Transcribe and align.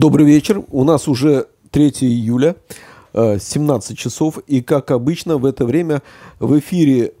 Добрый 0.00 0.24
вечер. 0.24 0.64
У 0.70 0.84
нас 0.84 1.08
уже 1.08 1.48
3 1.72 1.88
июля, 2.00 2.56
17 3.12 3.90
э, 3.90 3.94
часов. 3.94 4.38
И, 4.46 4.62
как 4.62 4.90
обычно, 4.90 5.36
в 5.36 5.44
это 5.44 5.66
время 5.66 6.00
в 6.38 6.58
эфире 6.58 7.12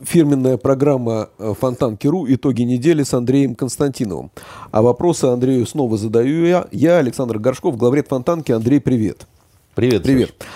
фирменная 0.00 0.56
программа 0.56 1.28
э, 1.38 1.54
Фонтан 1.60 1.96
Киру 1.96 2.26
«Итоги 2.28 2.62
недели» 2.62 3.04
с 3.04 3.14
Андреем 3.14 3.54
Константиновым. 3.54 4.32
А 4.72 4.82
вопросы 4.82 5.26
Андрею 5.26 5.64
снова 5.64 5.96
задаю 5.96 6.44
я. 6.44 6.66
Я, 6.72 6.98
Александр 6.98 7.38
Горшков, 7.38 7.76
главред 7.76 8.08
Фонтанки. 8.08 8.50
Андрей, 8.50 8.80
привет. 8.80 9.28
Привет. 9.74 10.02
Привет. 10.02 10.34
Саша. 10.38 10.50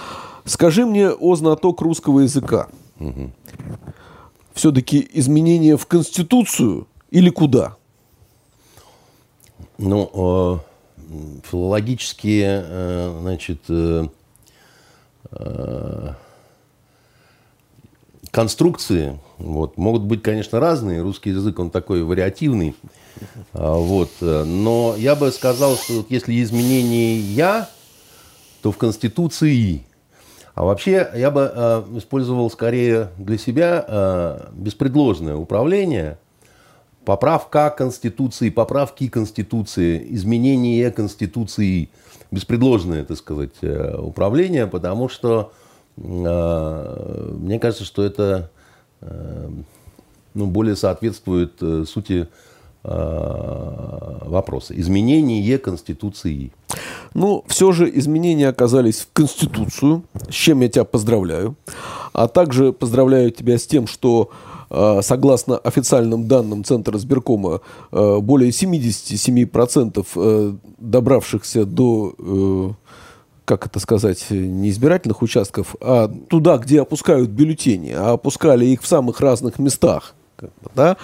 Скажи 0.45 0.85
мне 0.85 1.11
о 1.11 1.37
знаток 1.37 1.81
русского 1.81 2.21
языка. 2.21 2.69
Угу. 3.01 3.31
Все-таки 4.53 5.09
изменения 5.15 5.79
в 5.79 5.87
Конституцию 5.87 6.87
или 7.11 7.31
куда? 7.31 7.77
Ну, 9.79 10.61
э 10.63 10.77
филологические, 11.51 12.65
э, 12.67 13.19
значит, 13.21 13.61
э, 13.69 14.09
э, 15.31 16.09
конструкции 18.33 19.19
вот, 19.39 19.79
могут 19.79 20.03
быть, 20.03 20.23
конечно, 20.23 20.61
разные. 20.61 21.03
Русский 21.03 21.31
язык, 21.31 21.59
он 21.59 21.71
такой 21.71 22.03
вариативный. 22.03 22.75
А, 23.53 23.77
вот. 23.77 24.11
Но 24.21 24.95
я 24.99 25.15
бы 25.15 25.31
сказал, 25.31 25.77
что 25.77 25.99
вот 25.99 26.11
если 26.11 26.43
изменение 26.43 27.19
«я», 27.19 27.71
то 28.67 28.73
в 28.73 28.79
Конституции. 28.79 29.87
А 30.57 30.65
вообще 30.65 31.09
я 31.15 31.31
бы 31.31 31.85
использовал 31.97 32.51
скорее 32.51 33.11
для 33.17 33.39
себя 33.39 34.49
беспредложное 34.53 35.37
управление– 35.37 36.19
Поправка 37.07 37.71
Конституции, 37.71 38.51
поправки 38.51 39.07
Конституции, 39.07 40.09
изменение 40.11 40.91
Конституции, 40.91 41.89
беспредложное, 42.33 43.05
так 43.05 43.17
сказать, 43.17 43.55
э, 43.63 43.97
управление, 43.97 44.67
потому 44.67 45.09
что 45.09 45.53
э, 45.97 47.35
мне 47.39 47.61
кажется, 47.61 47.85
что 47.85 48.03
это 48.03 48.51
э, 49.03 49.49
ну, 50.35 50.47
более 50.49 50.75
соответствует 50.75 51.53
сути 51.89 52.27
вопроса. 52.89 54.79
Изменение 54.79 55.59
Конституции. 55.59 56.53
Ну, 57.15 57.43
все 57.49 57.73
же 57.73 57.91
изменения 57.99 58.49
оказались 58.49 59.01
в 59.01 59.09
Конституцию, 59.13 60.05
с 60.29 60.35
чем 60.35 60.61
я 60.61 60.69
тебя 60.69 60.85
поздравляю. 60.85 61.57
А 62.13 62.29
также 62.29 62.73
поздравляю 62.73 63.31
тебя 63.33 63.59
с 63.59 63.67
тем, 63.67 63.87
что 63.87 64.31
Э, 64.69 65.01
согласно 65.03 65.59
официальным 65.59 66.27
данным 66.27 66.65
Центра 66.65 66.99
сберкома, 66.99 67.61
э, 67.93 68.19
более 68.21 68.51
77% 68.51 70.07
э, 70.17 70.53
добравшихся 70.79 71.65
до 71.65 72.75
как 73.45 73.65
это 73.65 73.79
сказать, 73.79 74.27
не 74.31 74.71
избирательных 74.71 75.23
участков, 75.23 75.77
а 75.81 76.09
туда, 76.09 76.59
где 76.59 76.81
опускают 76.81 77.31
бюллетени, 77.31 77.93
а 77.93 78.15
опускали 78.15 78.67
их 78.67 78.83
в 78.83 78.89
самых 78.89 79.21
разных 79.21 79.61
местах. 79.61 80.16
Да? 80.75 80.97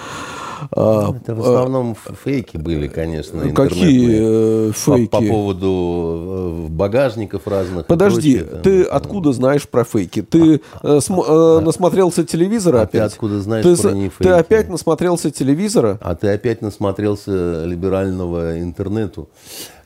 А, 0.70 1.14
это 1.16 1.34
в 1.34 1.40
основном 1.40 1.96
а, 2.06 2.12
фейки 2.14 2.56
были, 2.56 2.86
конечно. 2.86 3.50
Какие 3.52 4.68
э, 4.68 4.72
фейки? 4.72 5.10
По, 5.10 5.18
по 5.20 5.26
поводу 5.26 6.66
э, 6.68 6.68
багажников 6.68 7.46
разных. 7.46 7.86
Подожди, 7.86 8.38
прочее, 8.38 8.60
ты 8.62 8.84
там, 8.84 8.96
откуда 8.96 9.32
знаешь 9.32 9.68
про 9.68 9.84
фейки? 9.84 10.22
Ты 10.22 10.60
а, 10.82 11.00
см, 11.00 11.24
а, 11.28 11.60
насмотрелся 11.60 12.24
телевизора 12.24 12.80
а 12.80 12.82
опять? 12.82 12.92
ты 12.92 12.98
откуда 12.98 13.40
знаешь 13.40 13.64
ты, 13.64 13.76
про 13.76 13.90
не 13.92 14.08
фейки? 14.08 14.22
Ты 14.22 14.28
опять 14.30 14.68
насмотрелся 14.68 15.30
телевизора? 15.30 15.98
А 16.00 16.14
ты 16.14 16.28
опять 16.28 16.62
насмотрелся 16.62 17.64
либерального 17.64 18.60
интернету. 18.60 19.28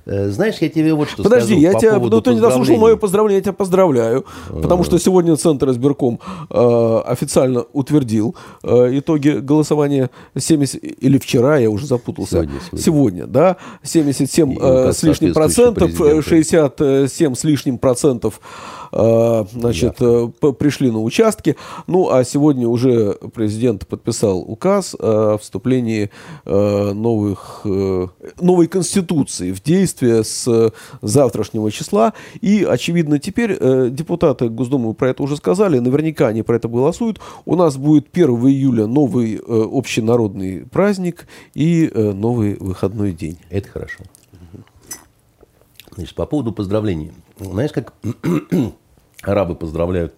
Э, 0.07 0.29
знаешь, 0.29 0.57
я 0.61 0.69
тебе 0.69 0.95
вот 0.95 1.09
что 1.09 1.25
Подожди, 1.25 1.55
скажу 1.55 1.61
я 1.61 1.73
по 1.73 1.81
тебя, 1.81 1.99
ну 1.99 2.21
ты 2.21 2.35
не 2.35 2.41
дослушал 2.41 2.77
мое 2.77 2.97
поздравление, 2.97 3.39
я 3.39 3.43
тебя 3.43 3.53
поздравляю, 3.53 4.25
потому 4.49 4.85
что 4.85 4.99
сегодня 4.99 5.37
Центр 5.37 5.71
избирком 5.71 6.21
э, 6.49 7.01
официально 7.07 7.65
утвердил 7.73 8.37
э, 8.63 8.99
итоги 8.99 9.31
голосования 9.31 10.11
70, 10.37 10.81
или 10.83 11.19
вчера, 11.19 11.59
я 11.59 11.71
уже 11.71 11.87
запутался. 11.87 12.37
Сегодня, 12.37 12.61
сегодня. 12.61 12.83
сегодня 12.83 13.27
да, 13.27 13.57
77 13.83 14.59
э, 14.61 14.93
с 14.93 15.03
лишним 15.03 15.35
процентов, 15.35 15.91
67 16.25 17.35
с 17.35 17.45
лишним 17.45 17.79
процентов 17.79 18.41
Э, 18.41 18.86
значит, 18.93 19.97
да. 19.99 20.31
Э, 20.43 20.53
пришли 20.53 20.91
на 20.91 21.03
участки. 21.03 21.57
Ну, 21.87 22.11
а 22.11 22.25
сегодня 22.25 22.69
уже 22.69 23.15
президент 23.35 23.87
подписал 23.87 24.41
указ 24.41 24.95
о 24.99 25.39
вступлении 25.39 26.11
э, 26.45 26.93
новых, 26.93 27.63
новой 28.41 28.67
конституции 28.67 29.53
в 29.53 29.63
действие 29.63 30.25
с 30.25 30.73
завтрашнего 31.03 31.71
числа. 31.71 32.13
И, 32.41 32.65
очевидно, 32.65 33.19
теперь 33.19 33.57
депутаты 33.91 34.49
Госдумы 34.49 34.95
про 34.95 35.11
это 35.11 35.23
уже 35.23 35.37
сказали, 35.37 35.79
наверняка 35.79 36.29
они 36.29 36.43
про 36.43 36.57
это 36.57 36.69
голосуют. 36.69 37.21
У 37.45 37.57
нас 37.57 37.77
будет 37.77 38.09
1 38.13 38.29
июля 38.47 38.87
новый 38.87 39.41
общенародный 39.47 40.67
праздник 40.67 41.27
и 41.55 41.91
новый 41.95 42.57
выходной 42.57 43.13
день. 43.13 43.39
Это 43.51 43.69
хорошо. 43.69 44.05
Значит, 45.97 46.15
по 46.15 46.27
поводу 46.27 46.53
поздравлений. 46.53 47.13
Знаешь, 47.39 47.73
как 47.73 47.93
арабы 49.23 49.57
поздравляют? 49.57 50.15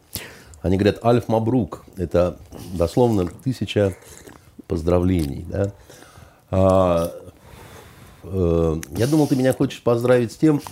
Они 0.63 0.77
говорят 0.77 1.05
«Альф 1.05 1.29
Мабрук». 1.29 1.85
Это 1.97 2.39
дословно 2.73 3.27
тысяча 3.27 3.97
поздравлений. 4.69 5.45
Да? 5.49 5.73
А, 6.51 7.13
э, 8.23 8.81
я 8.97 9.07
думал, 9.09 9.27
ты 9.27 9.35
меня 9.35 9.53
хочешь 9.53 9.83
поздравить 9.83 10.33
с 10.33 10.37
тем, 10.37 10.63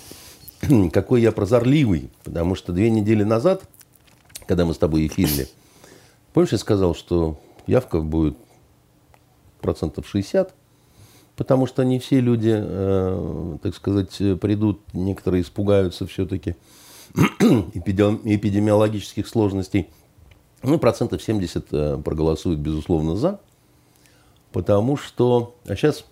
какой 0.93 1.23
я 1.23 1.33
прозорливый. 1.33 2.11
Потому 2.23 2.55
что 2.55 2.73
две 2.73 2.91
недели 2.91 3.25
назад, 3.25 3.65
когда 4.47 4.65
мы 4.65 4.75
с 4.75 4.78
тобой 4.78 5.07
эфирили, 5.09 5.49
помнишь, 6.33 6.53
я 6.53 6.59
сказал, 6.59 6.95
что 6.95 7.41
явка 7.67 8.01
будет 8.01 8.37
процентов 9.61 10.07
60– 10.07 10.55
потому 11.37 11.67
что 11.67 11.85
не 11.85 11.99
все 11.99 12.21
люди, 12.21 12.55
э, 12.57 13.59
так 13.63 13.75
сказать, 13.75 14.17
придут, 14.41 14.81
некоторые 14.93 15.43
испугаются 15.43 16.07
все-таки 16.07 16.57
эпидемиологических 17.15 19.27
сложностей. 19.27 19.89
Ну, 20.63 20.79
процентов 20.79 21.23
70 21.23 21.67
э, 21.73 21.99
проголосуют, 22.05 22.61
безусловно, 22.61 23.17
за, 23.17 23.41
потому 24.53 24.97
что... 24.97 25.55
А 25.67 25.77
сейчас 25.77 26.05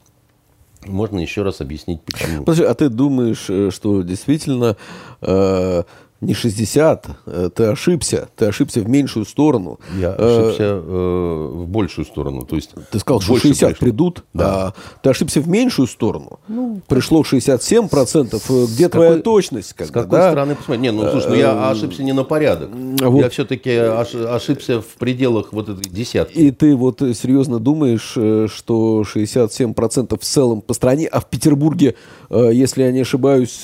можно 0.86 1.18
еще 1.18 1.42
раз 1.42 1.60
объяснить, 1.60 2.02
почему. 2.02 2.44
Подожди, 2.44 2.64
а 2.64 2.74
ты 2.74 2.88
думаешь, 2.88 3.46
э, 3.48 3.70
что 3.70 4.02
действительно 4.02 4.76
э, 5.22 5.82
не 6.24 6.34
60, 6.34 7.06
э, 7.26 7.50
ты 7.54 7.64
ошибся, 7.64 8.28
ты 8.36 8.46
ошибся 8.46 8.80
в 8.80 8.88
меньшую 8.88 9.26
сторону. 9.26 9.78
Я 9.98 10.12
ошибся 10.12 10.64
э, 10.64 11.50
в 11.52 11.68
большую 11.68 12.04
сторону. 12.04 12.44
То 12.44 12.56
есть 12.56 12.70
ты 12.90 12.98
сказал, 12.98 13.20
что 13.20 13.36
60 13.36 13.70
пришло. 13.70 13.84
придут, 13.84 14.24
да. 14.32 14.44
а 14.44 14.74
ты 15.02 15.10
ошибся 15.10 15.40
в 15.40 15.48
меньшую 15.48 15.86
сторону. 15.86 16.40
Ну, 16.48 16.80
Пришло 16.88 17.22
67%. 17.22 18.42
Э, 18.48 18.66
где 18.66 18.88
твоя 18.88 19.10
какой, 19.10 19.22
точность? 19.22 19.74
Как 19.74 19.88
с 19.88 19.90
какой 19.90 20.18
да? 20.18 20.30
стороны 20.30 20.54
посмотреть? 20.54 20.82
Не, 20.82 20.92
ну 20.92 21.10
слушай, 21.10 21.28
ну 21.28 21.34
я 21.34 21.70
ошибся 21.70 22.02
не 22.02 22.12
на 22.12 22.24
порядок. 22.24 22.70
Вот. 23.00 23.20
Я 23.20 23.28
все-таки 23.28 23.70
ошибся 23.70 24.80
в 24.80 24.96
пределах 24.98 25.52
вот 25.52 25.68
этой 25.68 25.88
десятки. 25.88 26.38
И 26.38 26.50
ты 26.50 26.74
вот 26.74 27.00
серьезно 27.00 27.58
думаешь, 27.58 28.16
что 28.50 29.02
67% 29.02 30.18
в 30.18 30.24
целом 30.24 30.60
по 30.60 30.74
стране, 30.74 31.06
а 31.06 31.20
в 31.20 31.26
Петербурге, 31.28 31.94
если 32.30 32.82
я 32.82 32.92
не 32.92 33.00
ошибаюсь, 33.00 33.62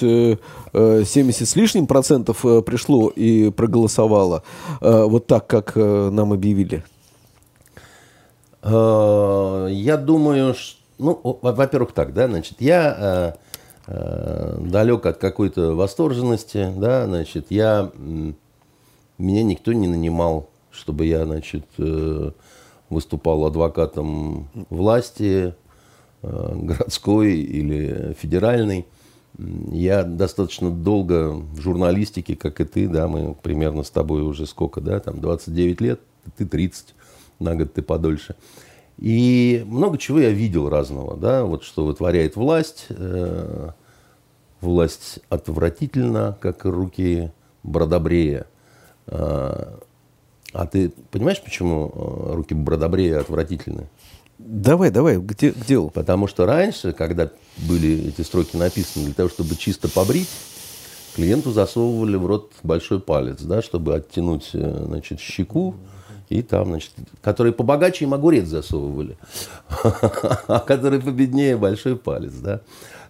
70 0.73 1.49
с 1.49 1.57
лишним 1.57 1.87
процентов 1.87 2.45
Э, 2.51 2.63
пришло 2.63 3.09
и 3.09 3.51
проголосовало 3.51 4.43
э, 4.81 5.05
вот 5.05 5.27
так, 5.27 5.47
как 5.47 5.73
э, 5.75 6.11
нам 6.11 6.33
объявили? 6.33 6.83
Я 8.63 9.97
думаю, 9.97 10.53
что, 10.53 10.79
ну, 10.99 11.39
во-первых, 11.41 11.93
так, 11.93 12.13
да, 12.13 12.29
значит, 12.29 12.61
я 12.61 13.39
далек 13.87 15.07
от 15.07 15.17
какой-то 15.17 15.75
восторженности, 15.75 16.71
да, 16.77 17.07
значит, 17.07 17.47
я, 17.49 17.91
меня 19.17 19.43
никто 19.45 19.73
не 19.73 19.89
нанимал, 19.89 20.51
чтобы 20.71 21.07
я, 21.07 21.25
значит, 21.25 21.65
выступал 22.91 23.47
адвокатом 23.47 24.51
власти, 24.69 25.55
городской 26.23 27.33
или 27.33 28.15
федеральной. 28.21 28.85
Я 29.73 30.03
достаточно 30.03 30.71
долго 30.71 31.31
в 31.31 31.61
журналистике, 31.61 32.37
как 32.37 32.61
и 32.61 32.65
ты, 32.65 32.89
да, 32.89 33.09
мы 33.09 33.35
примерно 33.35 33.83
с 33.83 33.91
тобой 33.91 34.23
уже 34.23 34.47
сколько, 34.47 34.81
да, 34.81 35.01
там 35.01 35.21
29 35.21 35.81
лет, 35.81 36.01
ты 36.37 36.47
30, 36.47 36.95
на 37.39 37.57
год 37.57 37.73
ты 37.73 37.83
подольше. 37.83 38.37
И 38.99 39.65
много 39.67 39.97
чего 39.97 40.21
я 40.21 40.31
видел 40.31 40.69
разного, 40.69 41.17
да, 41.17 41.45
вот 41.45 41.65
что 41.65 41.87
вытворяет 41.87 42.37
власть. 42.37 42.87
Э, 42.91 43.71
власть 44.61 45.21
отвратительна, 45.29 46.37
как 46.41 46.65
руки 46.65 47.33
Бродобрея. 47.63 48.47
А, 49.07 49.81
а 50.53 50.67
ты 50.67 50.93
понимаешь, 51.11 51.43
почему 51.43 51.91
э, 51.95 52.35
руки 52.35 52.55
Бродобрея 52.55 53.21
отвратительны? 53.21 53.89
Давай, 54.43 54.91
давай, 54.91 55.19
где, 55.19 55.53
к 55.53 55.67
делу. 55.67 55.91
Потому 55.91 56.27
что 56.27 56.47
раньше, 56.47 56.93
когда 56.93 57.31
были 57.57 58.09
эти 58.09 58.23
строки 58.23 58.57
написаны, 58.57 59.07
для 59.07 59.15
того, 59.15 59.29
чтобы 59.29 59.55
чисто 59.55 59.89
побрить, 59.89 60.29
клиенту 61.15 61.53
засовывали 61.53 62.17
в 62.17 62.27
рот 62.27 62.53
большой 62.63 63.01
палец, 63.01 63.43
да, 63.43 63.61
чтобы 63.61 63.97
оттянуть 63.97 64.51
э, 64.55 64.85
значит, 64.87 65.21
щеку, 65.21 65.75
и 66.31 66.43
там, 66.43 66.69
значит, 66.69 66.93
которые 67.21 67.53
побогаче 67.53 68.07
им 68.07 68.15
огурец 68.15 68.47
засовывали, 68.47 69.19
а 69.83 70.61
которые 70.61 71.03
победнее 71.03 71.57
большой 71.57 71.97
палец, 71.97 72.33
да. 72.33 72.61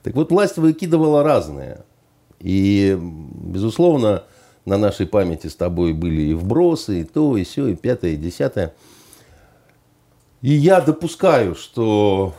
Так 0.03 0.15
вот, 0.15 0.33
власть 0.33 0.57
выкидывала 0.57 1.23
разные. 1.23 1.85
И, 2.41 2.99
безусловно, 3.01 4.25
на 4.65 4.79
нашей 4.79 5.07
памяти 5.07 5.47
с 5.47 5.55
тобой 5.55 5.93
были 5.93 6.23
и 6.23 6.35
вбросы, 6.35 7.03
и 7.03 7.05
то, 7.05 7.37
и 7.37 7.45
все, 7.45 7.69
и 7.69 7.77
пятое, 7.77 8.13
и 8.13 8.17
десятое. 8.17 8.75
И 10.43 10.53
я 10.53 10.81
допускаю, 10.81 11.55
что 11.55 12.35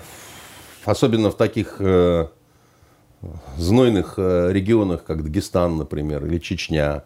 особенно 0.85 1.29
в 1.29 1.35
таких 1.35 1.75
э, 1.79 2.27
знойных 3.57 4.15
э, 4.17 4.51
регионах, 4.51 5.03
как 5.03 5.23
Дагестан, 5.23 5.77
например, 5.77 6.25
или 6.25 6.39
Чечня, 6.39 7.03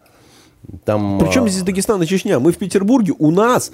там, 0.83 1.19
Причем 1.19 1.43
а, 1.43 1.49
здесь 1.49 1.63
Дагестан 1.63 2.01
и 2.01 2.07
Чечня? 2.07 2.39
Мы 2.39 2.51
в 2.51 2.57
Петербурге, 2.57 3.13
у 3.19 3.31
нас, 3.31 3.71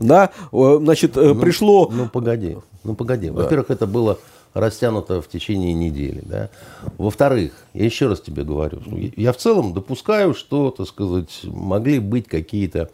да, 0.00 0.30
значит, 0.50 1.16
э, 1.16 1.34
ну, 1.34 1.40
пришло... 1.40 1.88
Ну, 1.92 2.08
погоди, 2.08 2.56
ну, 2.84 2.94
погоди. 2.94 3.28
Да. 3.28 3.42
Во-первых, 3.42 3.70
это 3.70 3.86
было 3.86 4.18
растянуто 4.54 5.22
в 5.22 5.28
течение 5.28 5.72
недели. 5.72 6.22
Да? 6.24 6.50
Во-вторых, 6.98 7.52
я 7.74 7.84
еще 7.84 8.08
раз 8.08 8.20
тебе 8.20 8.44
говорю, 8.44 8.80
я 9.16 9.32
в 9.32 9.36
целом 9.36 9.72
допускаю, 9.72 10.34
что, 10.34 10.70
так 10.70 10.88
сказать, 10.88 11.40
могли 11.44 11.98
быть 11.98 12.28
какие-то 12.28 12.90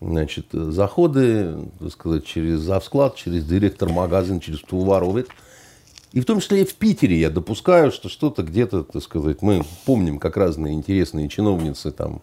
значит, 0.00 0.46
заходы, 0.52 1.56
так 1.78 1.92
сказать, 1.92 2.24
через 2.24 2.60
завсклад, 2.60 3.16
через 3.16 3.44
директор 3.44 3.88
магазин, 3.88 4.40
через 4.40 4.60
товаровец. 4.60 5.26
И 6.12 6.20
в 6.20 6.24
том 6.24 6.40
числе 6.40 6.62
и 6.62 6.64
в 6.64 6.74
Питере 6.74 7.20
я 7.20 7.30
допускаю, 7.30 7.92
что 7.92 8.08
что-то 8.08 8.42
где-то, 8.42 8.82
так 8.82 9.02
сказать, 9.02 9.42
мы 9.42 9.62
помним, 9.84 10.18
как 10.18 10.36
разные 10.36 10.74
интересные 10.74 11.28
чиновницы 11.28 11.92
там 11.92 12.22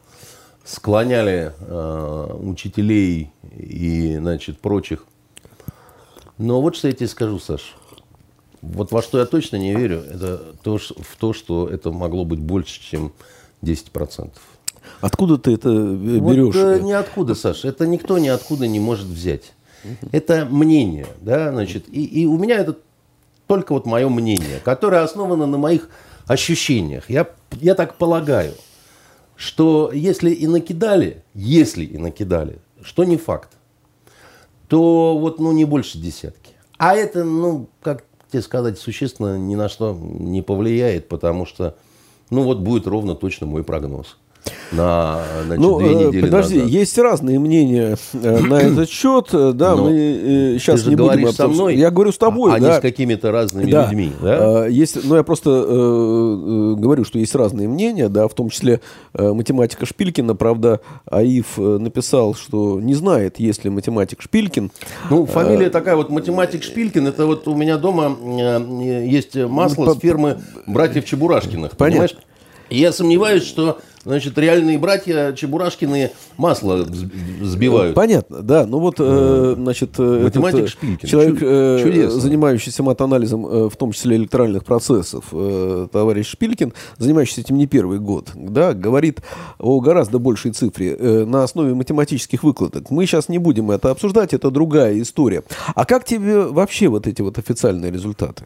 склоняли 0.65 1.53
э, 1.59 2.37
учителей 2.41 3.31
и, 3.55 4.17
значит, 4.17 4.59
прочих. 4.59 5.05
Но 6.37 6.61
вот 6.61 6.75
что 6.75 6.89
я 6.89 6.93
тебе 6.93 7.07
скажу, 7.07 7.39
Саш. 7.39 7.75
Вот 8.61 8.91
во 8.91 9.01
что 9.01 9.19
я 9.19 9.25
точно 9.25 9.55
не 9.55 9.73
верю, 9.73 10.01
это 10.01 10.39
то, 10.61 10.77
в 10.77 11.15
то, 11.17 11.31
что 11.31 11.69
это 11.69 11.91
могло 11.91 12.25
быть 12.25 12.39
больше, 12.39 12.81
чем 12.81 13.13
10%. 13.61 14.31
Откуда 15.01 15.37
ты 15.37 15.53
это 15.53 15.69
берешь? 15.69 16.55
Вот, 16.55 16.55
э, 16.55 16.79
ниоткуда, 16.81 17.35
Саша. 17.35 17.67
Это 17.67 17.85
никто 17.85 18.17
ниоткуда 18.17 18.67
не 18.67 18.79
может 18.79 19.07
взять. 19.07 19.53
Это 20.11 20.45
мнение, 20.49 21.07
да, 21.21 21.51
значит. 21.51 21.85
И, 21.89 22.03
и 22.03 22.25
у 22.25 22.37
меня 22.37 22.57
это 22.59 22.77
только 23.45 23.73
вот 23.73 23.85
мое 23.85 24.09
мнение, 24.09 24.59
которое 24.63 25.03
основано 25.03 25.45
на 25.45 25.57
моих 25.57 25.89
ощущениях. 26.25 27.09
Я, 27.09 27.29
я 27.53 27.75
так 27.75 27.95
полагаю, 27.95 28.53
что 29.35 29.91
если 29.93 30.31
и 30.31 30.47
накидали, 30.47 31.23
если 31.33 31.85
и 31.85 31.97
накидали, 31.97 32.59
что 32.81 33.03
не 33.03 33.17
факт, 33.17 33.51
то 34.67 35.17
вот, 35.17 35.39
ну, 35.39 35.51
не 35.53 35.63
больше 35.63 35.97
десятки. 35.97 36.51
А 36.77 36.95
это, 36.95 37.23
ну, 37.23 37.69
как 37.81 38.03
тебе 38.29 38.41
сказать, 38.41 38.77
существенно 38.77 39.37
ни 39.37 39.55
на 39.55 39.69
что 39.69 39.97
не 39.97 40.41
повлияет, 40.41 41.07
потому 41.07 41.45
что, 41.45 41.77
ну, 42.29 42.43
вот 42.43 42.59
будет 42.59 42.87
ровно 42.87 43.15
точно 43.15 43.47
мой 43.47 43.63
прогноз 43.63 44.17
на 44.71 45.21
значит, 45.45 45.61
ну, 45.61 45.79
две 45.79 45.91
э, 45.91 45.93
недели 45.93 46.21
Подожди, 46.21 46.55
назад. 46.55 46.71
есть 46.71 46.97
разные 46.97 47.39
мнения 47.39 47.97
э, 48.13 48.39
на 48.39 48.55
этот 48.61 48.89
счет. 48.89 49.29
Э, 49.33 49.51
да, 49.53 49.75
Но 49.75 49.85
мы 49.85 50.57
сейчас 50.59 50.85
не 50.85 50.95
будем 50.95 51.31
со 51.31 51.47
мной, 51.47 51.75
Я 51.75 51.91
говорю 51.91 52.11
с 52.11 52.17
тобой. 52.17 52.53
А, 52.53 52.59
да. 52.59 52.67
не 52.67 52.77
с 52.77 52.79
какими-то 52.81 53.31
разными 53.31 53.69
да. 53.69 53.85
людьми. 53.85 54.11
Да? 54.21 54.67
Есть, 54.67 55.03
ну, 55.03 55.15
я 55.15 55.23
просто 55.23 55.49
э, 55.49 56.75
говорю, 56.77 57.05
что 57.05 57.19
есть 57.19 57.35
разные 57.35 57.67
мнения, 57.67 58.09
да, 58.09 58.27
в 58.27 58.33
том 58.33 58.49
числе 58.49 58.81
э, 59.13 59.31
математика 59.31 59.85
Шпилькина. 59.85 60.35
Правда, 60.35 60.81
Аиф 61.09 61.57
написал, 61.57 62.35
что 62.35 62.79
не 62.79 62.95
знает, 62.95 63.39
есть 63.39 63.63
ли 63.63 63.69
математик 63.69 64.21
Шпилькин. 64.21 64.71
Ну, 65.09 65.25
фамилия 65.25 65.67
а, 65.67 65.71
такая 65.71 65.95
вот, 65.95 66.09
математик 66.09 66.63
Шпилькин. 66.63 67.07
Это 67.07 67.25
вот 67.25 67.47
у 67.47 67.55
меня 67.55 67.77
дома 67.77 68.17
есть 69.03 69.35
масло 69.35 69.85
по, 69.85 69.93
с 69.93 69.99
фермы 69.99 70.39
братьев 70.65 71.05
Чебурашкиных. 71.05 71.77
Понятно. 71.77 72.07
Понимаешь? 72.07 72.17
Я 72.69 72.91
сомневаюсь, 72.91 73.43
что 73.43 73.79
Значит, 74.07 74.37
реальные 74.37 74.79
братья 74.79 75.33
Чебурашкины 75.33 76.11
масло 76.37 76.87
сбивают. 77.41 77.93
Понятно, 77.93 78.41
да. 78.41 78.65
Ну 78.65 78.79
вот, 78.79 78.95
э, 78.99 79.55
значит, 79.57 79.95
э, 79.97 80.23
Математик 80.23 80.59
этот, 80.59 80.69
Шпилькин. 80.69 81.09
человек, 81.09 81.37
э, 81.41 82.07
занимающийся 82.09 82.83
матанализом, 82.83 83.45
э, 83.45 83.69
в 83.69 83.75
том 83.75 83.91
числе 83.91 84.15
электоральных 84.15 84.63
процессов, 84.63 85.25
э, 85.33 85.87
товарищ 85.91 86.27
Шпилькин, 86.29 86.73
занимающийся 86.97 87.41
этим 87.41 87.57
не 87.57 87.67
первый 87.67 87.99
год, 87.99 88.29
да, 88.33 88.73
говорит 88.73 89.19
о 89.59 89.81
гораздо 89.81 90.19
большей 90.19 90.51
цифре 90.51 90.95
э, 90.97 91.25
на 91.25 91.43
основе 91.43 91.73
математических 91.73 92.43
выкладок. 92.43 92.89
Мы 92.89 93.05
сейчас 93.07 93.27
не 93.27 93.39
будем 93.39 93.71
это 93.71 93.91
обсуждать, 93.91 94.33
это 94.33 94.49
другая 94.51 95.01
история. 95.01 95.43
А 95.75 95.83
как 95.83 96.05
тебе 96.05 96.43
вообще 96.43 96.87
вот 96.87 97.07
эти 97.07 97.21
вот 97.21 97.37
официальные 97.37 97.91
результаты? 97.91 98.45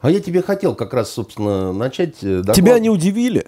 А 0.00 0.10
я 0.10 0.20
тебе 0.20 0.40
хотел 0.40 0.74
как 0.74 0.94
раз, 0.94 1.10
собственно, 1.10 1.74
начать 1.74 2.22
э, 2.22 2.38
доклад. 2.38 2.56
Тебя 2.56 2.78
не 2.78 2.88
удивили? 2.88 3.46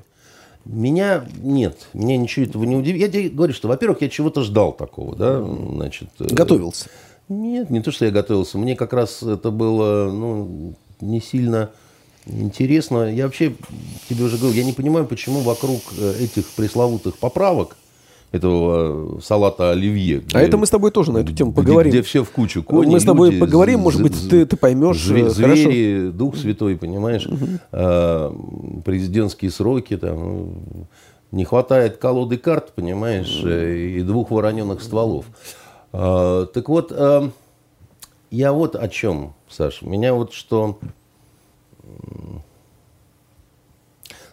Меня 0.69 1.25
нет, 1.39 1.89
меня 1.95 2.19
ничего 2.19 2.45
этого 2.45 2.65
не 2.65 2.77
удивило. 2.77 3.01
Я 3.01 3.09
тебе 3.09 3.31
говорю, 3.31 3.55
что, 3.55 3.69
во-первых, 3.69 4.03
я 4.03 4.11
чего-то 4.11 4.43
ждал 4.43 4.73
такого, 4.73 5.17
да, 5.17 5.43
значит. 5.43 6.11
Э, 6.21 6.27
готовился? 6.31 6.91
Нет, 7.31 7.71
не 7.71 7.81
то, 7.81 7.91
что 7.91 8.05
я 8.05 8.11
готовился. 8.11 8.59
Мне 8.59 8.77
как 8.77 8.93
раз 8.93 9.23
это 9.23 9.51
было, 9.51 10.13
ну, 10.13 10.75
не 11.01 11.23
сильно 11.23 11.71
интересно. 12.27 13.11
Я 13.11 13.25
вообще 13.25 13.55
тебе 14.11 14.25
уже 14.25 14.37
говорил, 14.37 14.59
я 14.59 14.65
не 14.65 14.75
понимаю, 14.75 15.07
почему 15.07 15.41
вокруг 15.41 15.81
э, 15.97 16.17
этих 16.21 16.47
пресловутых 16.51 17.17
поправок 17.17 17.79
этого 18.31 19.21
салата 19.21 19.71
оливье. 19.71 20.21
Где, 20.21 20.39
а 20.39 20.41
это 20.41 20.57
мы 20.57 20.67
с 20.67 20.71
тобой 20.71 20.91
тоже 20.91 21.13
на 21.13 21.19
эту 21.19 21.33
тему 21.33 21.53
поговорим. 21.53 21.91
Где, 21.91 22.01
где 22.01 22.07
все 22.07 22.25
в 22.25 22.31
кучу. 22.31 22.63
Кони, 22.63 22.93
мы 22.93 23.01
с 23.01 23.05
тобой 23.05 23.31
люди, 23.31 23.41
поговорим, 23.41 23.81
может 23.81 24.03
быть, 24.03 24.29
ты, 24.29 24.45
ты 24.45 24.57
поймешь. 24.57 25.03
Звери, 25.03 25.29
хорошо. 25.31 26.13
Дух 26.17 26.37
Святой, 26.37 26.77
понимаешь? 26.77 27.27
Угу. 27.27 27.47
А, 27.73 28.35
президентские 28.85 29.51
сроки, 29.51 29.97
там, 29.97 30.87
не 31.33 31.45
хватает 31.45 31.97
колоды 31.97 32.37
карт, 32.37 32.73
понимаешь, 32.75 33.41
угу. 33.41 33.49
и 33.49 34.03
двух 34.03 34.31
вороненных 34.31 34.83
стволов. 34.83 35.25
А, 35.93 36.47
так 36.47 36.69
вот, 36.69 36.93
а, 36.93 37.31
я 38.31 38.53
вот 38.53 38.77
о 38.77 38.89
чем, 38.89 39.35
Саш. 39.49 39.81
Меня 39.81 40.13
вот 40.13 40.35
что 40.35 40.79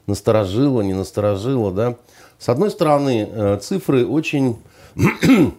насторожило, 0.06 0.82
не 0.82 0.94
насторожило, 0.94 1.72
да. 1.72 1.96
С 2.46 2.50
одной 2.50 2.70
стороны, 2.70 3.28
э, 3.28 3.58
цифры 3.60 4.06
очень 4.06 4.58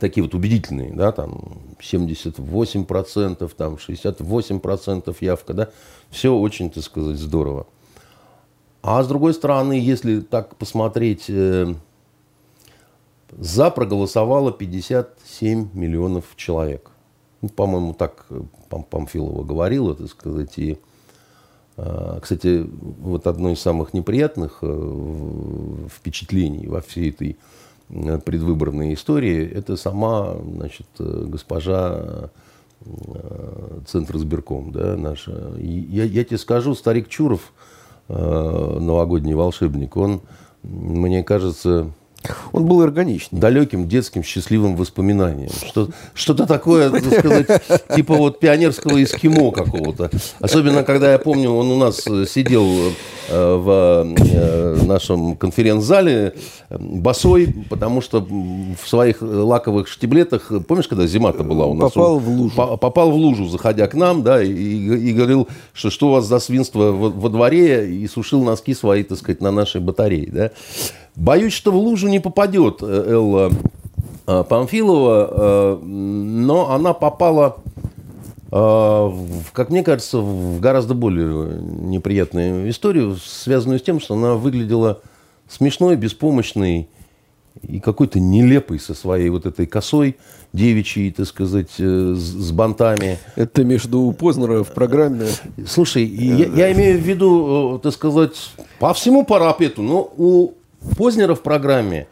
такие 0.00 0.24
вот 0.24 0.32
убедительные, 0.32 0.90
да, 0.94 1.12
там 1.12 1.58
78%, 1.78 3.52
там 3.54 3.74
68% 3.74 5.16
явка, 5.20 5.52
да, 5.52 5.68
все 6.08 6.34
очень, 6.34 6.70
так 6.70 6.84
сказать, 6.84 7.18
здорово. 7.18 7.66
А 8.80 9.02
с 9.02 9.08
другой 9.08 9.34
стороны, 9.34 9.74
если 9.74 10.20
так 10.20 10.56
посмотреть, 10.56 11.26
э, 11.28 11.74
за 13.30 13.70
проголосовало 13.70 14.52
57 14.52 15.68
миллионов 15.74 16.24
человек. 16.36 16.92
Ну, 17.42 17.50
по-моему, 17.50 17.92
так 17.92 18.24
э, 18.30 18.40
Памфилова 18.70 19.44
говорила, 19.44 19.94
так 19.94 20.08
сказать, 20.08 20.56
и 20.56 20.78
кстати, 21.76 22.66
вот 22.70 23.26
одно 23.26 23.50
из 23.50 23.60
самых 23.60 23.92
неприятных 23.92 24.60
э, 24.62 25.86
впечатлений 25.94 26.66
во 26.66 26.80
всей 26.80 27.10
этой 27.10 27.36
э, 27.90 28.18
предвыборной 28.18 28.94
истории, 28.94 29.46
это 29.46 29.76
сама 29.76 30.36
значит, 30.42 30.86
э, 30.98 31.24
госпожа 31.28 32.30
Центр 33.86 34.18
сберком, 34.18 34.70
да, 34.70 34.96
наша. 34.96 35.54
я, 35.58 36.04
я 36.04 36.24
тебе 36.24 36.38
скажу, 36.38 36.74
старик 36.74 37.08
Чуров, 37.08 37.52
новогодний 38.06 39.34
волшебник, 39.34 39.96
он, 39.96 40.20
мне 40.62 41.24
кажется, 41.24 41.90
он 42.52 42.66
был 42.66 42.80
органичный. 42.80 43.38
Далеким 43.38 43.88
детским 43.88 44.22
счастливым 44.22 44.76
воспоминанием. 44.76 45.50
Что, 45.66 45.88
что-то 46.14 46.46
такое, 46.46 46.90
так 46.90 47.04
сказать, 47.18 47.46
типа 47.94 48.14
вот 48.14 48.40
пионерского 48.40 49.02
эскимо 49.02 49.50
какого-то. 49.50 50.10
Особенно, 50.40 50.84
когда 50.84 51.12
я 51.12 51.18
помню, 51.18 51.50
он 51.50 51.70
у 51.70 51.76
нас 51.76 51.96
сидел 52.28 52.66
э, 53.28 53.54
в 53.56 54.14
э, 54.16 54.76
нашем 54.84 55.36
конференц-зале 55.36 56.34
э, 56.68 56.76
босой, 56.78 57.54
потому 57.68 58.00
что 58.00 58.20
в 58.20 58.88
своих 58.88 59.20
лаковых 59.20 59.88
штиблетах, 59.88 60.52
помнишь, 60.66 60.88
когда 60.88 61.06
зима-то 61.06 61.42
была 61.42 61.66
у 61.66 61.74
нас? 61.74 61.92
Попал 61.92 62.18
в 62.18 62.28
лужу. 62.28 62.78
Попал 62.78 63.10
в 63.10 63.14
лужу, 63.14 63.46
заходя 63.48 63.86
к 63.86 63.94
нам, 63.94 64.22
да, 64.22 64.42
и, 64.42 64.50
и 64.52 65.12
говорил, 65.12 65.48
что 65.72 65.90
что 65.90 66.08
у 66.08 66.10
вас 66.12 66.26
за 66.26 66.38
свинство 66.38 66.92
во, 66.92 67.10
во 67.10 67.28
дворе, 67.28 67.90
и 67.90 68.06
сушил 68.06 68.42
носки 68.44 68.74
свои, 68.74 69.02
так 69.02 69.18
сказать, 69.18 69.40
на 69.40 69.50
нашей 69.50 69.80
батарее, 69.80 70.28
да. 70.30 70.50
Боюсь, 71.16 71.52
что 71.52 71.72
в 71.72 71.76
лужу 71.76 72.08
не 72.08 72.20
попадет 72.20 72.82
Элла 72.82 73.50
Памфилова, 74.26 75.80
но 75.82 76.70
она 76.70 76.92
попала 76.92 77.56
как 78.50 79.70
мне 79.70 79.82
кажется, 79.82 80.18
в 80.18 80.60
гораздо 80.60 80.94
более 80.94 81.60
неприятную 81.60 82.70
историю, 82.70 83.16
связанную 83.16 83.80
с 83.80 83.82
тем, 83.82 83.98
что 84.00 84.14
она 84.14 84.34
выглядела 84.34 85.00
смешной, 85.48 85.96
беспомощной 85.96 86.88
и 87.62 87.80
какой-то 87.80 88.20
нелепой 88.20 88.78
со 88.78 88.94
своей 88.94 89.30
вот 89.30 89.46
этой 89.46 89.66
косой 89.66 90.16
девичьей, 90.52 91.10
так 91.10 91.26
сказать, 91.26 91.70
э, 91.78 92.14
с, 92.14 92.50
бантами. 92.52 93.18
Это 93.34 93.64
между 93.64 94.12
Познера 94.12 94.62
в 94.62 94.72
программе. 94.72 95.26
Слушай, 95.66 96.04
я, 96.04 96.46
я 96.46 96.72
имею 96.72 96.98
в 96.98 97.02
виду, 97.02 97.76
э, 97.76 97.78
так 97.82 97.92
сказать, 97.92 98.34
по 98.78 98.92
всему 98.94 99.24
парапету, 99.24 99.82
но 99.82 100.12
у 100.16 100.52
Познера 100.96 101.34
в 101.34 101.42
программе 101.42 102.06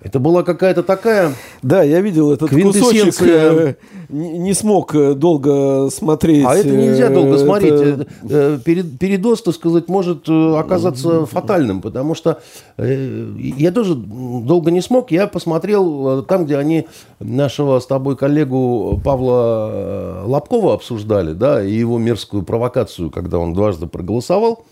это 0.00 0.20
была 0.20 0.44
какая-то 0.44 0.84
такая... 0.84 1.32
Да, 1.62 1.82
я 1.82 2.00
видел 2.00 2.30
этот 2.30 2.50
кусочек, 2.50 3.20
э, 3.20 3.74
не, 4.08 4.38
не 4.38 4.54
смог 4.54 4.94
э, 4.94 5.14
долго 5.14 5.90
смотреть. 5.90 6.44
А 6.46 6.54
это 6.54 6.68
нельзя 6.68 7.06
э, 7.10 7.14
долго 7.14 7.34
это... 7.34 7.44
смотреть. 7.44 8.06
Э, 8.30 8.58
перед, 8.64 8.96
передоз, 8.96 9.42
так 9.42 9.54
сказать, 9.54 9.88
может 9.88 10.28
оказаться 10.28 11.26
фатальным, 11.26 11.80
потому 11.80 12.14
что 12.14 12.40
я 12.78 13.72
тоже 13.72 13.96
долго 13.96 14.70
не 14.70 14.82
смог. 14.82 15.10
Я 15.10 15.26
посмотрел 15.26 16.22
там, 16.22 16.44
где 16.44 16.58
они 16.58 16.86
нашего 17.18 17.80
с 17.80 17.86
тобой 17.86 18.16
коллегу 18.16 19.00
Павла 19.04 20.22
Лобкова 20.26 20.74
обсуждали, 20.74 21.32
да, 21.32 21.64
и 21.64 21.72
его 21.72 21.98
мерзкую 21.98 22.44
провокацию, 22.44 23.10
когда 23.10 23.38
он 23.38 23.52
дважды 23.52 23.88
проголосовал. 23.88 24.64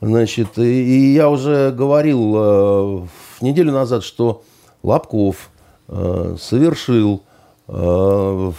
Значит, 0.00 0.58
и 0.58 1.12
я 1.12 1.28
уже 1.28 1.72
говорил 1.72 3.08
неделю 3.40 3.72
назад, 3.72 4.04
что 4.04 4.42
Лобков 4.82 5.50
э, 5.88 6.36
совершил 6.40 7.22
э, 7.66 8.52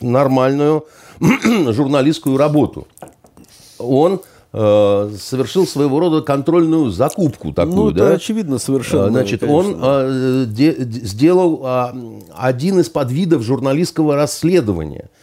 нормальную 0.00 0.86
журналистскую 1.20 2.36
работу. 2.36 2.86
Он 3.78 4.20
э, 4.52 5.10
совершил 5.18 5.66
своего 5.66 6.00
рода 6.00 6.22
контрольную 6.22 6.90
закупку 6.90 7.52
такую, 7.52 7.76
ну, 7.76 7.90
это 7.90 7.98
да? 7.98 8.10
очевидно 8.14 8.58
совершенно. 8.58 9.08
Значит, 9.08 9.40
конечно. 9.40 9.58
он 9.58 9.80
э, 9.80 10.44
де, 10.48 10.74
сделал 10.78 11.62
э, 11.64 11.92
один 12.34 12.80
из 12.80 12.88
подвидов 12.88 13.42
журналистского 13.42 14.16
расследования– 14.16 15.10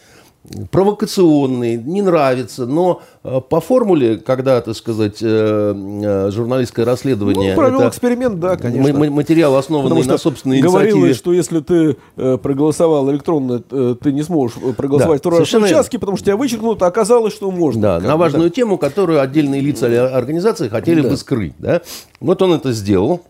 провокационный, 0.70 1.76
не 1.76 2.00
нравится, 2.00 2.64
но 2.64 3.02
э, 3.22 3.40
по 3.46 3.60
формуле, 3.60 4.16
когда, 4.16 4.60
так 4.60 4.74
сказать, 4.74 5.18
э, 5.20 5.74
э, 5.74 6.30
журналистское 6.30 6.84
расследование... 6.84 7.54
Ну, 7.54 7.60
провел 7.60 7.88
эксперимент, 7.88 8.40
да, 8.40 8.56
конечно. 8.56 9.10
Материал, 9.10 9.54
основанный 9.56 10.02
на 10.04 10.18
собственной 10.18 10.60
говорилось, 10.60 10.94
инициативе. 10.94 11.14
что 11.14 11.32
если 11.32 11.60
ты 11.60 11.96
проголосовал 12.38 13.10
электронно, 13.10 13.60
ты 13.60 14.12
не 14.12 14.22
сможешь 14.22 14.56
проголосовать 14.76 15.18
да, 15.18 15.30
второй 15.30 15.40
раз 15.40 15.50
в 15.50 15.56
участке, 15.56 15.98
потому 15.98 16.16
что 16.16 16.26
тебя 16.26 16.36
вычеркнут, 16.36 16.82
а 16.82 16.86
оказалось, 16.86 17.34
что 17.34 17.50
можно. 17.50 17.82
Да, 17.82 18.00
на 18.00 18.16
важную 18.16 18.48
да. 18.48 18.54
тему, 18.54 18.78
которую 18.78 19.20
отдельные 19.20 19.60
лица 19.60 19.86
организации 20.16 20.68
хотели 20.68 21.02
да. 21.02 21.10
бы 21.10 21.16
скрыть. 21.16 21.54
Да? 21.58 21.82
Вот 22.20 22.40
он 22.42 22.54
это 22.54 22.72
сделал. 22.72 23.20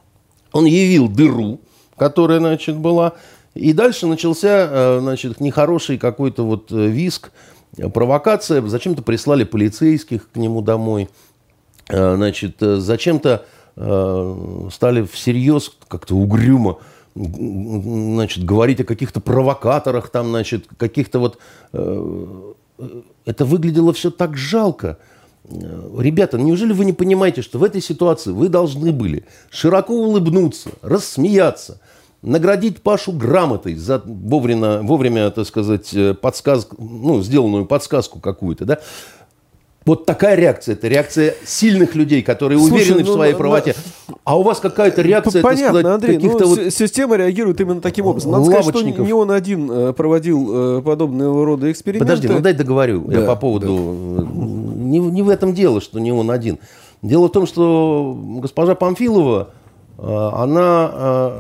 Он 0.52 0.64
явил 0.64 1.09
дыру, 1.09 1.61
которая, 1.97 2.38
значит, 2.38 2.76
была 2.76 3.14
и 3.54 3.73
дальше 3.73 4.07
начался, 4.07 4.69
э, 4.71 4.99
значит, 5.00 5.40
нехороший 5.40 5.99
какой-то 5.99 6.45
вот 6.45 6.71
э, 6.71 6.87
виск, 6.87 7.33
э, 7.76 7.88
провокация. 7.88 8.62
Зачем-то 8.62 9.02
прислали 9.02 9.45
полицейских 9.45 10.30
к 10.30 10.37
нему 10.37 10.62
домой. 10.62 11.09
Значит, 11.88 12.59
зачем-то 12.61 13.45
стали 13.75 15.04
всерьез 15.11 15.73
как-то 15.88 16.14
угрюмо 16.14 16.78
значит, 17.16 18.45
говорить 18.45 18.80
о 18.80 18.85
каких-то 18.85 19.21
провокаторах, 19.21 20.09
там, 20.11 20.28
значит, 20.28 20.66
каких-то 20.76 21.19
вот... 21.19 21.38
Это 21.73 23.45
выглядело 23.45 23.92
все 23.92 24.12
так 24.12 24.37
жалко. 24.37 24.99
Ребята, 25.49 26.38
неужели 26.38 26.73
вы 26.73 26.85
не 26.85 26.92
понимаете, 26.92 27.42
что 27.42 27.59
в 27.59 27.64
этой 27.64 27.83
ситуации 27.83 28.30
вы 28.30 28.49
должны 28.49 28.92
были 28.92 29.25
широко 29.50 29.92
улыбнуться, 29.95 30.71
рассмеяться, 30.83 31.80
наградить 32.23 32.83
Пашу 32.83 33.12
грамотой 33.12 33.75
за 33.75 34.03
вовремя, 34.05 34.81
вовремя 34.83 35.31
так 35.31 35.47
сказать, 35.47 35.93
э, 35.95 36.15
подсказку, 36.15 36.77
ну, 36.79 37.23
сделанную 37.23 37.67
подсказку 37.67 38.21
какую-то, 38.21 38.65
да, 38.65 38.79
вот 39.87 40.05
такая 40.05 40.37
реакция. 40.37 40.75
Это 40.75 40.89
реакция 40.89 41.35
сильных 41.45 41.95
людей, 41.95 42.23
которые 42.23 42.59
Слушай, 42.59 42.75
уверены 42.75 43.05
ну, 43.05 43.11
в 43.11 43.15
своей 43.15 43.33
ну, 43.33 43.39
правоте. 43.39 43.75
А 44.25 44.39
у 44.39 44.43
вас 44.43 44.61
какая-то 44.61 45.00
реакция, 45.00 45.43
Понятно, 45.43 45.81
сказать, 45.81 45.95
Андрей, 45.95 46.17
каких-то 46.17 46.45
ну, 46.45 46.55
вот... 46.55 46.73
Система 46.73 47.17
реагирует 47.17 47.61
именно 47.61 47.81
таким 47.81 48.07
образом. 48.07 48.33
Надо 48.33 48.45
сказать, 48.45 48.77
что 48.77 48.83
не 48.83 49.12
он 49.12 49.31
один 49.31 49.71
э, 49.71 49.93
проводил 49.95 50.79
э, 50.79 50.83
подобного 50.83 51.47
рода 51.47 51.73
эксперименты. 51.73 52.05
Подожди, 52.05 52.29
ну 52.29 52.41
дай 52.41 52.53
договорю. 52.53 53.05
Да, 53.07 53.21
я 53.21 53.27
по 53.27 53.37
поводу... 53.37 54.17
Да. 54.19 54.25
Не, 54.25 54.99
не 54.99 55.23
в 55.23 55.31
этом 55.31 55.55
дело, 55.55 55.81
что 55.81 55.99
не 55.99 56.12
он 56.12 56.31
один. 56.31 56.59
Дело 57.00 57.29
в 57.29 57.33
том, 57.33 57.47
что 57.47 58.17
госпожа 58.43 58.75
Памфилова, 58.75 59.50
она 60.02 61.33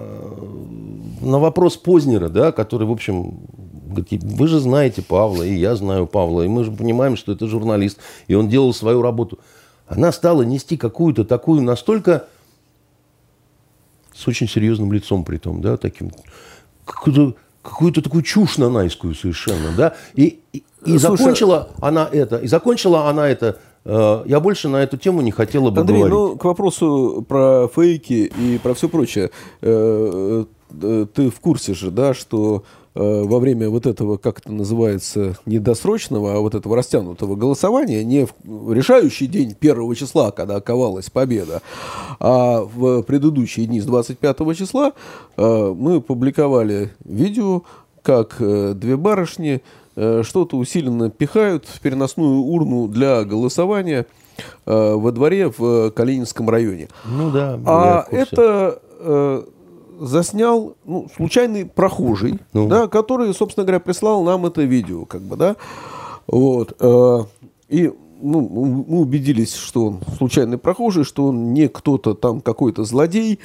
на 1.20 1.38
вопрос 1.38 1.76
Познера, 1.76 2.28
да, 2.28 2.52
который, 2.52 2.86
в 2.86 2.90
общем, 2.90 3.40
говорит, 3.86 4.22
вы 4.22 4.48
же 4.48 4.60
знаете 4.60 5.02
Павла, 5.02 5.42
и 5.42 5.54
я 5.54 5.76
знаю 5.76 6.06
Павла, 6.06 6.42
и 6.42 6.48
мы 6.48 6.64
же 6.64 6.70
понимаем, 6.70 7.16
что 7.16 7.32
это 7.32 7.46
журналист, 7.46 7.98
и 8.28 8.34
он 8.34 8.48
делал 8.48 8.72
свою 8.72 9.02
работу. 9.02 9.38
Она 9.86 10.12
стала 10.12 10.42
нести 10.42 10.76
какую-то 10.76 11.24
такую 11.24 11.62
настолько 11.62 12.26
с 14.14 14.26
очень 14.28 14.48
серьезным 14.48 14.92
лицом 14.92 15.24
при 15.24 15.38
том, 15.38 15.60
да, 15.60 15.76
таким, 15.76 16.10
какую-то, 16.84 17.34
какую-то 17.62 18.02
такую 18.02 18.22
чушь 18.22 18.58
нанайскую 18.58 19.14
совершенно, 19.14 19.74
да, 19.76 19.94
и, 20.14 20.40
и, 20.52 20.62
и 20.84 20.98
закончила 20.98 21.70
она 21.80 22.08
это, 22.10 22.36
и 22.36 22.46
закончила 22.46 23.08
она 23.08 23.28
это 23.28 23.58
я 23.84 24.40
больше 24.40 24.68
на 24.68 24.82
эту 24.82 24.96
тему 24.98 25.22
не 25.22 25.30
хотела 25.30 25.70
бы 25.70 25.80
Андрей, 25.80 25.98
говорить. 25.98 26.14
ну, 26.14 26.36
к 26.36 26.44
вопросу 26.44 27.24
про 27.26 27.68
фейки 27.68 28.30
и 28.38 28.58
про 28.62 28.74
все 28.74 28.88
прочее. 28.88 29.30
Э, 29.62 30.44
Э, 30.82 31.06
ты 31.12 31.30
в 31.30 31.40
курсе 31.40 31.74
же, 31.74 31.90
да, 31.90 32.14
что 32.14 32.64
э, 32.94 33.00
во 33.24 33.38
время 33.38 33.68
вот 33.70 33.86
этого, 33.86 34.16
как 34.16 34.40
это 34.40 34.52
называется, 34.52 35.36
недосрочного, 35.46 36.34
а 36.34 36.40
вот 36.40 36.54
этого 36.54 36.76
растянутого 36.76 37.36
голосования, 37.36 38.04
не 38.04 38.26
в 38.44 38.72
решающий 38.72 39.26
день 39.26 39.54
первого 39.54 39.94
числа, 39.96 40.30
когда 40.30 40.60
ковалась 40.60 41.10
победа, 41.10 41.62
а 42.18 42.60
в 42.60 43.02
предыдущие 43.02 43.66
дни 43.66 43.80
с 43.80 43.84
25 43.84 44.56
числа 44.56 44.92
э, 45.36 45.74
мы 45.76 46.00
публиковали 46.00 46.90
видео, 47.04 47.62
как 48.02 48.36
две 48.38 48.96
барышни 48.96 49.60
что-то 49.94 50.56
усиленно 50.56 51.10
пихают 51.10 51.66
в 51.66 51.80
переносную 51.80 52.40
урну 52.40 52.88
для 52.88 53.24
голосования 53.24 54.06
во 54.64 55.10
дворе 55.12 55.52
в 55.56 55.90
Калининском 55.90 56.48
районе. 56.48 56.88
Ну 57.04 57.30
да. 57.30 57.58
А 57.66 58.06
это 58.10 58.80
заснял 60.00 60.76
ну, 60.84 61.08
случайный 61.14 61.66
прохожий, 61.66 62.38
ну. 62.52 62.68
да, 62.68 62.88
который, 62.88 63.32
собственно 63.34 63.64
говоря, 63.64 63.80
прислал 63.80 64.22
нам 64.24 64.46
это 64.46 64.62
видео, 64.62 65.04
как 65.04 65.20
бы, 65.20 65.36
да, 65.36 65.56
вот, 66.26 66.74
э, 66.80 67.18
и 67.68 67.92
ну, 68.22 68.40
мы 68.40 69.00
убедились, 69.00 69.54
что 69.54 69.86
он 69.86 70.00
случайный 70.16 70.58
прохожий, 70.58 71.04
что 71.04 71.26
он 71.26 71.52
не 71.52 71.68
кто-то 71.68 72.14
там 72.14 72.40
какой-то 72.40 72.84
злодей. 72.84 73.38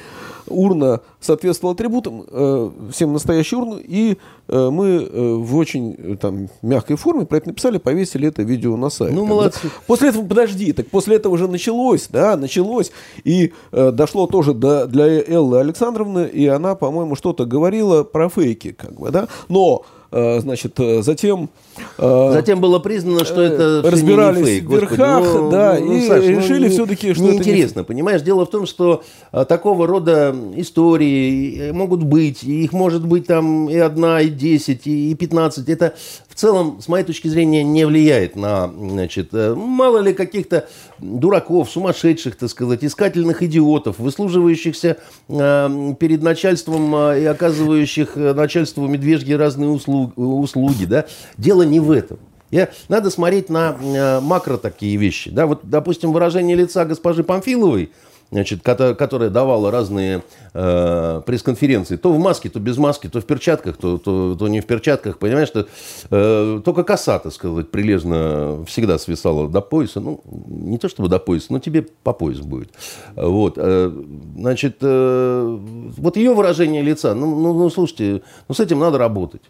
Урна 0.48 1.00
соответствовала 1.20 1.74
атрибутам, 1.74 2.24
э, 2.28 2.70
всем 2.92 3.12
настоящей 3.12 3.56
урны, 3.56 3.80
и 3.80 4.16
э, 4.48 4.70
мы 4.70 4.86
э, 4.86 5.34
в 5.34 5.56
очень 5.56 5.94
э, 5.98 6.16
там, 6.20 6.48
мягкой 6.62 6.96
форме 6.96 7.26
про 7.26 7.38
это 7.38 7.48
написали, 7.48 7.78
повесили 7.78 8.28
это 8.28 8.42
видео 8.42 8.76
на 8.76 8.90
сайт. 8.90 9.12
Ну, 9.12 9.26
молодцы. 9.26 9.60
Да? 9.64 9.70
После 9.86 10.10
этого, 10.10 10.26
подожди, 10.26 10.72
так 10.72 10.86
после 10.88 11.16
этого 11.16 11.34
уже 11.34 11.48
началось, 11.48 12.06
да, 12.08 12.36
началось, 12.36 12.92
и 13.24 13.52
э, 13.72 13.90
дошло 13.90 14.26
тоже 14.26 14.54
до, 14.54 14.86
для 14.86 15.06
Эллы 15.06 15.58
Александровны, 15.58 16.26
и 16.26 16.46
она, 16.46 16.74
по-моему, 16.74 17.16
что-то 17.16 17.44
говорила 17.44 18.04
про 18.04 18.28
фейки, 18.28 18.72
как 18.72 18.98
бы, 19.00 19.10
да, 19.10 19.28
но 19.48 19.84
Э, 20.10 20.40
значит, 20.40 20.78
э, 20.80 21.02
затем... 21.02 21.50
Э, 21.98 22.30
затем 22.32 22.60
было 22.60 22.78
признано, 22.78 23.24
что 23.24 23.42
это 23.42 23.82
разбирались 23.84 24.38
не 24.38 24.44
фейк. 24.44 24.64
в 24.64 24.72
верхах, 24.72 25.24
ну, 25.24 25.50
да, 25.50 25.76
ну, 25.78 25.92
и 25.92 26.06
Саш, 26.06 26.24
ну, 26.24 26.30
решили 26.30 26.66
ну, 26.66 26.70
все-таки, 26.70 27.14
что 27.14 27.22
не 27.22 27.36
интересно, 27.36 27.80
не... 27.80 27.84
понимаешь? 27.84 28.22
Дело 28.22 28.46
в 28.46 28.50
том, 28.50 28.66
что 28.66 29.02
такого 29.48 29.86
рода 29.86 30.34
истории 30.56 31.70
могут 31.72 32.02
быть, 32.02 32.42
их 32.42 32.72
может 32.72 33.06
быть 33.06 33.26
там 33.26 33.68
и 33.68 33.76
одна, 33.76 34.20
и 34.20 34.28
десять, 34.28 34.86
и 34.86 35.14
пятнадцать. 35.14 35.68
Это 35.68 35.94
в 36.28 36.34
целом, 36.34 36.80
с 36.80 36.88
моей 36.88 37.04
точки 37.04 37.28
зрения, 37.28 37.62
не 37.62 37.86
влияет 37.86 38.36
на, 38.36 38.68
значит, 38.68 39.32
мало 39.32 39.98
ли 39.98 40.12
каких-то 40.12 40.68
дураков, 40.98 41.70
сумасшедших, 41.70 42.36
так 42.36 42.50
сказать, 42.50 42.84
искательных 42.84 43.42
идиотов, 43.42 43.98
выслуживающихся 43.98 44.98
э, 45.28 45.94
перед 45.98 46.22
начальством 46.22 46.94
э, 46.94 47.22
и 47.22 47.24
оказывающих 47.24 48.16
начальству 48.16 48.86
медвежьи 48.86 49.32
разные 49.34 49.70
услуги 49.70 50.12
услуги, 50.16 50.84
да. 50.84 51.06
Дело 51.38 51.62
не 51.70 51.80
в 51.80 51.90
этом. 51.90 52.18
Я, 52.50 52.70
надо 52.88 53.10
смотреть 53.10 53.50
на 53.50 53.76
э, 53.80 54.20
макро 54.20 54.56
такие 54.56 54.96
вещи. 54.96 55.30
Да? 55.30 55.46
Вот, 55.46 55.60
допустим, 55.64 56.12
выражение 56.12 56.56
лица 56.56 56.84
госпожи 56.84 57.24
Памфиловой, 57.24 57.90
значит, 58.30 58.62
которая 58.62 59.30
давала 59.30 59.70
разные 59.70 60.22
э, 60.52 61.22
пресс-конференции, 61.24 61.96
то 61.96 62.12
в 62.12 62.18
маске, 62.18 62.48
то 62.48 62.58
без 62.58 62.76
маски, 62.76 63.08
то 63.08 63.20
в 63.20 63.24
перчатках, 63.24 63.76
то, 63.76 63.98
то, 63.98 64.34
то 64.34 64.48
не 64.48 64.60
в 64.60 64.66
перчатках, 64.66 65.18
понимаешь, 65.18 65.48
что 65.48 65.66
э, 66.10 66.60
только 66.64 66.82
коса, 66.82 67.18
так 67.18 67.32
сказать, 67.32 67.70
прилежно 67.70 68.64
всегда 68.66 68.98
свисала 68.98 69.48
до 69.48 69.60
пояса, 69.60 70.00
ну, 70.00 70.20
не 70.26 70.78
то 70.78 70.88
чтобы 70.88 71.08
до 71.08 71.18
пояса, 71.18 71.48
но 71.50 71.58
тебе 71.60 71.82
по 72.02 72.12
пояс 72.12 72.40
будет. 72.40 72.70
Вот, 73.14 73.54
э, 73.56 73.92
значит, 74.36 74.78
э, 74.80 75.58
вот 75.96 76.16
ее 76.16 76.34
выражение 76.34 76.82
лица, 76.82 77.14
ну, 77.14 77.34
ну, 77.36 77.54
ну, 77.54 77.70
слушайте, 77.70 78.22
ну, 78.48 78.54
с 78.54 78.60
этим 78.60 78.80
надо 78.80 78.98
работать. 78.98 79.42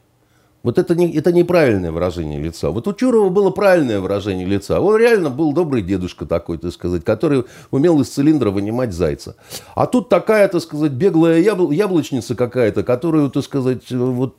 Вот 0.66 0.78
это, 0.78 0.96
не, 0.96 1.14
это 1.14 1.32
неправильное 1.32 1.92
выражение 1.92 2.40
лица. 2.40 2.70
Вот 2.70 2.88
у 2.88 2.92
Чурова 2.92 3.28
было 3.28 3.50
правильное 3.50 4.00
выражение 4.00 4.44
лица. 4.44 4.80
Он 4.80 4.96
реально 4.96 5.30
был 5.30 5.52
добрый 5.52 5.80
дедушка 5.80 6.26
такой, 6.26 6.58
так 6.58 6.73
сказать, 6.73 7.04
который 7.04 7.44
умел 7.70 8.00
из 8.00 8.08
цилиндра 8.08 8.50
вынимать 8.50 8.92
зайца. 8.92 9.37
А 9.76 9.87
тут 9.87 10.08
такая, 10.08 10.49
так 10.49 10.61
сказать, 10.61 10.90
беглая 10.90 11.40
ябл- 11.40 11.73
яблочница 11.73 12.35
какая-то, 12.35 12.82
которую, 12.82 13.30
так 13.30 13.44
сказать, 13.44 13.88
вот, 13.92 14.38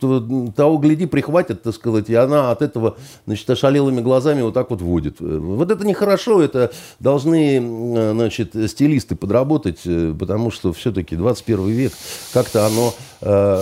того 0.53 0.77
гляди, 0.79 1.05
прихватит, 1.05 1.63
так 1.63 1.73
сказать, 1.73 2.09
и 2.09 2.15
она 2.15 2.51
от 2.51 2.61
этого, 2.61 2.97
значит, 3.25 3.49
ошалелыми 3.49 4.01
глазами 4.01 4.41
вот 4.41 4.53
так 4.53 4.69
вот 4.69 4.81
водит. 4.81 5.21
Вот 5.21 5.71
это 5.71 5.87
нехорошо, 5.87 6.41
это 6.41 6.73
должны, 6.99 8.11
значит, 8.11 8.53
стилисты 8.69 9.15
подработать, 9.15 9.79
потому 10.19 10.51
что 10.51 10.73
все-таки 10.73 11.15
21 11.15 11.67
век, 11.67 11.93
как-то 12.33 12.65
оно... 12.65 12.93
Э, 13.21 13.61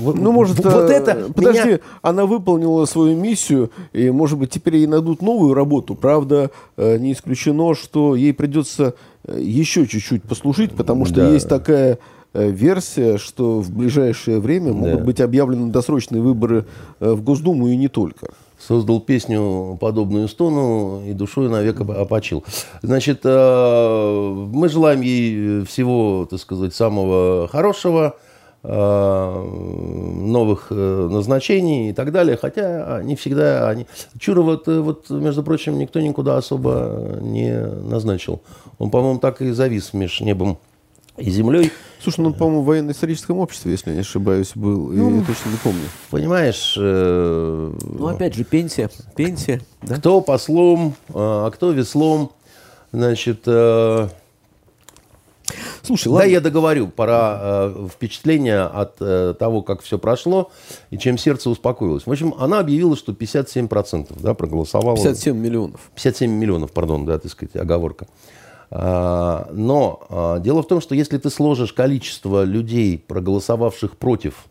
ну, 0.00 0.32
может, 0.32 0.62
вот 0.64 0.90
это... 0.90 1.32
Подожди, 1.34 1.68
меня... 1.68 1.78
она 2.02 2.26
выполнила 2.26 2.84
свою 2.84 3.16
миссию, 3.16 3.70
и, 3.92 4.10
может 4.10 4.38
быть, 4.38 4.50
теперь 4.50 4.76
ей 4.76 4.86
найдут 4.86 5.22
новую 5.22 5.54
работу. 5.54 5.94
Правда, 5.94 6.50
э, 6.76 6.98
не 6.98 7.12
исключено, 7.12 7.74
что 7.74 8.14
ей 8.14 8.32
придется 8.32 8.94
э, 9.24 9.40
еще 9.40 9.86
чуть-чуть 9.86 10.22
послужить, 10.22 10.72
потому 10.72 11.04
что 11.04 11.16
да. 11.16 11.30
есть 11.30 11.48
такая 11.48 11.98
э, 12.32 12.50
версия, 12.50 13.18
что 13.18 13.60
в 13.60 13.70
ближайшее 13.70 14.40
время 14.40 14.72
могут 14.72 14.98
да. 14.98 15.04
быть 15.04 15.20
объявлены 15.20 15.70
досрочные 15.70 16.22
выборы 16.22 16.66
в 17.00 17.22
Госдуму 17.22 17.68
и 17.68 17.76
не 17.76 17.88
только. 17.88 18.28
Создал 18.58 19.00
песню 19.00 19.78
подобную 19.80 20.26
стону 20.26 21.02
и 21.06 21.12
душой 21.12 21.48
навек 21.48 21.80
опочил. 21.80 22.42
Значит, 22.82 23.22
мы 23.22 24.68
желаем 24.68 25.00
ей 25.00 25.64
всего, 25.64 26.26
так 26.28 26.40
сказать, 26.40 26.74
самого 26.74 27.46
хорошего. 27.46 28.16
Э, 28.70 29.44
новых 30.20 30.66
э, 30.68 31.08
назначений 31.10 31.88
и 31.88 31.92
так 31.94 32.12
далее, 32.12 32.36
хотя 32.36 33.00
не 33.02 33.16
всегда 33.16 33.66
они... 33.70 33.86
Чурова, 34.18 34.60
вот, 34.66 35.08
между 35.08 35.42
прочим, 35.42 35.78
никто 35.78 36.00
никуда 36.00 36.36
особо 36.36 37.16
не 37.22 37.58
назначил. 37.62 38.42
Он, 38.78 38.90
по-моему, 38.90 39.20
так 39.20 39.40
и 39.40 39.52
завис 39.52 39.94
между 39.94 40.22
небом 40.22 40.58
и 41.16 41.30
землей. 41.30 41.72
Слушай, 42.02 42.20
ну, 42.20 42.34
по-моему, 42.34 42.60
в 42.60 42.66
военно-историческом 42.66 43.38
обществе, 43.38 43.72
если 43.72 43.88
я 43.88 43.94
не 43.94 44.02
ошибаюсь, 44.02 44.52
был. 44.54 44.90
Ну, 44.92 45.16
я 45.16 45.24
точно 45.24 45.48
не 45.48 45.56
помню. 45.64 45.84
Понимаешь... 46.10 46.76
Э, 46.78 47.72
ну, 47.82 48.06
опять 48.06 48.34
же, 48.34 48.44
пенсия. 48.44 48.90
Пенсия. 49.16 49.62
Да? 49.80 49.96
Кто 49.96 50.20
послом, 50.20 50.94
а 51.14 51.50
кто 51.52 51.70
веслом. 51.70 52.32
Значит, 52.92 53.44
э, 53.46 54.08
Слушай, 55.88 56.08
ладно. 56.08 56.26
Да, 56.26 56.30
я 56.30 56.40
договорю. 56.42 56.88
Пора 56.88 57.38
э, 57.40 57.88
впечатления 57.90 58.60
от 58.60 58.96
э, 59.00 59.34
того, 59.38 59.62
как 59.62 59.80
все 59.80 59.98
прошло, 59.98 60.50
и 60.90 60.98
чем 60.98 61.16
сердце 61.16 61.48
успокоилось. 61.48 62.04
В 62.04 62.12
общем, 62.12 62.34
она 62.38 62.58
объявила, 62.60 62.94
что 62.94 63.12
57% 63.12 64.20
да, 64.20 64.34
проголосовало. 64.34 64.96
57 64.96 65.34
миллионов. 65.34 65.90
57 65.94 66.30
миллионов, 66.30 66.72
пардон, 66.72 67.06
да, 67.06 67.18
так 67.18 67.32
сказать, 67.32 67.56
оговорка. 67.56 68.06
А, 68.70 69.48
но 69.54 70.06
а, 70.10 70.38
дело 70.40 70.62
в 70.62 70.66
том, 70.66 70.82
что 70.82 70.94
если 70.94 71.16
ты 71.16 71.30
сложишь 71.30 71.72
количество 71.72 72.44
людей, 72.44 72.98
проголосовавших 72.98 73.96
против... 73.96 74.44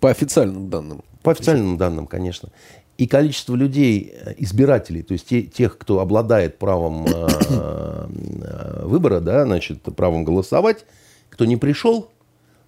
По 0.00 0.10
официальным 0.10 0.68
данным. 0.68 1.04
По 1.22 1.30
официальным 1.30 1.76
данным, 1.76 2.08
конечно 2.08 2.50
и 2.98 3.06
количество 3.06 3.54
людей, 3.54 4.12
э, 4.12 4.34
избирателей, 4.38 5.02
то 5.02 5.12
есть 5.12 5.26
те, 5.26 5.42
тех, 5.42 5.76
кто 5.78 6.00
обладает 6.00 6.58
правом 6.58 7.06
э, 7.06 7.28
э, 7.50 8.82
выбора, 8.84 9.20
да, 9.20 9.44
значит, 9.44 9.82
правом 9.82 10.24
голосовать, 10.24 10.86
кто 11.28 11.44
не 11.44 11.56
пришел 11.56 12.10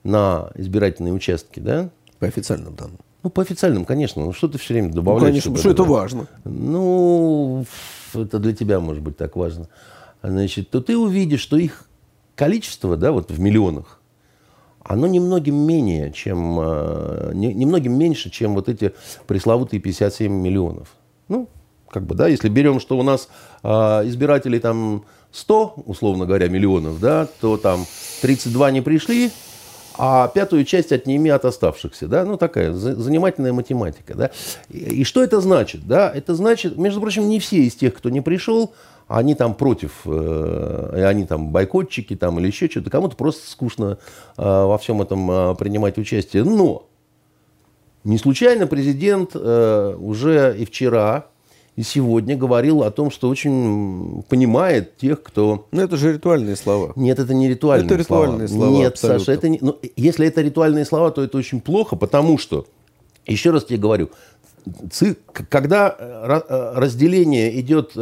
на 0.05 0.51
избирательные 0.55 1.15
участки, 1.15 1.61
да? 1.61 1.91
По 2.19 2.27
официальным 2.27 2.75
данным. 2.75 2.99
Ну, 3.23 3.31
по 3.31 3.43
официальным, 3.43 3.85
конечно. 3.85 4.25
Ну, 4.25 4.33
что 4.33 4.49
ты 4.49 4.59
все 4.59 4.75
время 4.75 4.93
добавляешь? 4.93 5.23
Ну, 5.23 5.29
конечно, 5.29 5.51
потому 5.53 5.75
что 5.75 5.83
это 5.83 5.91
важно. 5.91 6.27
Ну, 6.45 7.65
это 8.15 8.39
для 8.39 8.55
тебя, 8.55 8.81
может 8.81 9.03
быть, 9.03 9.17
так 9.17 9.37
важно. 9.37 9.69
Значит, 10.23 10.71
то 10.71 10.81
ты 10.81 10.97
увидишь, 10.97 11.41
что 11.41 11.57
их 11.57 11.85
количество, 12.35 12.97
да, 12.97 13.13
вот 13.13 13.31
в 13.31 13.41
миллионах, 13.41 13.98
оно 14.89 15.07
немногим 15.07 15.55
менее, 15.55 16.13
чем, 16.13 16.59
э, 16.61 17.33
немногим 17.35 17.97
меньше, 17.97 18.31
чем 18.31 18.55
вот 18.55 18.69
эти 18.69 18.93
пресловутые 19.27 19.81
57 19.81 20.33
миллионов. 20.33 20.89
Ну, 21.29 21.49
как 21.91 22.05
бы, 22.05 22.15
да, 22.15 22.27
если 22.27 22.49
берем, 22.49 22.81
что 22.81 22.99
у 22.99 23.03
нас 23.03 23.29
э, 23.63 23.69
избирателей 23.69 24.61
там 24.61 25.05
100, 25.33 25.75
условно 25.85 26.25
говоря, 26.25 26.49
миллионов, 26.49 27.01
да, 27.01 27.29
то 27.41 27.59
там 27.59 27.85
32 28.23 28.71
не 28.71 28.81
пришли, 28.81 29.31
а 29.99 30.29
пятую 30.29 30.65
часть 30.65 30.91
отними 30.91 31.31
от 31.31 31.45
оставшихся, 31.45 32.09
да, 32.09 32.25
ну 32.25 32.39
такая 32.39 32.73
занимательная 32.73 33.53
математика, 33.53 34.15
да. 34.15 34.31
И, 34.71 35.01
и 35.01 35.05
что 35.05 35.23
это 35.23 35.41
значит, 35.43 35.87
да? 35.87 36.11
Это 36.15 36.35
значит, 36.35 36.79
между 36.79 37.01
прочим, 37.01 37.29
не 37.29 37.41
все 37.41 37.59
из 37.59 37.75
тех, 37.75 37.95
кто 37.95 38.09
не 38.09 38.23
пришел, 38.23 38.73
они 39.09 39.35
там 39.35 39.55
против, 39.55 40.03
э, 40.05 41.05
они 41.07 41.25
там 41.25 41.49
бойкотчики 41.51 42.15
там 42.15 42.39
или 42.39 42.47
еще 42.47 42.69
что-то, 42.69 42.91
кому-то 42.91 43.17
просто 43.17 43.51
скучно 43.51 43.99
э, 44.37 44.43
во 44.43 44.77
всем 44.77 45.01
этом 45.01 45.31
э, 45.31 45.55
принимать 45.57 45.97
участие. 45.99 46.45
Но 46.45 46.87
не 48.05 48.19
случайно 48.19 48.67
президент 48.67 49.35
уже 49.35 50.57
и 50.59 50.65
вчера, 50.65 51.27
и 51.75 51.83
сегодня 51.83 52.37
говорил 52.37 52.83
о 52.83 52.91
том, 52.91 53.11
что 53.11 53.29
очень 53.29 54.23
понимает 54.29 54.97
тех, 54.97 55.23
кто... 55.23 55.67
Ну, 55.73 55.83
это 55.83 55.97
же 55.97 56.13
ритуальные 56.15 56.57
слова. 56.57 56.93
Нет, 56.97 57.19
это 57.19 57.35
не 57.35 57.49
ритуальные 57.49 57.95
это 57.95 58.05
слова. 58.05 58.23
Это 58.23 58.31
ритуальные 58.31 58.49
слова, 58.49 58.71
Нет, 58.71 58.93
абсолютно. 58.93 59.19
Саша, 59.19 59.33
это 59.33 59.49
не... 59.49 59.59
ну, 59.61 59.79
если 59.97 60.27
это 60.27 60.41
ритуальные 60.43 60.85
слова, 60.85 61.11
то 61.11 61.23
это 61.23 61.37
очень 61.37 61.61
плохо, 61.61 61.97
потому 61.97 62.39
что, 62.39 62.67
еще 63.27 63.51
раз 63.51 63.65
тебе 63.65 63.79
говорю, 63.79 64.11
когда 65.51 65.95
разделение 66.77 67.61
идет 67.61 67.97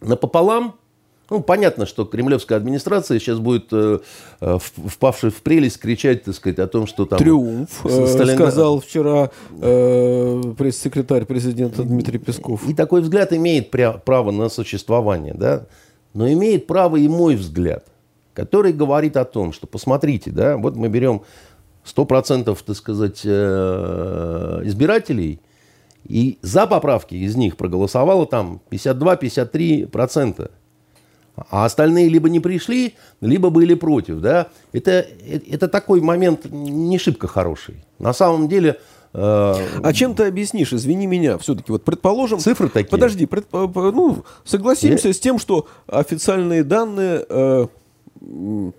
напополам. 0.00 0.74
Ну, 1.30 1.42
понятно, 1.42 1.84
что 1.84 2.06
кремлевская 2.06 2.56
администрация 2.56 3.18
сейчас 3.18 3.38
будет, 3.38 3.66
э, 3.70 3.98
э, 4.40 4.58
впавшая 4.58 5.30
в 5.30 5.42
прелесть, 5.42 5.78
кричать, 5.78 6.24
так 6.24 6.34
сказать, 6.34 6.58
о 6.58 6.66
том, 6.66 6.86
что 6.86 7.04
там... 7.04 7.18
Триумф, 7.18 7.84
э, 7.84 8.06
Сталин... 8.06 8.34
сказал 8.34 8.80
вчера 8.80 9.30
э, 9.60 10.42
пресс-секретарь 10.56 11.26
президента 11.26 11.82
Дмитрий 11.82 12.18
Песков. 12.18 12.66
И 12.66 12.72
такой 12.72 13.02
взгляд 13.02 13.34
имеет 13.34 13.70
право 13.70 14.30
на 14.30 14.48
существование, 14.48 15.34
да? 15.34 15.66
Но 16.14 16.32
имеет 16.32 16.66
право 16.66 16.96
и 16.96 17.06
мой 17.08 17.36
взгляд, 17.36 17.84
который 18.32 18.72
говорит 18.72 19.18
о 19.18 19.26
том, 19.26 19.52
что, 19.52 19.66
посмотрите, 19.66 20.30
да, 20.30 20.56
вот 20.56 20.76
мы 20.76 20.88
берем 20.88 21.20
100%, 21.84 22.56
так 22.64 22.76
сказать, 22.76 23.26
избирателей– 24.64 25.42
и 26.08 26.38
за 26.42 26.66
поправки 26.66 27.14
из 27.14 27.36
них 27.36 27.56
проголосовало 27.56 28.26
там 28.26 28.60
52-53%. 28.70 30.50
А 31.50 31.64
остальные 31.64 32.08
либо 32.08 32.28
не 32.28 32.40
пришли, 32.40 32.94
либо 33.20 33.50
были 33.50 33.74
против. 33.74 34.20
Да? 34.20 34.48
Это, 34.72 35.06
это 35.48 35.68
такой 35.68 36.00
момент 36.00 36.46
не 36.50 36.98
шибко 36.98 37.28
хороший. 37.28 37.84
На 37.98 38.12
самом 38.12 38.48
деле... 38.48 38.80
Э... 39.12 39.54
А 39.82 39.92
чем 39.92 40.14
ты 40.14 40.24
объяснишь, 40.24 40.72
извини 40.72 41.06
меня, 41.06 41.38
все-таки, 41.38 41.70
вот 41.70 41.84
предположим... 41.84 42.40
Цифры 42.40 42.68
такие. 42.68 42.90
Подожди, 42.90 43.26
пред, 43.26 43.46
ну, 43.52 44.24
согласимся 44.44 45.08
Я... 45.08 45.14
с 45.14 45.20
тем, 45.20 45.38
что 45.38 45.68
официальные 45.86 46.64
данные 46.64 47.24
э, 47.28 47.66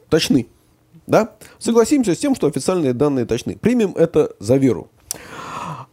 точны. 0.09 0.47
Да? 1.07 1.31
Согласимся 1.59 2.13
с 2.13 2.17
тем, 2.17 2.35
что 2.35 2.47
официальные 2.47 2.93
данные 2.93 3.25
точны. 3.25 3.55
Примем 3.55 3.93
это 3.95 4.33
за 4.39 4.57
веру. 4.57 4.89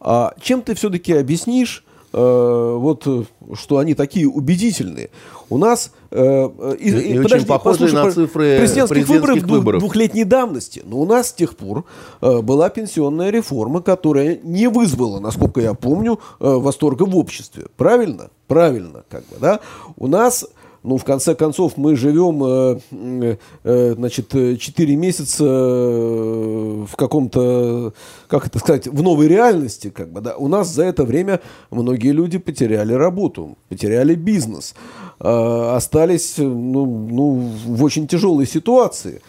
А 0.00 0.34
чем 0.40 0.62
ты 0.62 0.74
все-таки 0.74 1.12
объяснишь, 1.12 1.84
э, 2.12 2.76
вот, 2.78 3.06
что 3.54 3.78
они 3.78 3.94
такие 3.94 4.28
убедительные? 4.28 5.10
У 5.48 5.58
нас 5.58 5.92
э, 6.10 6.76
и, 6.80 6.88
и, 6.88 7.16
подожди, 7.18 7.34
очень 7.36 7.46
похожие 7.46 7.92
на 7.92 8.10
цифры 8.10 8.58
президентских, 8.58 9.08
выборов, 9.08 9.42
выборов 9.42 9.80
двухлетней 9.80 10.24
давности. 10.24 10.82
Но 10.84 10.98
у 10.98 11.06
нас 11.06 11.28
с 11.28 11.32
тех 11.32 11.56
пор 11.56 11.84
э, 12.20 12.40
была 12.40 12.68
пенсионная 12.68 13.30
реформа, 13.30 13.80
которая 13.80 14.40
не 14.42 14.68
вызвала, 14.68 15.20
насколько 15.20 15.60
я 15.60 15.74
помню, 15.74 16.18
э, 16.40 16.48
восторга 16.48 17.04
в 17.04 17.16
обществе. 17.16 17.66
Правильно? 17.76 18.30
Правильно, 18.48 19.04
как 19.08 19.22
бы, 19.26 19.36
да? 19.40 19.60
У 19.96 20.08
нас 20.08 20.46
Ну, 20.86 20.98
в 20.98 21.04
конце 21.04 21.34
концов, 21.34 21.76
мы 21.76 21.96
живем, 21.96 22.44
э, 22.44 23.36
э, 23.64 23.94
значит, 23.94 24.30
4 24.30 24.94
месяца 24.94 25.44
в 25.44 26.90
каком-то, 26.96 27.92
как 28.28 28.46
это 28.46 28.60
сказать, 28.60 28.86
в 28.86 29.02
новой 29.02 29.26
реальности, 29.26 29.90
как 29.90 30.12
бы, 30.12 30.20
да. 30.20 30.36
У 30.36 30.46
нас 30.46 30.72
за 30.72 30.84
это 30.84 31.04
время 31.04 31.40
многие 31.72 32.12
люди 32.12 32.38
потеряли 32.38 32.92
работу, 32.92 33.58
потеряли 33.68 34.14
бизнес, 34.14 34.76
остались, 35.18 36.38
ну, 36.38 36.86
ну, 36.86 37.50
в 37.66 37.82
очень 37.82 38.06
тяжелой 38.06 38.46
ситуации. 38.46 39.22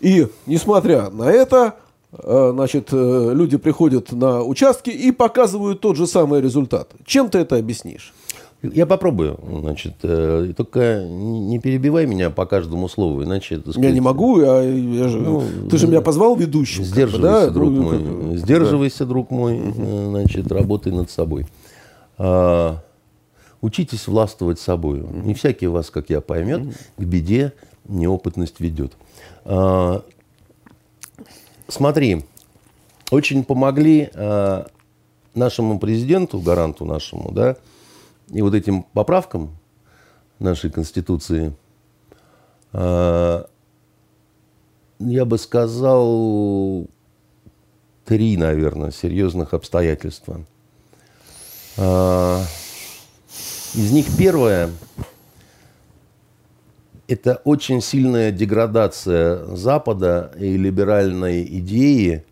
И, 0.00 0.26
несмотря 0.46 1.10
на 1.10 1.30
это, 1.30 1.74
значит, 2.12 2.88
люди 2.92 3.58
приходят 3.58 4.10
на 4.12 4.42
участки 4.42 4.88
и 4.88 5.12
показывают 5.12 5.82
тот 5.82 5.96
же 5.96 6.06
самый 6.06 6.40
результат. 6.40 6.88
Чем 7.04 7.28
ты 7.28 7.40
это 7.40 7.56
объяснишь? 7.56 8.14
Я 8.72 8.86
попробую, 8.86 9.38
значит, 9.60 9.94
э, 10.02 10.52
только 10.56 11.04
не 11.04 11.58
перебивай 11.58 12.06
меня 12.06 12.30
по 12.30 12.46
каждому 12.46 12.88
слову, 12.88 13.22
иначе 13.24 13.58
сказать, 13.60 13.76
Я 13.76 13.90
не 13.90 14.00
могу, 14.00 14.40
я, 14.40 14.62
я 14.62 15.08
же, 15.08 15.18
ну, 15.18 15.42
ты 15.70 15.76
же 15.76 15.86
меня 15.86 16.00
позвал 16.00 16.34
ведущим. 16.36 16.84
Сдерживайся, 16.84 17.46
да? 17.46 17.50
друг 17.50 17.70
ну, 17.70 17.82
мой, 17.82 17.98
как, 17.98 18.38
сдерживайся, 18.38 19.00
да. 19.00 19.04
друг 19.06 19.30
мой, 19.30 19.60
угу. 19.60 20.10
значит, 20.10 20.50
работай 20.50 20.92
над 20.92 21.10
собой. 21.10 21.46
А, 22.16 22.82
учитесь 23.60 24.06
властвовать 24.06 24.58
собой. 24.60 25.04
Не 25.24 25.34
всякий 25.34 25.66
вас, 25.66 25.90
как 25.90 26.10
я, 26.10 26.20
поймет, 26.20 26.62
к 26.96 27.02
беде 27.02 27.52
неопытность 27.86 28.60
ведет. 28.60 28.92
А, 29.44 30.02
смотри, 31.68 32.24
очень 33.10 33.44
помогли 33.44 34.10
а, 34.14 34.66
нашему 35.34 35.78
президенту, 35.78 36.40
гаранту 36.40 36.84
нашему, 36.84 37.30
да, 37.32 37.56
и 38.28 38.42
вот 38.42 38.54
этим 38.54 38.82
поправкам 38.82 39.56
нашей 40.38 40.70
Конституции, 40.70 41.54
а, 42.72 43.48
я 44.98 45.24
бы 45.24 45.38
сказал, 45.38 46.86
три, 48.04 48.36
наверное, 48.36 48.90
серьезных 48.90 49.54
обстоятельства. 49.54 50.44
А, 51.76 52.42
из 53.74 53.90
них 53.90 54.06
первое– 54.16 54.70
это 57.08 57.40
очень 57.44 57.80
сильная 57.80 58.32
деградация 58.32 59.44
Запада 59.54 60.32
и 60.38 60.56
либеральной 60.56 61.44
идеи 61.58 62.24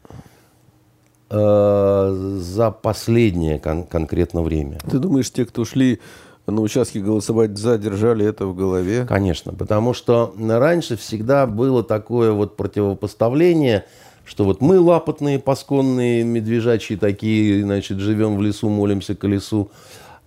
Э, 1.35 2.37
за 2.40 2.71
последнее 2.71 3.59
кон- 3.59 3.85
конкретно 3.85 4.42
время. 4.42 4.79
Ты 4.90 4.99
думаешь, 4.99 5.31
те, 5.33 5.47
кто 5.47 5.64
шли 5.64 5.99
на 6.47 6.61
участке 6.61 7.01
голосовать 7.01 7.57
за, 7.57 7.79
держали 7.79 8.27
это 8.27 8.45
в 8.45 8.55
голове? 8.55 9.07
Конечно, 9.09 9.55
потому 9.55 9.95
что 9.95 10.35
раньше 10.38 10.99
всегда 10.99 11.47
было 11.47 11.83
такое 11.83 12.33
вот 12.33 12.57
противопоставление, 12.57 13.87
что 14.27 14.45
вот 14.45 14.61
мы 14.61 14.79
лапотные, 14.79 15.38
пасконные, 15.38 16.23
медвежачьи 16.23 16.97
такие, 16.97 17.62
значит, 17.62 17.99
живем 17.99 18.37
в 18.37 18.42
лесу, 18.42 18.68
молимся 18.68 19.14
колесу. 19.14 19.71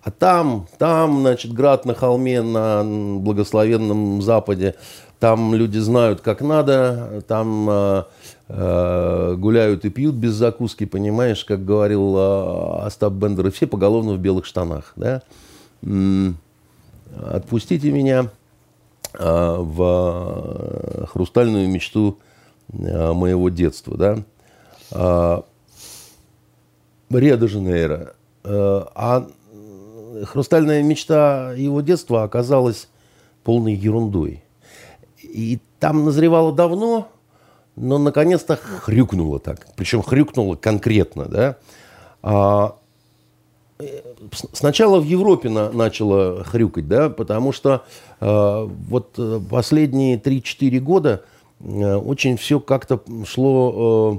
А 0.02 0.10
там, 0.10 0.66
там, 0.78 1.20
значит, 1.20 1.52
град 1.52 1.84
на 1.84 1.94
холме 1.94 2.42
на 2.42 2.82
благословенном 2.84 4.22
Западе, 4.22 4.74
там 5.20 5.54
люди 5.54 5.78
знают, 5.78 6.20
как 6.20 6.40
надо, 6.40 7.22
там 7.28 7.68
э, 7.70 8.02
гуляют 8.48 9.84
и 9.84 9.90
пьют 9.90 10.14
без 10.14 10.34
закуски, 10.34 10.86
понимаешь, 10.86 11.44
как 11.44 11.64
говорил 11.64 12.16
э, 12.16 12.86
Остап 12.86 13.14
Бендер, 13.14 13.48
и 13.48 13.50
все 13.50 13.66
поголовно 13.66 14.12
в 14.12 14.18
белых 14.18 14.44
штанах. 14.46 14.92
Да? 14.94 15.22
Отпустите 17.28 17.90
меня 17.90 18.30
э, 19.14 19.56
в 19.58 21.06
хрустальную 21.08 21.68
мечту 21.68 22.18
э, 22.72 23.12
моего 23.12 23.48
детства. 23.48 23.96
Да? 23.96 24.18
Э, 24.92 25.42
Рио-де-Жанейро. 27.10 28.14
Э, 28.44 28.84
а 28.94 29.28
хрустальная 30.24 30.82
мечта 30.82 31.52
его 31.52 31.80
детства 31.80 32.22
оказалась 32.22 32.88
полной 33.44 33.74
ерундой. 33.74 34.42
И 35.20 35.58
там 35.80 36.04
назревало 36.04 36.52
давно, 36.52 37.08
но 37.76 37.98
наконец-то 37.98 38.56
хрюкнуло 38.56 39.38
так. 39.38 39.66
Причем 39.76 40.02
хрюкнуло 40.02 40.56
конкретно, 40.56 41.26
да. 41.26 41.56
А, 42.22 42.76
э, 43.78 43.86
сначала 44.52 44.98
в 44.98 45.04
Европе 45.04 45.48
на, 45.48 45.70
начало 45.70 46.42
хрюкать, 46.44 46.88
да, 46.88 47.10
потому 47.10 47.52
что 47.52 47.84
а, 48.20 48.64
вот 48.64 49.14
э, 49.18 49.40
последние 49.48 50.18
3-4 50.18 50.78
года 50.80 51.24
а, 51.60 51.98
очень 51.98 52.36
все 52.36 52.58
как-то 52.58 53.02
шло 53.26 53.72
а, 53.74 54.18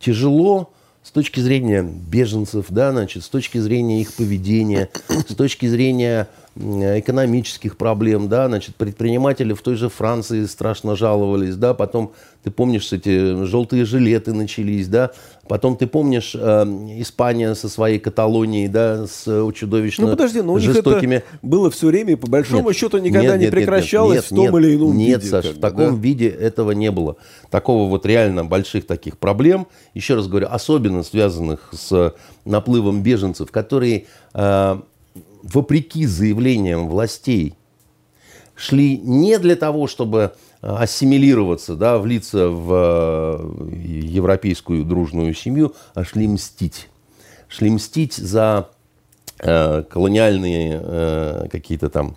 тяжело, 0.00 0.70
с 1.02 1.10
точки 1.10 1.40
зрения 1.40 1.82
беженцев, 1.82 2.66
да, 2.68 2.92
значит, 2.92 3.24
с 3.24 3.28
точки 3.28 3.58
зрения 3.58 4.00
их 4.00 4.12
поведения, 4.14 4.88
с 5.08 5.34
точки 5.34 5.66
зрения 5.66 6.28
экономических 6.54 7.76
проблем, 7.78 8.28
да, 8.28 8.46
значит, 8.46 8.76
предприниматели 8.76 9.54
в 9.54 9.62
той 9.62 9.76
же 9.76 9.88
Франции 9.88 10.44
страшно 10.44 10.96
жаловались, 10.96 11.56
да, 11.56 11.72
потом, 11.72 12.12
ты 12.44 12.50
помнишь, 12.50 12.92
эти 12.92 13.44
желтые 13.46 13.86
жилеты 13.86 14.34
начались, 14.34 14.86
да, 14.88 15.12
потом 15.48 15.76
ты 15.76 15.86
помнишь 15.86 16.34
э, 16.34 16.64
Испания 16.98 17.54
со 17.54 17.70
своей 17.70 17.98
Каталонией, 17.98 18.68
да, 18.68 19.06
с 19.06 19.24
чудовищно 19.52 20.04
Ну, 20.04 20.10
подожди, 20.10 20.42
но 20.42 20.52
у 20.52 20.58
жестокими... 20.58 21.14
них 21.14 21.18
это 21.20 21.38
было 21.40 21.70
все 21.70 21.86
время, 21.86 22.12
и 22.12 22.16
по 22.16 22.26
большому 22.26 22.68
нет, 22.68 22.76
счету 22.76 22.98
никогда 22.98 23.32
нет, 23.32 23.38
не 23.38 23.44
нет, 23.46 23.54
прекращалось 23.54 24.16
нет, 24.16 24.30
нет, 24.30 24.32
в 24.32 24.50
том 24.50 24.60
нет, 24.60 24.64
или 24.66 24.76
ином 24.76 24.96
нет, 24.96 25.22
виде. 25.22 25.32
Нет, 25.32 25.44
Саш, 25.44 25.54
в 25.54 25.60
таком 25.60 25.94
да? 25.94 26.02
виде 26.02 26.28
этого 26.28 26.72
не 26.72 26.90
было. 26.90 27.16
Такого 27.50 27.88
вот 27.88 28.04
реально 28.04 28.44
больших 28.44 28.86
таких 28.86 29.16
проблем, 29.16 29.66
еще 29.94 30.16
раз 30.16 30.28
говорю, 30.28 30.48
особенно 30.50 31.02
связанных 31.02 31.70
с 31.72 32.14
наплывом 32.44 33.02
беженцев, 33.02 33.50
которые... 33.50 34.04
Э, 34.34 34.80
вопреки 35.42 36.06
заявлениям 36.06 36.88
властей, 36.88 37.54
шли 38.54 38.98
не 38.98 39.38
для 39.38 39.56
того, 39.56 39.86
чтобы 39.86 40.34
э, 40.62 40.66
ассимилироваться, 40.66 41.74
да, 41.74 41.98
влиться 41.98 42.48
в 42.48 42.72
э, 42.72 43.74
европейскую 43.74 44.84
дружную 44.84 45.34
семью, 45.34 45.74
а 45.94 46.04
шли 46.04 46.28
мстить. 46.28 46.88
Шли 47.48 47.70
мстить 47.70 48.14
за 48.14 48.70
э, 49.38 49.82
колониальные 49.88 50.80
э, 50.82 51.48
какие-то 51.50 51.90
там 51.90 52.16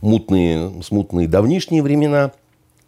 мутные, 0.00 0.82
смутные 0.82 1.28
давнишние 1.28 1.82
времена, 1.82 2.32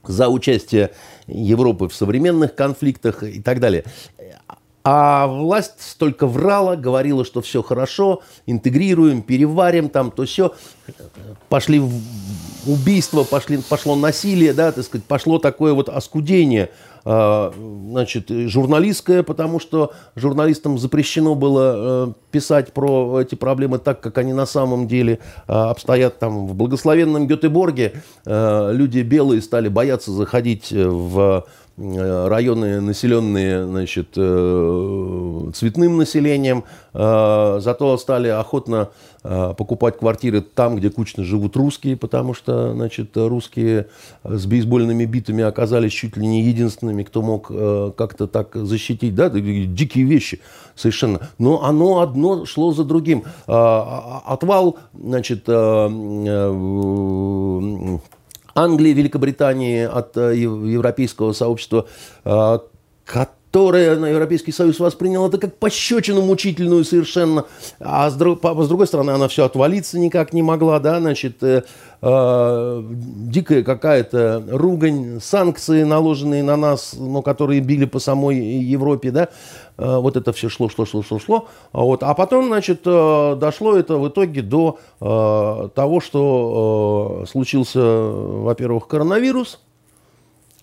за 0.04 0.28
участие 0.28 0.90
Европы 1.26 1.88
в 1.88 1.94
современных 1.94 2.54
конфликтах 2.54 3.22
и 3.22 3.40
так 3.40 3.60
далее. 3.60 3.84
А 4.90 5.26
власть 5.26 5.96
только 5.98 6.26
врала, 6.26 6.74
говорила, 6.74 7.22
что 7.22 7.42
все 7.42 7.62
хорошо, 7.62 8.22
интегрируем, 8.46 9.20
переварим, 9.20 9.90
там 9.90 10.10
то 10.10 10.24
все. 10.24 10.54
Пошли 11.50 11.82
убийства, 12.66 13.24
пошли, 13.24 13.58
пошло 13.58 13.96
насилие, 13.96 14.54
да, 14.54 14.72
так 14.72 14.82
сказать, 14.82 15.04
пошло 15.04 15.38
такое 15.38 15.74
вот 15.74 15.90
оскудение, 15.90 16.70
а, 17.04 17.52
значит, 17.90 18.30
журналистское, 18.30 19.22
потому 19.22 19.60
что 19.60 19.92
журналистам 20.16 20.78
запрещено 20.78 21.34
было 21.34 22.08
э, 22.08 22.12
писать 22.30 22.72
про 22.72 23.20
эти 23.20 23.34
проблемы 23.34 23.78
так, 23.78 24.00
как 24.00 24.16
они 24.16 24.32
на 24.32 24.46
самом 24.46 24.88
деле 24.88 25.18
а, 25.46 25.68
обстоят 25.68 26.18
там 26.18 26.46
в 26.46 26.54
благословенном 26.54 27.26
Гетеборге. 27.26 27.92
Э, 28.24 28.70
люди 28.72 29.00
белые 29.00 29.42
стали 29.42 29.68
бояться 29.68 30.12
заходить 30.12 30.72
в 30.72 31.44
Э, 31.46 31.67
районы, 31.78 32.80
населенные 32.80 33.64
значит, 33.64 34.08
э, 34.16 35.50
цветным 35.54 35.96
населением, 35.96 36.64
э, 36.92 37.58
зато 37.60 37.96
стали 37.98 38.28
охотно 38.28 38.90
покупать 39.20 39.98
квартиры 39.98 40.40
там, 40.40 40.76
где 40.76 40.90
кучно 40.90 41.24
живут 41.24 41.56
русские, 41.56 41.96
потому 41.96 42.34
что 42.34 42.72
значит, 42.72 43.16
русские 43.16 43.88
с 44.22 44.46
бейсбольными 44.46 45.04
битами 45.04 45.42
оказались 45.42 45.92
чуть 45.92 46.16
ли 46.16 46.24
не 46.24 46.44
единственными, 46.44 47.02
кто 47.02 47.20
мог 47.20 47.48
как-то 47.48 48.28
так 48.28 48.54
защитить. 48.54 49.16
Да? 49.16 49.28
Дикие 49.28 50.04
вещи 50.04 50.40
совершенно. 50.76 51.28
Но 51.36 51.64
оно 51.64 52.00
одно 52.00 52.46
шло 52.46 52.72
за 52.72 52.84
другим. 52.84 53.24
Отвал 53.46 54.78
значит, 54.94 55.48
Англии, 58.58 58.92
Великобритании, 58.92 59.84
от 59.84 60.16
э, 60.16 60.36
европейского 60.36 61.32
сообщества, 61.32 61.86
э, 62.24 62.58
которое 63.04 63.96
на 63.96 64.06
Европейский 64.06 64.52
Союз 64.52 64.78
воспринял 64.78 65.26
это 65.26 65.38
как 65.38 65.56
пощечину 65.56 66.22
мучительную 66.22 66.84
совершенно, 66.84 67.44
а 67.80 68.10
с, 68.10 68.14
друг, 68.14 68.40
с 68.42 68.68
другой 68.68 68.86
стороны 68.86 69.12
она 69.12 69.28
все 69.28 69.44
отвалиться 69.44 69.98
никак 69.98 70.32
не 70.32 70.42
могла, 70.42 70.80
да, 70.80 71.00
значит, 71.00 71.42
э, 71.42 71.62
э, 72.02 72.82
дикая 72.90 73.62
какая-то 73.62 74.44
ругань, 74.50 75.20
санкции, 75.22 75.84
наложенные 75.84 76.42
на 76.42 76.56
нас, 76.56 76.94
но 76.98 77.22
которые 77.22 77.60
били 77.60 77.86
по 77.86 78.00
самой 78.00 78.36
Европе, 78.38 79.12
да, 79.12 79.28
вот 79.78 80.16
это 80.16 80.32
все 80.32 80.48
шло, 80.48 80.68
шло, 80.68 80.84
шло, 80.84 81.02
шло, 81.02 81.18
шло, 81.18 81.48
вот, 81.72 82.02
а 82.02 82.12
потом, 82.14 82.48
значит, 82.48 82.80
э, 82.84 83.36
дошло 83.40 83.76
это 83.76 83.96
в 83.96 84.08
итоге 84.08 84.42
до 84.42 84.78
э, 85.00 85.68
того, 85.74 86.00
что 86.00 87.22
э, 87.22 87.26
случился, 87.30 87.80
во-первых, 87.80 88.88
коронавирус, 88.88 89.60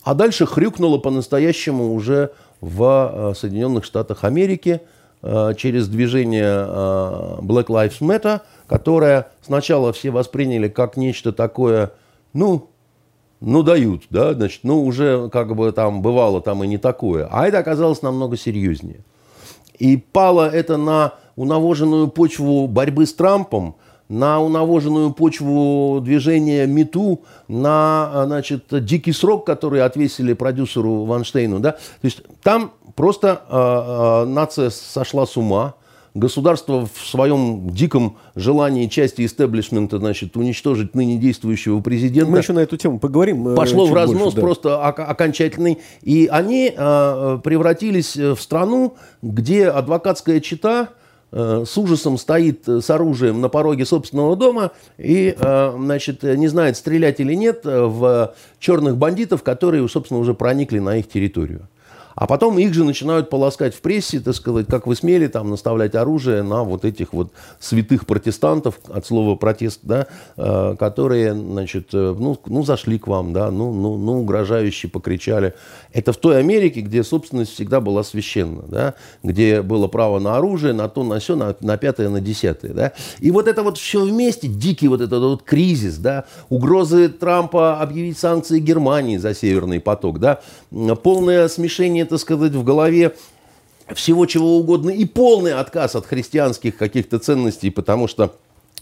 а 0.04 0.14
дальше 0.14 0.46
хрюкнуло 0.46 0.98
по-настоящему 0.98 1.94
уже 1.94 2.32
в 2.62 3.12
э, 3.14 3.34
Соединенных 3.36 3.86
Штатах 3.86 4.24
Америки 4.24 4.82
э, 5.22 5.54
через 5.58 5.88
движение 5.88 6.66
э, 6.68 7.38
Black 7.42 7.68
Lives 7.68 8.02
Matter, 8.02 8.42
которое 8.68 9.32
сначала 9.42 9.94
все 9.94 10.12
восприняли 10.12 10.68
как 10.68 10.98
нечто 10.98 11.32
такое, 11.32 11.92
ну, 12.34 12.70
ну 13.46 13.62
дают, 13.62 14.04
да, 14.10 14.34
значит, 14.34 14.62
ну 14.64 14.84
уже 14.84 15.30
как 15.30 15.56
бы 15.56 15.72
там 15.72 16.02
бывало 16.02 16.42
там 16.42 16.64
и 16.64 16.68
не 16.68 16.80
такое. 16.80 17.28
А 17.32 17.48
это 17.48 17.60
оказалось 17.60 18.02
намного 18.02 18.38
серьезнее. 18.38 19.06
И 19.78 19.98
пало 19.98 20.50
это 20.50 20.78
на 20.78 21.14
унавоженную 21.36 22.08
почву 22.08 22.68
борьбы 22.68 23.06
с 23.06 23.14
Трампом, 23.14 23.76
на 24.10 24.42
унавоженную 24.42 25.12
почву 25.12 26.00
движения 26.02 26.66
МИТУ, 26.66 27.22
на 27.48 28.24
значит, 28.26 28.66
дикий 28.84 29.12
срок, 29.12 29.46
который 29.46 29.84
отвесили 29.84 30.34
продюсеру 30.34 31.06
Ванштейну. 31.06 31.60
Да? 31.60 31.74
То 31.74 31.78
есть 32.04 32.24
там 32.42 32.72
просто 32.96 33.42
э, 33.48 34.24
э, 34.24 34.26
нация 34.26 34.72
сошла 34.72 35.28
с 35.28 35.38
ума, 35.38 35.76
государство 36.16 36.88
в 36.92 37.08
своем 37.08 37.70
диком 37.70 38.18
желании 38.34 38.88
части 38.88 39.26
истеблишмента 39.26 40.00
значит, 40.00 40.36
уничтожить 40.36 40.96
ныне 40.96 41.18
действующего 41.18 41.82
президента. 41.82 42.32
Мы 42.32 42.40
еще 42.40 42.54
на 42.54 42.60
эту 42.60 42.78
тему 42.78 42.98
поговорим. 42.98 43.50
Э, 43.50 43.56
пошло 43.56 43.86
в 43.86 43.94
разнос 43.94 44.34
больше, 44.34 44.36
да. 44.36 44.42
просто 44.42 44.84
окончательный. 44.88 45.80
И 46.02 46.28
они 46.32 46.74
э, 46.76 47.40
превратились 47.44 48.16
в 48.16 48.38
страну, 48.38 48.96
где 49.22 49.68
адвокатская 49.68 50.40
чита 50.40 50.90
Э, 51.38 51.66
с 51.68 51.78
ужасом 51.78 52.18
стоит 52.18 52.66
с 52.66 52.90
оружием 52.90 53.42
на 53.42 53.50
пороге 53.50 53.86
собственного 53.86 54.38
дома 54.38 54.72
и, 54.98 55.36
э, 55.38 55.74
значит, 55.78 56.24
не 56.24 56.48
знает, 56.48 56.78
стрелять 56.78 57.20
или 57.20 57.34
нет 57.34 57.62
в 57.66 58.34
черных 58.58 58.96
бандитов, 58.96 59.44
которые, 59.44 59.88
собственно, 59.90 60.22
уже 60.22 60.34
проникли 60.34 60.80
на 60.80 60.98
их 60.98 61.10
территорию. 61.10 61.68
А 62.16 62.28
потом 62.28 62.58
их 62.58 62.74
же 62.74 62.84
начинают 62.84 63.30
полоскать 63.30 63.76
в 63.76 63.82
прессе, 63.82 64.20
так 64.20 64.36
сказать, 64.36 64.68
как 64.68 64.88
вы 64.88 64.96
смели 64.96 65.28
там 65.28 65.50
наставлять 65.50 65.96
оружие 65.96 66.44
на 66.44 66.64
вот 66.64 66.86
этих 66.86 67.14
вот 67.14 67.32
святых 67.60 68.06
протестантов, 68.06 68.80
от 68.88 69.06
слова 69.06 69.36
протест, 69.36 69.82
да, 69.84 70.08
э, 70.38 70.76
которые, 70.80 71.34
значит, 71.34 71.90
э, 71.94 72.16
ну, 72.18 72.40
ну, 72.46 72.64
зашли 72.64 72.98
к 72.98 73.08
вам, 73.08 73.34
да, 73.34 73.52
ну, 73.52 73.74
ну, 73.74 73.98
ну, 73.98 74.22
угрожающе 74.22 74.88
покричали. 74.88 75.54
Это 75.92 76.14
в 76.14 76.18
той 76.18 76.40
Америке, 76.40 76.80
где 76.80 77.04
собственность 77.04 77.54
всегда 77.54 77.82
была 77.82 78.04
священна, 78.04 78.64
да, 78.68 78.94
где 79.22 79.62
было 79.62 79.88
право 79.88 80.20
на 80.20 80.38
оружие, 80.38 80.74
на 80.74 80.88
то, 80.88 81.04
на 81.04 81.20
все, 81.20 81.36
на, 81.36 81.56
на 81.60 81.78
пятое, 81.78 82.10
на 82.10 82.22
десятое, 82.22 82.74
да. 82.74 82.94
И 83.20 83.32
вот 83.32 83.48
это 83.48 83.62
вот 83.62 83.78
все 83.78 84.02
вместе, 84.04 84.48
дикий 84.48 84.88
вот 84.88 85.02
этот 85.02 85.22
вот 85.22 85.44
кризис, 85.44 85.98
да, 85.98 86.24
угрозы 86.50 87.10
Трампа 87.10 87.82
объявить 87.82 88.18
санкции 88.18 88.60
Германии 88.60 89.18
за 89.18 89.34
Северный 89.34 89.82
поток, 89.82 90.20
да, 90.20 90.40
полное 91.04 91.50
смешение 91.50 92.05
так 92.06 92.20
сказать, 92.20 92.54
в 92.54 92.64
голове 92.64 93.16
всего 93.94 94.26
чего 94.26 94.58
угодно 94.58 94.90
и 94.90 95.06
полный 95.06 95.54
отказ 95.54 95.96
от 95.96 96.06
христианских 96.06 96.78
каких-то 96.78 97.20
ценностей, 97.20 97.70
потому 97.70 98.08
что 98.08 98.36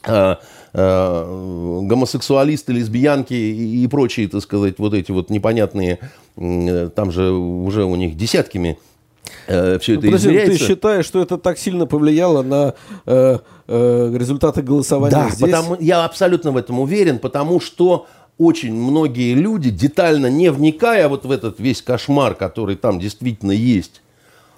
э, 0.05 0.35
э, 0.73 1.79
гомосексуалисты, 1.83 2.73
лесбиянки 2.73 3.33
и, 3.33 3.83
и 3.83 3.87
прочие, 3.87 4.27
так 4.29 4.41
сказать, 4.41 4.79
вот 4.79 4.93
эти 4.93 5.11
вот 5.11 5.29
непонятные, 5.29 5.99
э, 6.37 6.89
там 6.95 7.11
же 7.11 7.31
уже 7.31 7.83
у 7.83 7.95
них 7.95 8.15
десятками 8.15 8.77
э, 9.47 9.77
все 9.79 9.93
это 9.93 10.03
Подожди, 10.03 10.29
измеряется. 10.29 10.57
Ты 10.57 10.65
считаешь, 10.65 11.05
что 11.05 11.21
это 11.21 11.37
так 11.37 11.57
сильно 11.57 11.85
повлияло 11.85 12.41
на 12.41 12.73
э, 13.05 13.39
э, 13.67 14.13
результаты 14.15 14.61
голосования 14.61 15.15
да, 15.15 15.29
здесь? 15.29 15.51
Потому, 15.51 15.75
я 15.79 16.05
абсолютно 16.05 16.51
в 16.51 16.57
этом 16.57 16.79
уверен, 16.79 17.19
потому 17.19 17.59
что 17.59 18.07
очень 18.37 18.73
многие 18.73 19.33
люди, 19.33 19.69
детально 19.71 20.27
не 20.27 20.51
вникая 20.51 21.07
вот 21.07 21.25
в 21.25 21.31
этот 21.31 21.59
весь 21.59 21.81
кошмар, 21.81 22.35
который 22.35 22.75
там 22.75 22.99
действительно 22.99 23.51
есть, 23.51 24.02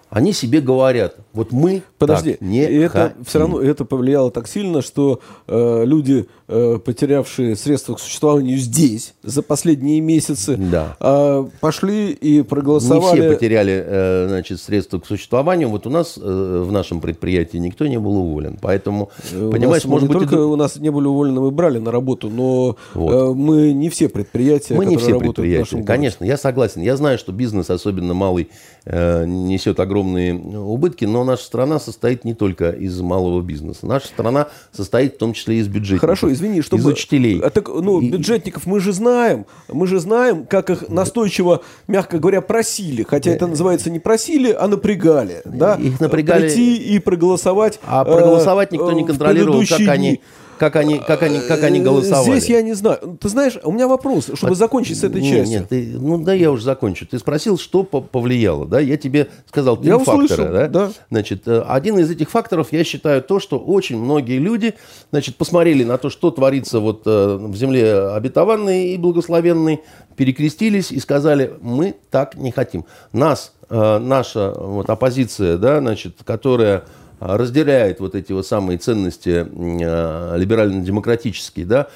они 0.09 0.33
себе 0.33 0.61
говорят, 0.61 1.15
вот 1.33 1.51
мы 1.51 1.83
Подожди, 1.97 2.33
так 2.33 2.41
не 2.41 2.59
это 2.59 2.89
хотим. 2.89 3.25
все 3.25 3.39
равно 3.39 3.61
это 3.61 3.85
повлияло 3.85 4.31
так 4.31 4.47
сильно, 4.47 4.81
что 4.81 5.19
э, 5.47 5.83
люди, 5.85 6.27
э, 6.47 6.79
потерявшие 6.83 7.55
средства 7.55 7.95
к 7.95 7.99
существованию 7.99 8.57
здесь 8.57 9.13
за 9.23 9.41
последние 9.41 9.99
месяцы, 10.01 10.55
да. 10.57 10.95
э, 10.99 11.45
пошли 11.59 12.11
и 12.11 12.43
проголосовали. 12.43 13.19
Не 13.19 13.27
все 13.27 13.33
потеряли 13.33 13.83
э, 13.85 14.25
значит, 14.29 14.61
средства 14.61 14.99
к 14.99 15.05
существованию. 15.05 15.69
Вот 15.69 15.87
у 15.87 15.89
нас 15.89 16.17
э, 16.21 16.63
в 16.65 16.71
нашем 16.71 17.01
предприятии 17.01 17.57
никто 17.57 17.87
не 17.87 17.99
был 17.99 18.15
уволен. 18.17 18.57
Поэтому, 18.61 19.09
у 19.33 19.49
понимаешь, 19.49 19.83
нас, 19.83 19.91
может 19.91 20.09
не 20.09 20.13
быть... 20.13 20.23
Только 20.23 20.35
это... 20.35 20.45
у 20.45 20.55
нас 20.55 20.75
не 20.77 20.91
были 20.91 21.07
уволены, 21.07 21.41
мы 21.41 21.51
брали 21.51 21.79
на 21.79 21.91
работу, 21.91 22.29
но 22.29 22.77
вот. 22.93 23.13
э, 23.13 23.33
мы 23.33 23.73
не 23.73 23.89
все 23.89 24.07
предприятия, 24.09 24.75
Мы 24.75 24.85
не 24.85 24.97
все 24.97 25.17
предприятия, 25.17 25.83
конечно, 25.83 26.23
я 26.23 26.37
согласен. 26.37 26.81
Я 26.81 26.95
знаю, 26.95 27.17
что 27.17 27.31
бизнес, 27.31 27.69
особенно 27.69 28.13
малый, 28.13 28.49
э, 28.85 29.25
несет 29.25 29.79
огромные 29.95 30.33
убытки, 30.33 31.05
но 31.05 31.23
наша 31.23 31.43
страна 31.43 31.79
состоит 31.79 32.25
не 32.25 32.33
только 32.33 32.71
из 32.71 32.99
малого 32.99 33.41
бизнеса. 33.41 33.85
Наша 33.85 34.07
страна 34.07 34.47
состоит 34.71 35.15
в 35.15 35.17
том 35.17 35.33
числе 35.33 35.59
из 35.59 35.67
бюджетников. 35.67 36.01
Хорошо, 36.01 36.31
извини, 36.31 36.61
чтобы... 36.61 36.81
Из 36.81 36.85
учителей. 36.85 37.39
А 37.39 37.49
так, 37.49 37.69
ну, 37.69 38.01
и... 38.01 38.09
бюджетников 38.09 38.65
мы 38.65 38.79
же 38.79 38.91
знаем. 38.91 39.45
Мы 39.69 39.87
же 39.87 39.99
знаем, 39.99 40.45
как 40.45 40.69
их 40.69 40.89
настойчиво, 40.89 41.61
мягко 41.87 42.19
говоря, 42.19 42.41
просили. 42.41 43.03
Хотя 43.03 43.31
это 43.31 43.47
называется 43.47 43.89
не 43.89 43.99
просили, 43.99 44.51
а 44.51 44.67
напрягали. 44.67 45.41
Да? 45.45 45.75
Их 45.75 45.99
напрягали... 45.99 46.47
Прийти 46.47 46.77
и 46.77 46.99
проголосовать. 46.99 47.79
А 47.85 48.03
проголосовать 48.03 48.71
никто 48.71 48.91
не 48.91 49.03
э, 49.03 49.05
контролировал, 49.05 49.63
как 49.67 49.87
они 49.87 50.21
как 50.57 50.75
они, 50.75 50.99
как 50.99 51.21
они, 51.23 51.39
как 51.39 51.63
они 51.63 51.79
голосовали. 51.81 52.39
Здесь 52.39 52.49
я 52.49 52.61
не 52.61 52.73
знаю. 52.73 53.17
Ты 53.19 53.29
знаешь, 53.29 53.57
у 53.63 53.71
меня 53.71 53.87
вопрос, 53.87 54.25
чтобы 54.33 54.51
Под... 54.51 54.57
закончить 54.57 54.99
с 54.99 55.03
этой 55.03 55.21
нет, 55.21 55.37
частью. 55.37 55.59
Нет, 55.59 55.69
ты, 55.69 55.97
ну 55.99 56.17
да, 56.23 56.33
я 56.33 56.51
уже 56.51 56.63
закончу. 56.63 57.05
Ты 57.05 57.19
спросил, 57.19 57.57
что 57.57 57.83
повлияло, 57.83 58.65
да? 58.65 58.79
Я 58.79 58.97
тебе 58.97 59.29
сказал 59.47 59.77
три 59.77 59.89
я 59.89 59.97
фактора, 59.97 60.23
услышал, 60.23 60.45
да? 60.45 60.67
да? 60.67 60.91
Значит, 61.09 61.47
э, 61.47 61.63
один 61.67 61.97
из 61.99 62.09
этих 62.09 62.29
факторов, 62.29 62.69
я 62.71 62.83
считаю, 62.83 63.21
то, 63.21 63.39
что 63.39 63.59
очень 63.59 63.97
многие 63.97 64.37
люди, 64.37 64.75
значит, 65.11 65.35
посмотрели 65.35 65.83
на 65.83 65.97
то, 65.97 66.09
что 66.09 66.31
творится 66.31 66.79
вот 66.79 67.03
э, 67.05 67.37
в 67.39 67.55
земле 67.55 68.09
обетованной 68.09 68.89
и 68.89 68.97
благословенной, 68.97 69.81
перекрестились 70.15 70.91
и 70.91 70.99
сказали, 70.99 71.53
мы 71.61 71.95
так 72.09 72.35
не 72.35 72.51
хотим. 72.51 72.85
Нас, 73.11 73.53
э, 73.69 73.97
наша 73.99 74.53
вот 74.57 74.89
оппозиция, 74.89 75.57
да, 75.57 75.79
значит, 75.79 76.17
которая 76.23 76.85
разделяет 77.19 77.99
вот 77.99 78.15
эти 78.15 78.31
вот 78.31 78.45
самые 78.45 78.77
ценности 78.77 79.45
э, 79.49 80.37
либерально-демократические, 80.37 81.65
да, 81.65 81.87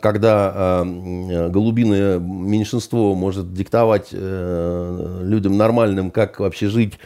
когда 0.00 0.82
э, 0.84 1.48
голубиное 1.48 2.18
меньшинство 2.18 3.14
может 3.14 3.52
диктовать 3.54 4.08
э, 4.12 5.20
людям 5.22 5.56
нормальным, 5.56 6.10
как 6.10 6.40
вообще 6.40 6.68
жить, 6.68 6.98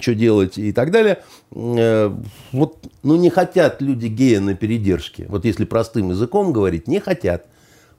что 0.00 0.14
делать 0.14 0.58
и 0.58 0.72
так 0.72 0.90
далее. 0.90 1.22
Вот, 1.50 2.76
ну, 3.02 3.16
не 3.16 3.30
хотят 3.30 3.80
люди 3.80 4.06
гея 4.06 4.40
на 4.40 4.54
передержке. 4.54 5.24
Вот 5.28 5.46
если 5.46 5.64
простым 5.64 6.10
языком 6.10 6.52
говорить, 6.52 6.88
не 6.88 7.00
хотят. 7.00 7.46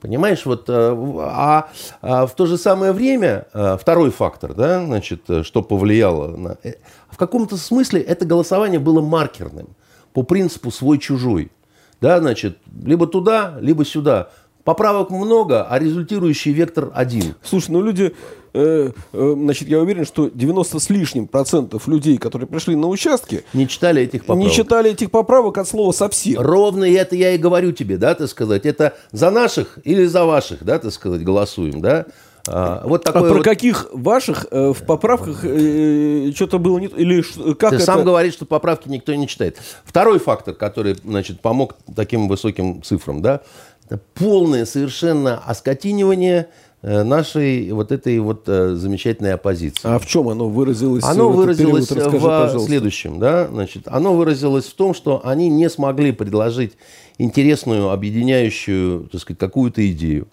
Понимаешь, 0.03 0.45
вот, 0.45 0.65
а, 0.69 1.69
а 2.01 2.25
в 2.27 2.35
то 2.35 2.45
же 2.45 2.57
самое 2.57 2.91
время, 2.91 3.47
второй 3.79 4.11
фактор, 4.11 4.53
да, 4.53 4.85
значит, 4.85 5.21
что 5.43 5.63
повлияло 5.63 6.35
на 6.35 6.57
в 7.09 7.15
каком-то 7.15 7.55
смысле 7.55 8.01
это 8.01 8.25
голосование 8.25 8.79
было 8.79 8.99
маркерным 8.99 9.69
по 10.11 10.23
принципу 10.23 10.71
свой-чужой. 10.71 11.51
Да, 12.01 12.19
значит, 12.19 12.57
либо 12.83 13.07
туда, 13.07 13.55
либо 13.61 13.85
сюда. 13.85 14.29
Поправок 14.65 15.09
много, 15.09 15.63
а 15.63 15.79
результирующий 15.79 16.51
вектор 16.51 16.91
один. 16.93 17.35
Слушай, 17.41 17.71
ну 17.71 17.81
люди, 17.81 18.13
э, 18.53 18.91
э, 19.13 19.33
значит, 19.37 19.67
я 19.67 19.79
уверен, 19.79 20.05
что 20.05 20.29
90 20.29 20.79
с 20.79 20.89
лишним 20.89 21.27
процентов 21.27 21.87
людей, 21.87 22.17
которые 22.17 22.47
пришли 22.47 22.75
на 22.75 22.87
участки... 22.87 23.43
Не 23.53 23.67
читали 23.67 24.01
этих 24.01 24.21
поправок. 24.21 24.43
Не 24.43 24.51
читали 24.51 24.91
этих 24.91 25.11
поправок 25.11 25.57
от 25.57 25.67
слова 25.67 25.91
совсем. 25.91 26.41
Ровно 26.41 26.85
это 26.85 27.15
я 27.15 27.31
и 27.31 27.37
говорю 27.37 27.71
тебе, 27.71 27.97
да, 27.97 28.15
так 28.15 28.29
сказать. 28.29 28.65
Это 28.65 28.95
за 29.11 29.31
наших 29.31 29.79
или 29.83 30.05
за 30.05 30.25
ваших, 30.25 30.63
да, 30.63 30.79
так 30.79 30.91
сказать, 30.91 31.23
голосуем, 31.23 31.81
да. 31.81 32.05
А, 32.45 32.85
вот 32.85 33.03
такой 33.03 33.21
а 33.21 33.25
про 33.25 33.33
вот... 33.35 33.43
каких 33.43 33.87
ваших 33.93 34.47
э, 34.51 34.73
в 34.73 34.85
поправках 34.85 35.45
э, 35.45 36.31
что-то 36.35 36.59
было 36.59 36.77
не 36.77 36.87
или 36.87 37.21
как 37.53 37.69
Ты 37.69 37.75
это... 37.77 37.85
сам 37.85 38.03
говоришь, 38.03 38.33
что 38.33 38.45
поправки 38.45 38.89
никто 38.89 39.13
не 39.15 39.29
читает. 39.29 39.59
Второй 39.85 40.19
фактор, 40.19 40.53
который 40.53 40.97
значит, 41.05 41.39
помог 41.39 41.77
таким 41.95 42.27
высоким 42.27 42.83
цифрам, 42.83 43.21
да, 43.21 43.41
это 43.85 43.99
полное 44.13 44.65
совершенно 44.65 45.37
оскотинивание 45.37 46.39
э, 46.41 46.62
нашей 46.83 47.71
вот 47.71 47.93
этой 47.93 48.19
вот 48.19 48.43
э, 48.47 48.75
замечательной 48.75 49.33
оппозиции. 49.33 49.81
А 49.83 49.99
в 49.99 50.05
чем 50.05 50.27
оно 50.27 50.49
выразилось? 50.49 51.03
Оно 51.05 51.29
выразилось 51.31 51.87
период? 51.87 52.05
Расскажи, 52.05 52.17
в 52.17 52.27
пожалуйста. 52.27 52.67
следующем, 52.67 53.19
да, 53.19 53.47
значит, 53.47 53.83
оно 53.85 54.13
выразилось 54.13 54.65
в 54.65 54.73
том, 54.73 54.93
что 54.93 55.21
они 55.25 55.47
не 55.47 55.69
смогли 55.69 56.11
предложить 56.11 56.73
интересную, 57.17 57.89
объединяющую, 57.89 59.07
так 59.09 59.21
сказать, 59.21 59.39
какую-то 59.39 59.89
идею. 59.91 60.27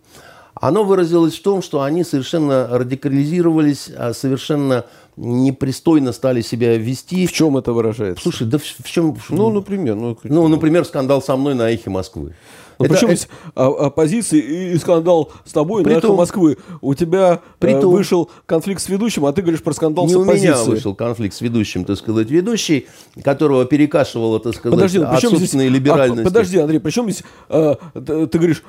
Оно 0.55 0.85
выразилось 0.85 1.39
в 1.39 1.43
том, 1.43 1.63
что 1.63 1.83
они 1.83 2.05
совершенно 2.05 2.69
радикализировались, 2.71 3.89
а 3.97 4.13
совершенно 4.13 4.85
непристойно 5.17 6.13
стали 6.13 6.43
себя 6.43 6.77
вести. 6.77 7.27
В 7.27 7.33
чем 7.33 7.57
это 7.57 7.73
выражается? 7.73 8.23
Слушай, 8.23 8.47
да 8.47 8.59
в, 8.59 8.63
в 8.63 8.91
чем? 8.91 9.17
Ну, 9.31 9.51
например. 9.51 9.95
Ну, 9.95 10.19
ну, 10.25 10.49
например, 10.49 10.85
скандал 10.85 11.23
со 11.23 11.37
мной 11.37 11.55
на 11.55 11.71
эхе 11.71 11.91
Москвы. 11.91 12.35
Ну, 12.81 12.87
это, 12.87 12.95
причем 12.95 13.09
это... 13.11 13.87
оппозиции 13.87 14.73
и 14.73 14.79
скандал 14.79 15.31
с 15.45 15.53
тобой 15.53 15.85
на 15.85 16.01
том, 16.01 16.17
Москвы. 16.17 16.57
У 16.81 16.95
тебя 16.95 17.41
э, 17.61 17.81
том, 17.81 17.93
вышел 17.93 18.31
конфликт 18.47 18.81
с 18.81 18.89
ведущим, 18.89 19.27
а 19.27 19.33
ты 19.33 19.43
говоришь 19.43 19.63
про 19.63 19.75
скандал 19.75 20.07
не 20.07 20.15
с 20.15 20.17
оппозицией. 20.17 20.55
у 20.55 20.57
меня 20.57 20.65
вышел 20.65 20.95
конфликт 20.95 21.37
с 21.37 21.43
ведущим, 21.43 21.85
так 21.85 21.99
сказать, 21.99 22.31
ведущий, 22.31 22.87
которого 23.23 23.67
перекашивало, 23.67 24.41
так 24.41 24.55
сказать, 24.55 24.79
подожди, 24.79 24.99
ну, 24.99 25.09
от 25.09 25.21
собственной 25.21 25.69
здесь, 25.69 25.79
либеральности. 25.79 26.23
А, 26.23 26.25
подожди, 26.25 26.59
Андрей, 26.59 26.81
причем 26.81 27.11
здесь 27.11 27.23
э, 27.51 27.75
ты, 27.93 28.27
ты 28.27 28.39
говоришь, 28.39 28.65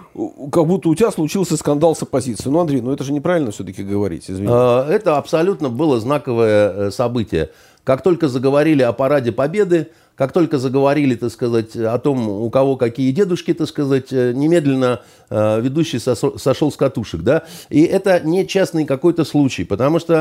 как 0.52 0.68
будто 0.68 0.90
у 0.90 0.96
тебя 0.96 1.12
случился 1.12 1.56
скандал 1.56 1.96
с 1.96 2.02
оппозицией. 2.02 2.52
Ну, 2.52 2.60
Андрей, 2.60 2.82
ну 2.82 2.92
это 2.92 3.06
же 3.06 3.14
неправильно 3.14 3.52
все-таки 3.52 3.82
говорить, 3.82 4.30
извини. 4.30 4.50
Э, 4.52 4.88
это 4.90 5.18
абсолютно 5.18 5.70
было 5.70 6.02
знаковое 6.02 6.74
э, 6.88 6.92
событие. 6.92 7.52
Как 7.86 8.04
только 8.04 8.28
заговорили 8.28 8.84
о 8.84 8.94
параде 8.94 9.32
Победы, 9.32 9.88
как 10.22 10.34
только 10.34 10.60
заговорили, 10.60 11.16
так 11.16 11.32
сказать, 11.32 11.76
о 11.76 11.98
том, 11.98 12.30
у 12.30 12.48
кого 12.52 12.76
какие 12.76 13.12
дедушки, 13.12 13.56
так 13.56 13.68
сказать, 13.68 14.14
э, 14.14 14.34
немедленно 14.34 15.02
э, 15.32 15.62
ведущий 15.62 15.98
сошел 15.98 16.72
с 16.72 16.78
катушек, 16.78 17.22
да, 17.22 17.46
и 17.70 17.82
это 17.82 18.20
не 18.20 18.46
частный 18.46 18.86
какой-то 18.86 19.26
случай, 19.26 19.64
потому 19.64 19.98
что 19.98 20.14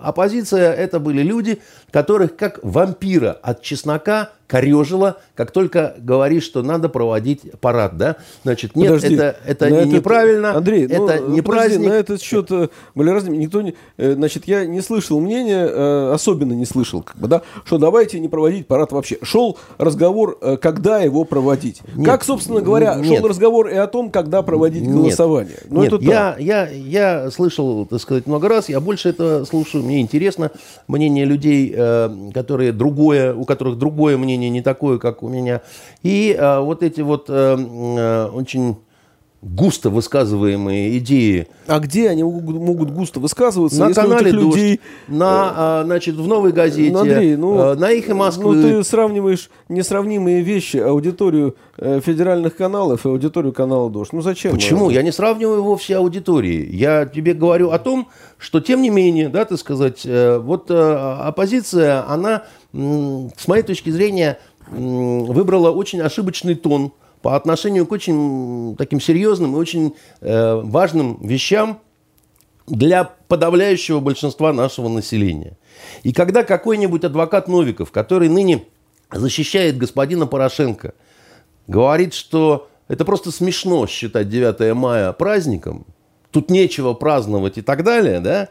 оппозиция 0.02 0.72
это 0.72 0.98
были 0.98 1.20
люди, 1.20 1.58
которых 1.90 2.36
как 2.36 2.60
вампира 2.62 3.32
от 3.32 3.60
чеснока 3.60 4.30
корежила, 4.48 5.18
как 5.36 5.52
только 5.52 5.94
говоришь, 5.98 6.42
что 6.42 6.62
надо 6.62 6.88
проводить 6.88 7.42
парад, 7.60 7.96
да? 7.96 8.16
Значит, 8.42 8.74
нет, 8.74 8.94
подожди, 8.94 9.14
это, 9.14 9.36
это 9.46 9.70
не, 9.70 9.92
неправильно, 9.92 10.56
Андрей, 10.56 10.86
это 10.86 11.20
ну, 11.20 11.28
не 11.28 11.42
подожди, 11.42 11.42
праздник. 11.42 11.88
На 11.88 11.92
этот 11.92 12.22
счет 12.22 12.50
были 12.94 13.10
разные, 13.10 13.36
никто 13.36 13.60
не, 13.60 13.74
значит, 13.98 14.48
я 14.48 14.64
не 14.64 14.80
слышал 14.80 15.20
мнения, 15.20 16.12
особенно 16.12 16.54
не 16.54 16.64
слышал, 16.64 17.02
как 17.02 17.16
бы, 17.18 17.28
да, 17.28 17.42
что 17.64 17.76
давайте 17.76 18.18
не 18.18 18.28
проводить 18.28 18.66
парад 18.66 18.90
вообще. 18.90 19.18
Шел 19.22 19.58
разговор, 19.76 20.38
когда 20.62 21.00
его 21.00 21.24
проводить. 21.24 21.82
Нет, 21.94 22.06
как, 22.06 22.24
собственно 22.24 22.62
говоря, 22.62 22.94
нет. 22.94 23.06
шел 23.06 23.28
разговор 23.28 23.68
и 23.68 23.74
о 23.74 23.86
том, 23.86 24.10
когда 24.10 24.40
проводить 24.40 24.82
нет, 24.82 24.94
голосование. 24.94 25.58
Но 25.68 25.82
нет, 25.82 25.92
это 25.92 26.02
я, 26.02 26.36
я, 26.38 26.68
я 26.70 27.30
слышал, 27.30 27.84
так 27.84 28.00
сказать, 28.00 28.26
много 28.26 28.48
раз, 28.48 28.70
я 28.70 28.80
больше 28.80 29.10
это 29.10 29.44
слушаю, 29.44 29.84
мне 29.84 30.00
интересно 30.00 30.50
мнение 30.86 31.26
людей, 31.26 31.70
которые 32.32 32.72
другое, 32.72 33.34
у 33.34 33.44
которых 33.44 33.76
другое 33.76 34.16
мнение 34.16 34.37
мнение 34.38 34.50
не 34.50 34.62
такое, 34.62 34.98
как 34.98 35.22
у 35.22 35.28
меня. 35.28 35.62
И 36.02 36.34
а, 36.38 36.60
вот 36.60 36.82
эти 36.82 37.00
вот 37.00 37.26
а, 37.28 38.30
очень 38.32 38.76
густо 39.40 39.88
высказываемые 39.88 40.98
идеи. 40.98 41.46
А 41.68 41.78
где 41.78 42.08
они 42.08 42.24
могут 42.24 42.90
густо 42.90 43.20
высказываться? 43.20 43.86
На 43.86 43.94
канале 43.94 44.32
людей... 44.32 44.80
на, 45.06 45.82
э, 45.82 45.84
значит, 45.84 46.16
в 46.16 46.26
«Новой 46.26 46.50
газете», 46.50 46.92
Андрей, 46.96 47.36
ну, 47.36 47.76
на 47.76 47.92
«Эхе 47.92 48.14
Москвы». 48.14 48.56
Ну, 48.56 48.62
ты 48.62 48.82
сравниваешь 48.82 49.48
несравнимые 49.68 50.42
вещи, 50.42 50.78
аудиторию 50.78 51.54
федеральных 51.76 52.56
каналов 52.56 53.06
и 53.06 53.08
аудиторию 53.08 53.52
канала 53.52 53.88
«Дождь». 53.88 54.12
Ну, 54.12 54.22
зачем? 54.22 54.50
Почему? 54.50 54.90
Я 54.90 55.02
не 55.02 55.12
сравниваю 55.12 55.62
вовсе 55.62 55.94
аудитории. 55.98 56.68
Я 56.74 57.06
тебе 57.06 57.32
говорю 57.32 57.70
о 57.70 57.78
том, 57.78 58.08
что, 58.38 58.58
тем 58.58 58.82
не 58.82 58.90
менее, 58.90 59.28
да, 59.28 59.44
так 59.44 59.60
сказать, 59.60 60.04
вот 60.04 60.68
оппозиция, 60.68 62.04
она 62.10 62.42
с 62.72 63.48
моей 63.48 63.62
точки 63.62 63.90
зрения, 63.90 64.38
выбрала 64.70 65.70
очень 65.70 66.00
ошибочный 66.00 66.54
тон 66.54 66.92
по 67.22 67.34
отношению 67.34 67.86
к 67.86 67.92
очень 67.92 68.76
таким 68.76 69.00
серьезным 69.00 69.54
и 69.54 69.58
очень 69.58 69.94
э, 70.20 70.54
важным 70.62 71.18
вещам 71.26 71.80
для 72.66 73.04
подавляющего 73.04 74.00
большинства 74.00 74.52
нашего 74.52 74.88
населения. 74.88 75.56
И 76.02 76.12
когда 76.12 76.44
какой-нибудь 76.44 77.04
адвокат 77.04 77.48
Новиков, 77.48 77.90
который 77.90 78.28
ныне 78.28 78.64
защищает 79.10 79.78
господина 79.78 80.26
Порошенко, 80.26 80.92
говорит, 81.66 82.14
что 82.14 82.68
это 82.88 83.04
просто 83.04 83.32
смешно 83.32 83.86
считать 83.86 84.28
9 84.28 84.74
мая 84.74 85.12
праздником, 85.12 85.86
тут 86.30 86.50
нечего 86.50 86.92
праздновать 86.94 87.58
и 87.58 87.62
так 87.62 87.84
далее, 87.84 88.20
да, 88.20 88.48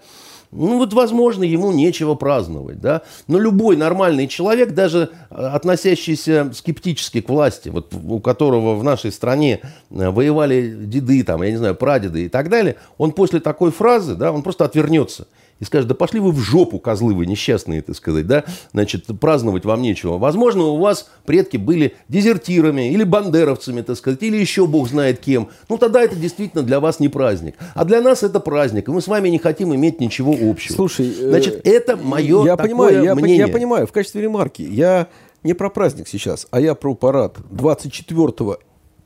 ну 0.52 0.78
вот, 0.78 0.94
возможно, 0.94 1.44
ему 1.44 1.72
нечего 1.72 2.16
праздновать, 2.16 2.80
да. 2.80 3.02
Но 3.28 3.38
любой 3.38 3.76
нормальный 3.76 4.28
человек, 4.28 4.74
даже 4.74 5.10
э, 5.30 5.36
относящийся 5.36 6.52
скептически 6.54 7.22
к 7.22 7.30
власти, 7.30 7.70
вот 7.70 7.94
у 7.94 8.20
которого 8.20 8.76
в 8.76 8.84
нашей 8.84 9.12
стране 9.12 9.60
э, 9.90 10.10
воевали 10.10 10.74
деды, 10.86 11.24
там, 11.24 11.44
я 11.44 11.52
не 11.52 11.58
знаю, 11.58 11.76
прадеды 11.76 12.26
и 12.26 12.30
так 12.30 12.50
далее, 12.50 12.78
он 12.98 13.12
после 13.12 13.40
такой 13.40 13.72
фразы, 13.72 14.16
да, 14.16 14.32
он 14.32 14.42
просто 14.42 14.64
отвернется 14.64 15.28
и 15.60 15.66
скажет, 15.66 15.88
да 15.88 15.96
пошли 15.96 16.20
вы 16.20 16.32
в 16.32 16.40
жопу, 16.40 16.80
козлы 16.80 17.14
вы 17.14 17.26
несчастные, 17.26 17.82
так 17.82 17.96
сказать, 17.96 18.28
да, 18.28 18.44
значит, 18.74 19.06
праздновать 19.20 19.66
вам 19.66 19.82
нечего. 19.82 20.18
Возможно, 20.18 20.64
у 20.66 20.78
вас 20.78 21.10
предки 21.26 21.58
были 21.58 21.96
дезертирами 22.08 22.92
или 22.92 23.04
бандеровцами, 23.04 23.82
так 23.82 23.98
сказать, 23.98 24.22
или 24.24 24.38
еще 24.38 24.68
бог 24.68 24.90
знает 24.90 25.20
кем. 25.20 25.50
Ну, 25.70 25.78
тогда 25.78 26.02
это 26.02 26.16
действительно 26.16 26.64
для 26.64 26.80
вас 26.80 27.00
не 27.00 27.10
праздник. 27.10 27.56
А 27.74 27.86
для 27.86 28.02
нас 28.02 28.24
это 28.24 28.40
праздник, 28.40 28.88
и 28.88 28.92
мы 28.92 29.02
с 29.02 29.08
вами 29.08 29.30
не 29.30 29.40
хотим 29.40 29.74
иметь 29.74 30.00
ничего 30.00 30.36
общего. 30.50 30.76
Слушай, 30.76 31.10
э, 31.10 31.30
значит, 31.30 31.62
это 31.66 31.98
мое 31.98 32.46
я 32.46 32.58
понимаю, 32.58 33.04
я, 33.04 33.16
мнение. 33.16 33.38
Я 33.38 33.48
понимаю, 33.48 33.88
в 33.88 33.92
качестве 33.92 34.22
ремарки, 34.22 34.62
я 34.62 35.08
не 35.44 35.54
про 35.54 35.70
праздник 35.70 36.08
сейчас, 36.08 36.48
а 36.52 36.60
я 36.60 36.76
про 36.76 36.94
парад 36.94 37.38
24 37.50 38.58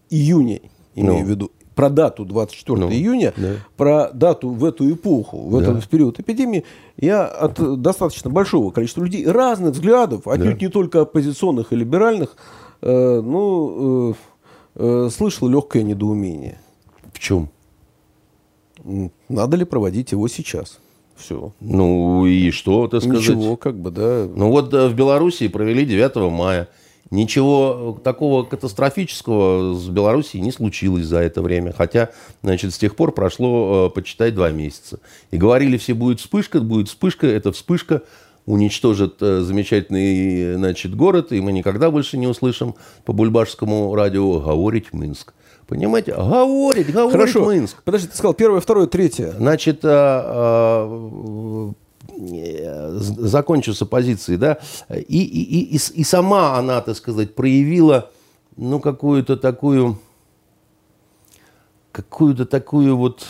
июня, 0.10 0.60
имею 0.96 1.20
ну. 1.20 1.26
в 1.26 1.30
виду, 1.30 1.52
про 1.82 1.90
дату 1.90 2.26
24 2.26 2.78
ну, 2.78 2.92
июня, 2.92 3.34
да. 3.36 3.54
про 3.76 4.12
дату 4.14 4.50
в 4.50 4.64
эту 4.66 4.92
эпоху, 4.92 5.50
в 5.50 5.60
да. 5.60 5.72
этот 5.72 5.90
период 5.90 6.20
эпидемии, 6.20 6.64
я 6.96 7.26
от 7.26 7.82
достаточно 7.82 8.30
большого 8.30 8.70
количества 8.70 9.04
людей 9.04 9.26
разных 9.26 9.72
взглядов, 9.72 10.28
отнюдь 10.28 10.60
да. 10.60 10.66
не 10.66 10.72
только 10.72 11.02
оппозиционных 11.02 11.74
и 11.74 11.76
либеральных, 11.76 12.36
э, 12.84 13.22
ну, 13.24 14.12
э, 14.12 14.14
э, 14.76 15.10
слышал 15.12 15.48
легкое 15.48 15.82
недоумение. 15.82 16.60
В 17.14 17.18
чем? 17.18 17.50
Надо 19.28 19.58
ли 19.58 19.66
проводить 19.66 20.12
его 20.12 20.28
сейчас? 20.28 20.78
Все. 21.16 21.52
Ну 21.62 22.28
и 22.28 22.52
что, 22.52 22.88
так 22.88 23.02
сказать? 23.02 23.28
Ничего, 23.28 23.58
как 23.58 23.76
бы, 23.76 23.90
да. 23.90 24.28
Ну 24.32 24.50
вот 24.50 24.72
э, 24.72 24.88
в 24.88 24.94
Беларуси 24.94 25.48
провели 25.48 25.84
9 25.84 26.32
мая. 26.32 26.70
Ничего 27.10 28.00
такого 28.04 28.44
катастрофического 28.44 29.76
с 29.76 29.90
Белоруссией 29.90 30.44
не 30.44 30.52
случилось 30.52 31.06
за 31.06 31.20
это 31.20 31.42
время. 31.42 31.74
Хотя, 31.74 32.12
значит, 32.42 32.74
с 32.74 32.78
тех 32.78 32.96
пор 32.96 33.12
прошло, 33.12 33.88
э, 33.88 33.94
почитай, 33.94 34.32
два 34.32 34.52
месяца. 34.52 35.00
И 35.32 35.38
говорили 35.38 35.78
все, 35.78 35.94
будет 35.94 36.22
вспышка, 36.22 36.62
будет 36.62 36.88
вспышка, 36.88 37.28
это 37.28 37.52
вспышка 37.52 38.04
уничтожит 38.46 39.16
э, 39.22 39.42
замечательный 39.42 40.56
значит, 40.56 40.96
город, 40.96 41.32
и 41.32 41.42
мы 41.42 41.52
никогда 41.52 41.92
больше 41.92 42.18
не 42.18 42.28
услышим 42.28 42.76
по 43.06 43.14
бульбашскому 43.14 43.94
радио 43.96 44.40
«Говорить 44.40 44.94
Минск». 44.94 45.34
Понимаете? 45.68 46.14
Говорить, 46.14 46.92
говорить 46.92 47.12
Хорошо. 47.14 47.52
Минск. 47.52 47.82
Подожди, 47.84 48.08
ты 48.08 48.16
сказал 48.16 48.34
первое, 48.34 48.60
второе, 48.60 48.88
третье. 48.88 49.32
Значит, 49.38 49.86
а, 49.86 50.90
а, 50.90 51.74
закончу 52.28 53.74
с 53.74 53.82
оппозицией, 53.82 54.38
да, 54.38 54.60
и, 54.90 55.24
и, 55.24 55.76
и, 55.76 55.80
и 55.94 56.04
сама 56.04 56.58
она, 56.58 56.82
так 56.82 56.96
сказать, 56.96 57.36
проявила, 57.36 58.12
ну, 58.58 58.80
какую-то 58.80 59.38
такую, 59.38 60.00
какую-то 61.92 62.46
такую 62.46 62.98
вот 62.98 63.26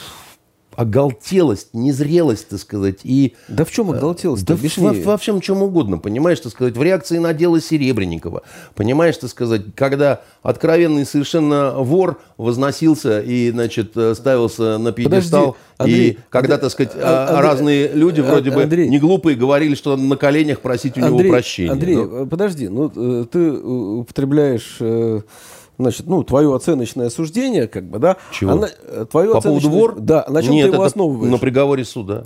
оголтелость, 0.82 1.70
незрелость, 1.74 2.50
так 2.50 2.60
сказать. 2.60 3.00
И, 3.04 3.36
да 3.48 3.66
в 3.66 3.72
чем 3.72 3.92
оголтелость? 3.92 4.46
Да 4.46 4.56
во, 4.78 4.94
во 4.94 5.18
всем 5.18 5.40
чем 5.40 5.62
угодно, 5.62 6.00
понимаешь, 6.00 6.40
так 6.40 6.52
сказать, 6.52 6.76
в 6.76 6.82
реакции 6.82 7.20
на 7.20 7.34
дело 7.34 7.62
Серебренникова. 7.62 8.42
Понимаешь, 8.74 9.18
так 9.18 9.30
сказать, 9.30 9.62
когда 9.76 10.22
откровенный 10.42 11.06
совершенно 11.06 11.72
вор 11.74 12.20
возносился 12.38 13.22
и, 13.22 13.52
значит, 13.52 13.96
ставился 14.14 14.80
на 14.80 14.92
пьедестал, 14.92 15.42
Подожди, 15.42 15.60
Андрей, 15.78 16.10
и 16.10 16.18
когда, 16.30 16.58
так 16.58 16.72
сказать, 16.72 16.94
а, 16.96 17.28
Андрей, 17.30 17.48
разные 17.48 17.88
люди 17.94 18.22
вроде 18.22 18.52
Андрей, 18.52 18.86
бы 18.86 18.92
не 18.92 19.00
глупые 19.00 19.38
говорили, 19.38 19.76
что 19.76 19.96
на 19.96 20.18
коленях 20.18 20.62
просить 20.62 20.98
у 20.98 21.04
Андрей, 21.04 21.24
него 21.24 21.34
прощения. 21.34 21.72
Андрей, 21.72 21.96
ну, 21.96 22.26
подожди, 22.28 22.68
ну 22.68 22.92
э, 22.96 23.26
ты 23.32 23.40
э, 23.40 23.62
употребляешь 24.00 24.78
э, 24.80 25.22
значит, 25.78 26.08
ну, 26.08 26.24
твое 26.24 26.54
оценочное 26.56 27.10
суждение, 27.10 27.68
как 27.68 27.86
бы, 27.86 28.00
да. 28.00 28.18
Чего? 28.32 28.52
Она, 28.52 28.70
э, 28.88 29.06
твое 29.10 29.32
По 29.34 29.42
поводу 29.42 29.70
вор? 29.70 30.00
Да, 30.00 30.26
на 30.30 30.42
чем 30.42 30.54
Нет, 30.54 30.70
ты 30.70 30.76
его 30.76 30.84
основываешь? 30.84 31.32
на 31.32 31.38
приговоре 31.38 31.86
суда. 31.86 32.24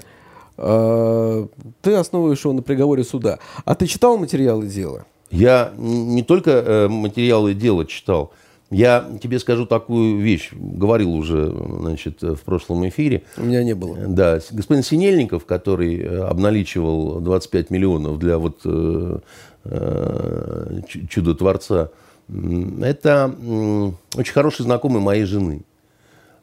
А, 0.58 1.47
ты 1.81 1.93
основываешь 1.93 2.43
его 2.43 2.53
на 2.53 2.62
приговоре 2.62 3.03
суда. 3.03 3.39
А 3.65 3.75
ты 3.75 3.88
читал 3.88 4.17
материалы 4.17 4.67
дела? 4.67 5.05
Я 5.31 5.73
не 5.77 6.23
только 6.23 6.51
э, 6.51 6.88
материалы 6.88 7.53
дела 7.53 7.86
читал, 7.86 8.32
Я 8.72 9.05
тебе 9.22 9.39
скажу 9.39 9.65
такую 9.65 10.19
вещь, 10.19 10.51
говорил 10.53 11.13
уже 11.13 11.53
значит, 11.80 12.22
в 12.22 12.39
прошлом 12.39 12.88
эфире. 12.89 13.24
У 13.38 13.43
меня 13.43 13.63
не 13.63 13.76
было. 13.76 13.95
Да, 14.07 14.39
господин 14.51 14.84
Синельников, 14.84 15.45
который 15.45 16.28
обналичивал 16.28 17.19
25 17.19 17.69
миллионов 17.69 18.17
для 18.17 18.38
вот 18.38 18.61
э, 18.65 19.19
э, 19.65 20.80
чудо-творца, 21.09 21.89
это 22.28 23.34
очень 24.15 24.34
хороший 24.34 24.63
знакомый 24.63 25.01
моей 25.01 25.26
жены. 25.26 25.63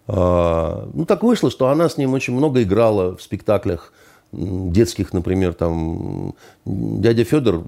А, 0.07 0.89
ну, 0.95 1.05
так 1.05 1.23
вышло, 1.23 1.51
что 1.51 1.69
она 1.69 1.89
с 1.89 1.97
ним 1.97 2.13
очень 2.15 2.35
много 2.35 2.63
играла 2.63 3.17
в 3.17 3.23
спектаклях 3.23 3.93
детских, 4.33 5.13
например, 5.13 5.53
там 5.53 6.35
дядя 6.65 7.25
Федор, 7.25 7.63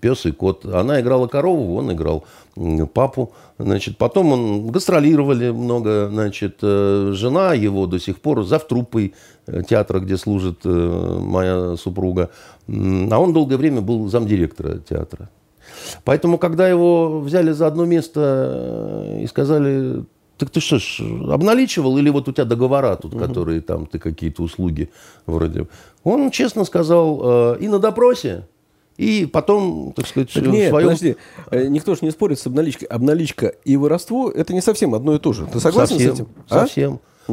пес 0.00 0.26
и 0.26 0.32
кот. 0.32 0.64
Она 0.64 1.00
играла 1.00 1.28
корову, 1.28 1.76
он 1.76 1.92
играл 1.92 2.24
папу. 2.92 3.32
Значит, 3.58 3.96
потом 3.96 4.32
он 4.32 4.66
гастролировали 4.68 5.50
много, 5.50 6.08
значит, 6.10 6.58
э, 6.62 7.12
жена 7.14 7.54
его 7.54 7.86
до 7.86 8.00
сих 8.00 8.20
пор 8.20 8.44
за 8.44 8.58
труппой 8.58 9.14
э, 9.46 9.62
театра, 9.62 10.00
где 10.00 10.16
служит 10.16 10.60
э, 10.64 11.18
моя 11.20 11.76
супруга. 11.76 12.30
А 12.66 13.18
он 13.18 13.32
долгое 13.32 13.56
время 13.56 13.80
был 13.80 14.08
замдиректора 14.08 14.78
театра. 14.78 15.28
Поэтому, 16.04 16.38
когда 16.38 16.68
его 16.68 17.20
взяли 17.20 17.52
за 17.52 17.66
одно 17.66 17.84
место 17.84 19.18
и 19.20 19.26
сказали, 19.26 20.04
так 20.36 20.50
ты 20.50 20.60
что 20.60 20.78
ж, 20.78 21.00
обналичивал 21.30 21.98
или 21.98 22.08
вот 22.08 22.28
у 22.28 22.32
тебя 22.32 22.44
договора 22.44 22.96
тут, 22.96 23.14
угу. 23.14 23.24
которые 23.24 23.60
там, 23.60 23.86
ты 23.86 23.98
какие-то 23.98 24.42
услуги 24.42 24.90
вроде. 25.26 25.66
Он 26.02 26.30
честно 26.30 26.64
сказал, 26.64 27.54
э, 27.54 27.58
и 27.60 27.68
на 27.68 27.78
допросе, 27.78 28.46
и 28.96 29.26
потом, 29.26 29.92
так 29.94 30.06
сказать, 30.06 30.32
так 30.32 30.46
нет, 30.46 30.70
своем... 30.70 30.88
подожди, 30.88 31.16
э, 31.50 31.66
никто 31.68 31.94
же 31.94 32.00
не 32.02 32.10
спорит 32.10 32.38
с 32.38 32.46
обналичкой. 32.46 32.86
Обналичка 32.88 33.54
и 33.64 33.76
воровство– 33.76 34.30
это 34.34 34.52
не 34.52 34.60
совсем 34.60 34.94
одно 34.94 35.14
и 35.14 35.18
то 35.18 35.32
же. 35.32 35.46
Ты 35.46 35.60
согласен 35.60 35.96
совсем, 35.96 36.16
с 36.16 36.20
этим? 36.20 36.28
А? 36.48 36.66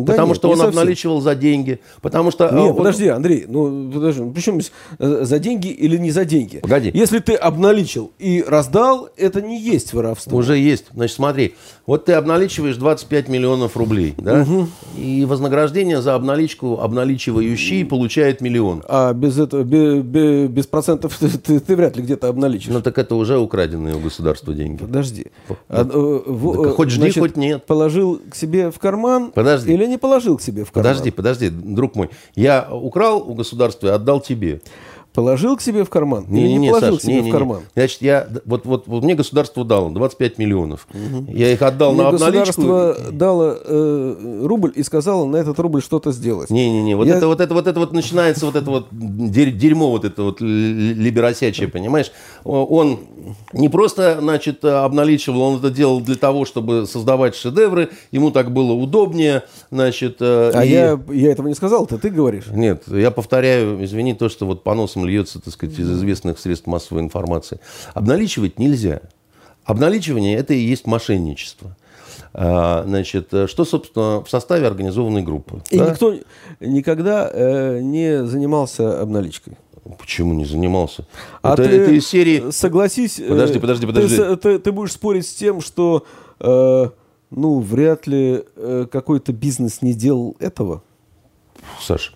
Да 0.04 0.14
потому 0.14 0.30
нет, 0.30 0.38
что 0.38 0.50
он 0.50 0.58
совсем. 0.58 0.70
обналичивал 0.70 1.22
за 1.22 1.36
деньги. 1.36 1.80
Потому 2.02 2.32
что... 2.32 2.46
Нет, 2.46 2.72
он... 2.72 2.76
подожди, 2.76 3.08
Андрей, 3.08 3.46
ну 3.48 3.92
подожди, 3.92 4.22
ну, 4.22 4.32
причем 4.32 4.60
э, 5.00 5.20
за 5.24 5.40
деньги 5.40 5.68
или 5.68 5.98
не 5.98 6.12
за 6.12 6.26
деньги? 6.26 6.58
Погоди. 6.60 6.92
Если 6.94 7.20
ты 7.20 7.36
обналичил 7.36 8.12
и 8.20 8.44
раздал, 8.48 9.10
это 9.18 9.42
не 9.42 9.60
есть 9.60 9.94
воровство. 9.94 10.38
Уже 10.38 10.58
есть. 10.58 10.86
Значит, 10.94 11.16
смотри, 11.16 11.56
вот 11.86 12.06
ты 12.06 12.14
обналичиваешь 12.14 12.76
25 12.76 13.30
миллионов 13.30 13.78
рублей, 13.78 14.14
да? 14.18 14.42
Угу. 14.42 14.68
И 14.98 15.26
вознаграждение 15.26 16.02
за 16.02 16.16
обналичку 16.16 16.80
обналичивающий 16.80 17.86
получает 17.86 18.42
миллион. 18.42 18.84
А 18.88 19.14
без 19.14 19.40
этого, 19.40 19.64
без, 19.64 20.50
без 20.50 20.68
процентов 20.68 21.18
ты, 21.20 21.30
ты, 21.30 21.60
ты 21.60 21.76
вряд 21.76 21.96
ли 21.98 22.04
где-то 22.04 22.28
обналичишь. 22.28 22.70
Ну 22.70 22.82
так 22.82 22.98
это 22.98 23.16
уже 23.16 23.38
украденные 23.38 23.96
у 23.96 24.00
государства 24.00 24.54
деньги. 24.54 24.80
Подожди. 24.82 25.28
А, 25.70 25.82
э, 25.82 26.22
в, 26.26 26.64
так, 26.64 26.76
хоть 26.76 26.90
жди, 26.90 27.12
хоть 27.12 27.38
нет. 27.38 27.66
Положил 27.66 28.22
к 28.30 28.36
себе 28.36 28.72
в 28.72 28.80
карман 28.80 29.32
Подожди. 29.32 29.74
или 29.74 29.86
не 29.88 29.98
положил 29.98 30.38
к 30.38 30.42
себе 30.42 30.64
в 30.64 30.72
карман? 30.72 30.92
Подожди, 30.92 31.12
подожди, 31.12 31.50
друг 31.50 31.96
мой. 31.96 32.10
Я 32.36 32.68
украл 32.72 33.22
у 33.28 33.34
государства 33.34 33.88
и 33.88 33.92
отдал 33.92 34.20
тебе. 34.22 34.62
Положил 35.18 35.58
к 35.58 35.62
себе 35.62 35.84
в 35.84 35.90
карман 35.90 36.26
не, 36.28 36.42
или 36.42 36.48
не, 36.50 36.58
не 36.58 36.70
положил 36.70 36.92
Саш, 36.92 37.00
к 37.00 37.02
себе 37.02 37.16
не, 37.16 37.22
не, 37.22 37.30
в 37.32 37.34
карман? 37.34 37.58
Не. 37.62 37.66
Значит, 37.74 38.02
я, 38.04 38.28
вот, 38.46 38.68
вот, 38.68 38.84
вот 38.86 39.04
мне 39.04 39.16
государство 39.16 39.66
дало 39.66 39.90
25 39.90 40.38
миллионов. 40.38 40.88
Угу. 40.94 41.32
Я 41.32 41.52
их 41.54 41.60
отдал 41.64 41.94
мне 41.94 42.04
на 42.04 42.10
обналичку. 42.10 42.62
Государство 42.62 43.12
дало 43.12 43.58
э, 43.66 44.42
рубль 44.44 44.74
и 44.76 44.84
сказало 44.84 45.26
на 45.26 45.38
этот 45.38 45.58
рубль 45.58 45.82
что-то 45.82 46.12
сделать. 46.12 46.52
Не-не-не, 46.52 46.96
вот, 46.96 47.08
я... 47.08 47.16
это, 47.16 47.26
вот, 47.26 47.42
это, 47.42 47.52
вот 47.56 47.66
это 47.66 47.80
вот 47.80 47.94
начинается 47.94 48.46
вот 48.46 48.56
это 48.56 48.70
вот 48.70 48.90
дерьмо, 48.92 49.90
вот 49.90 50.06
это 50.06 50.22
вот 50.22 50.40
либеросячее, 50.40 51.68
понимаешь? 51.68 52.12
Он 52.44 53.00
не 53.54 53.70
просто, 53.70 54.20
значит, 54.22 54.64
обналичивал, 54.64 55.42
он 55.42 55.58
это 55.58 55.72
делал 55.72 56.00
для 56.00 56.16
того, 56.16 56.46
чтобы 56.46 56.86
создавать 56.86 57.34
шедевры, 57.34 57.90
ему 58.12 58.30
так 58.30 58.54
было 58.54 58.74
удобнее, 58.74 59.42
значит. 59.72 60.18
Э, 60.20 60.52
а 60.54 60.64
и... 60.64 60.70
я, 60.70 61.00
я 61.10 61.32
этого 61.32 61.48
не 61.48 61.56
сказал, 61.56 61.86
это 61.86 61.98
ты 61.98 62.12
говоришь? 62.12 62.46
Нет, 62.52 62.84
я 62.86 63.10
повторяю, 63.10 63.84
извини, 63.84 64.14
то, 64.14 64.30
что 64.30 64.46
вот 64.46 64.64
по 64.64 64.76
носам 64.76 65.07
льется, 65.08 65.40
так 65.40 65.54
сказать, 65.54 65.78
из 65.80 65.90
известных 65.92 66.40
средств 66.40 66.68
массовой 66.68 67.02
информации. 67.02 67.60
Обналичивать 67.94 68.60
нельзя. 68.60 69.02
Обналичивание– 69.66 70.38
это 70.38 70.54
и 70.54 70.60
есть 70.60 70.86
мошенничество. 70.86 71.76
А, 72.34 72.84
значит, 72.86 73.28
что, 73.48 73.66
собственно, 73.66 74.24
в 74.24 74.30
составе 74.30 74.68
организованной 74.68 75.24
группы. 75.24 75.62
И 75.70 75.78
да? 75.78 75.90
никто 75.90 76.14
никогда 76.60 77.30
э, 77.32 77.80
не 77.82 78.26
занимался 78.26 79.02
обналичкой. 79.02 79.58
Почему 79.98 80.34
не 80.34 80.46
занимался? 80.46 81.08
А 81.42 81.54
это, 81.54 81.64
ты 81.64 81.70
это 81.70 81.92
из 81.92 82.08
серии... 82.08 82.52
Согласись... 82.52 83.20
Э, 83.20 83.30
подожди, 83.30 83.60
подожди, 83.60 83.86
подожди. 83.86 84.16
Ты, 84.16 84.36
ты, 84.36 84.60
ты 84.60 84.72
будешь 84.72 84.94
спорить 84.94 85.28
с 85.28 85.34
тем, 85.34 85.62
что, 85.62 86.06
э, 86.40 86.90
ну, 87.30 87.60
вряд 87.60 88.08
ли 88.08 88.44
э, 88.56 88.88
какой-то 88.92 89.34
бизнес 89.34 89.82
не 89.82 89.94
делал 89.94 90.36
этого? 90.40 90.84
Саша, 91.82 92.14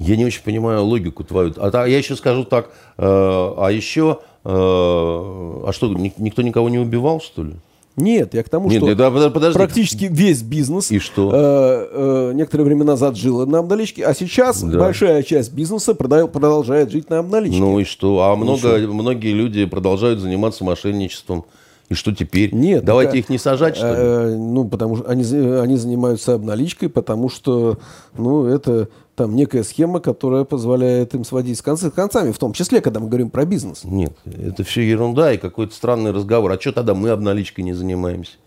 я 0.00 0.16
не 0.16 0.24
очень 0.24 0.42
понимаю 0.42 0.84
логику 0.84 1.22
твою. 1.24 1.54
А 1.58 1.86
я 1.86 1.98
еще 1.98 2.16
скажу 2.16 2.44
так, 2.44 2.70
э, 2.96 3.02
а 3.04 3.68
еще, 3.68 4.18
э, 4.44 4.48
а 4.50 5.70
что, 5.72 5.88
никто 5.94 6.42
никого 6.42 6.68
не 6.70 6.78
убивал, 6.78 7.20
что 7.20 7.44
ли? 7.44 7.52
Нет, 7.96 8.34
я 8.34 8.42
к 8.42 8.48
тому, 8.48 8.70
Нет, 8.70 8.82
что 8.82 8.94
да, 8.94 9.10
подожди. 9.10 9.58
практически 9.58 10.04
весь 10.10 10.42
бизнес 10.42 10.90
и 10.90 10.98
что? 10.98 11.30
Э, 11.34 12.30
э, 12.30 12.32
некоторое 12.34 12.64
время 12.64 12.84
назад 12.84 13.16
жил 13.16 13.46
на 13.46 13.58
обналичке, 13.58 14.04
а 14.06 14.14
сейчас 14.14 14.62
да. 14.62 14.78
большая 14.78 15.22
часть 15.22 15.52
бизнеса 15.52 15.94
продолжает 15.94 16.90
жить 16.90 17.10
на 17.10 17.18
обналичке. 17.18 17.58
Ну 17.58 17.78
и 17.78 17.84
что? 17.84 18.22
А 18.22 18.36
много, 18.36 18.78
многие 18.88 19.32
люди 19.32 19.66
продолжают 19.66 20.20
заниматься 20.20 20.64
мошенничеством. 20.64 21.44
И 21.90 21.94
что 21.94 22.14
теперь? 22.14 22.54
Нет. 22.54 22.84
Давайте 22.84 23.12
да, 23.12 23.18
их 23.18 23.28
не 23.28 23.38
сажать, 23.38 23.76
что 23.76 23.88
ли? 23.88 23.96
Э, 23.96 24.36
ну, 24.36 24.64
потому 24.64 24.96
что 24.96 25.06
они, 25.06 25.24
они 25.24 25.76
занимаются 25.76 26.34
обналичкой, 26.34 26.88
потому 26.88 27.28
что, 27.28 27.78
ну, 28.16 28.46
это 28.46 28.88
там 29.20 29.36
некая 29.36 29.64
схема, 29.64 30.00
которая 30.00 30.44
позволяет 30.44 31.14
им 31.14 31.26
сводить 31.26 31.58
с, 31.58 31.60
концы, 31.60 31.90
с 31.90 31.92
концами, 31.92 32.32
в 32.32 32.38
том 32.38 32.54
числе, 32.54 32.80
когда 32.80 33.00
мы 33.00 33.08
говорим 33.08 33.28
про 33.28 33.44
бизнес. 33.44 33.84
Нет, 33.84 34.14
это 34.24 34.64
все 34.64 34.80
ерунда 34.80 35.34
и 35.34 35.36
какой-то 35.36 35.74
странный 35.74 36.10
разговор. 36.10 36.50
А 36.50 36.58
что 36.58 36.72
тогда 36.72 36.94
мы 36.94 37.10
обналичкой 37.10 37.64
не 37.64 37.74
занимаемся? 37.74 38.38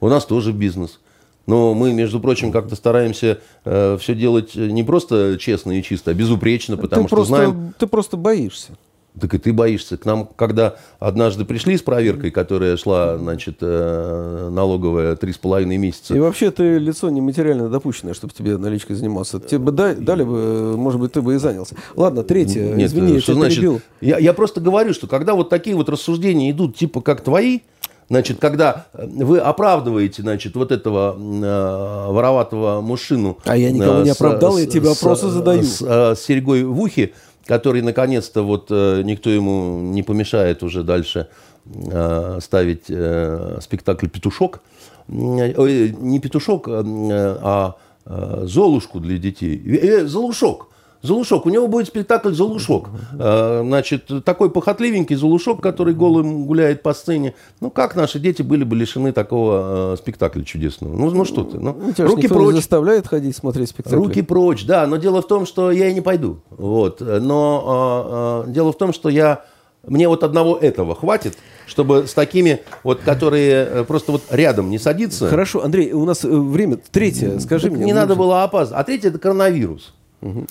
У 0.00 0.08
нас 0.08 0.24
тоже 0.24 0.52
бизнес. 0.52 1.00
Но 1.44 1.74
мы, 1.74 1.92
между 1.92 2.18
прочим, 2.18 2.50
как-то 2.50 2.76
стараемся 2.76 3.40
э, 3.66 3.98
все 4.00 4.14
делать 4.14 4.54
не 4.54 4.82
просто 4.84 5.36
честно 5.38 5.78
и 5.78 5.82
чисто, 5.82 6.12
а 6.12 6.14
безупречно, 6.14 6.78
потому 6.78 7.02
ты 7.02 7.08
что 7.08 7.16
просто, 7.16 7.34
знаем... 7.34 7.74
Ты 7.78 7.86
просто 7.86 8.16
боишься. 8.16 8.72
Так 9.20 9.32
и 9.32 9.38
ты 9.38 9.52
боишься. 9.52 9.96
К 9.96 10.04
нам, 10.04 10.28
когда 10.36 10.76
однажды 10.98 11.44
пришли 11.44 11.78
с 11.78 11.82
проверкой, 11.82 12.30
которая 12.30 12.76
шла, 12.76 13.16
значит, 13.16 13.58
э, 13.60 14.48
налоговая 14.52 15.16
три 15.16 15.32
с 15.32 15.38
половиной 15.38 15.78
месяца. 15.78 16.14
И 16.14 16.18
вообще 16.18 16.50
ты 16.50 16.78
лицо 16.78 17.08
нематериально 17.08 17.68
допущенное, 17.68 18.12
чтобы 18.12 18.34
тебе 18.34 18.58
наличкой 18.58 18.96
заниматься. 18.96 19.40
Тебе 19.40 19.58
бы 19.58 19.72
дали, 19.72 19.94
дали 19.94 20.22
бы, 20.22 20.76
может 20.76 21.00
быть, 21.00 21.12
ты 21.12 21.22
бы 21.22 21.34
и 21.34 21.38
занялся. 21.38 21.76
Ладно, 21.94 22.24
третье. 22.24 22.74
Нет, 22.74 22.90
Извини, 22.90 23.14
я 23.14 23.20
что 23.20 23.32
тебя 23.32 23.42
значит, 23.42 23.58
перебил. 23.58 23.80
Я, 24.02 24.18
я 24.18 24.32
просто 24.34 24.60
говорю, 24.60 24.92
что 24.92 25.06
когда 25.06 25.34
вот 25.34 25.48
такие 25.48 25.74
вот 25.76 25.88
рассуждения 25.88 26.50
идут, 26.50 26.76
типа 26.76 27.00
как 27.00 27.22
твои, 27.22 27.60
Значит, 28.08 28.38
когда 28.38 28.86
вы 28.92 29.38
оправдываете, 29.38 30.22
значит, 30.22 30.54
вот 30.54 30.70
этого 30.70 31.16
э, 31.18 32.12
вороватого 32.12 32.80
мужчину... 32.80 33.38
А 33.44 33.56
я 33.56 33.72
никого 33.72 34.00
э, 34.00 34.04
не 34.04 34.10
оправдал, 34.10 34.56
с, 34.56 34.60
я 34.60 34.66
тебе 34.66 34.90
вопросы 34.90 35.28
задаю. 35.28 35.64
С, 35.64 35.82
э, 35.82 36.14
с 36.14 36.20
серьгой 36.20 36.62
в 36.62 36.80
ухе, 36.80 37.14
который 37.46 37.82
наконец-то 37.82 38.42
вот 38.42 38.66
э, 38.70 39.02
никто 39.04 39.30
ему 39.30 39.80
не 39.80 40.02
помешает 40.02 40.62
уже 40.62 40.82
дальше 40.82 41.28
э, 41.64 42.38
ставить 42.40 42.84
э, 42.88 43.58
спектакль 43.60 44.08
«Петушок». 44.08 44.60
Не 45.08 46.20
«Петушок», 46.20 46.68
а 46.68 47.76
«Золушку» 48.04 49.00
для 49.00 49.18
детей. 49.18 50.04
«Золушок». 50.06 50.68
Золушок. 51.06 51.46
У 51.46 51.48
него 51.48 51.68
будет 51.68 51.86
спектакль 51.86 52.32
«Золушок». 52.32 52.90
Значит, 53.12 54.10
такой 54.24 54.50
похотливенький 54.50 55.16
Золушок, 55.16 55.62
который 55.62 55.94
голым 55.94 56.44
гуляет 56.44 56.82
по 56.82 56.92
сцене. 56.92 57.34
Ну, 57.60 57.70
как 57.70 57.96
наши 57.96 58.18
дети 58.18 58.42
были 58.42 58.64
бы 58.64 58.76
лишены 58.76 59.12
такого 59.12 59.96
спектакля 59.98 60.42
чудесного? 60.42 60.94
Ну, 60.94 61.10
ну 61.10 61.24
что 61.24 61.44
ты? 61.44 61.58
Ну, 61.58 61.76
ну 61.96 62.06
руки 62.06 62.28
прочь. 62.28 62.56
заставляет 62.56 63.06
ходить 63.06 63.36
смотреть 63.36 63.70
спектакль. 63.70 63.96
Руки 63.96 64.22
прочь, 64.22 64.66
да. 64.66 64.86
Но 64.86 64.96
дело 64.96 65.22
в 65.22 65.26
том, 65.26 65.46
что 65.46 65.70
я 65.70 65.88
и 65.88 65.94
не 65.94 66.00
пойду. 66.02 66.40
Вот. 66.50 67.00
Но 67.00 68.44
э, 68.46 68.50
дело 68.50 68.72
в 68.72 68.76
том, 68.78 68.92
что 68.92 69.08
я... 69.08 69.44
Мне 69.86 70.08
вот 70.08 70.24
одного 70.24 70.56
этого 70.56 70.96
хватит, 70.96 71.38
чтобы 71.64 72.08
с 72.08 72.12
такими, 72.12 72.62
вот, 72.82 73.02
которые 73.02 73.84
просто 73.84 74.10
вот 74.10 74.22
рядом 74.30 74.68
не 74.68 74.80
садиться. 74.80 75.28
Хорошо, 75.28 75.62
Андрей, 75.62 75.92
у 75.92 76.04
нас 76.04 76.24
время 76.24 76.78
третье, 76.90 77.38
скажи 77.38 77.70
мне. 77.70 77.84
Не 77.84 77.92
надо 77.92 78.16
было 78.16 78.42
опаздывать. 78.42 78.80
А 78.80 78.84
третье– 78.84 79.08
это 79.10 79.20
коронавирус. 79.20 79.94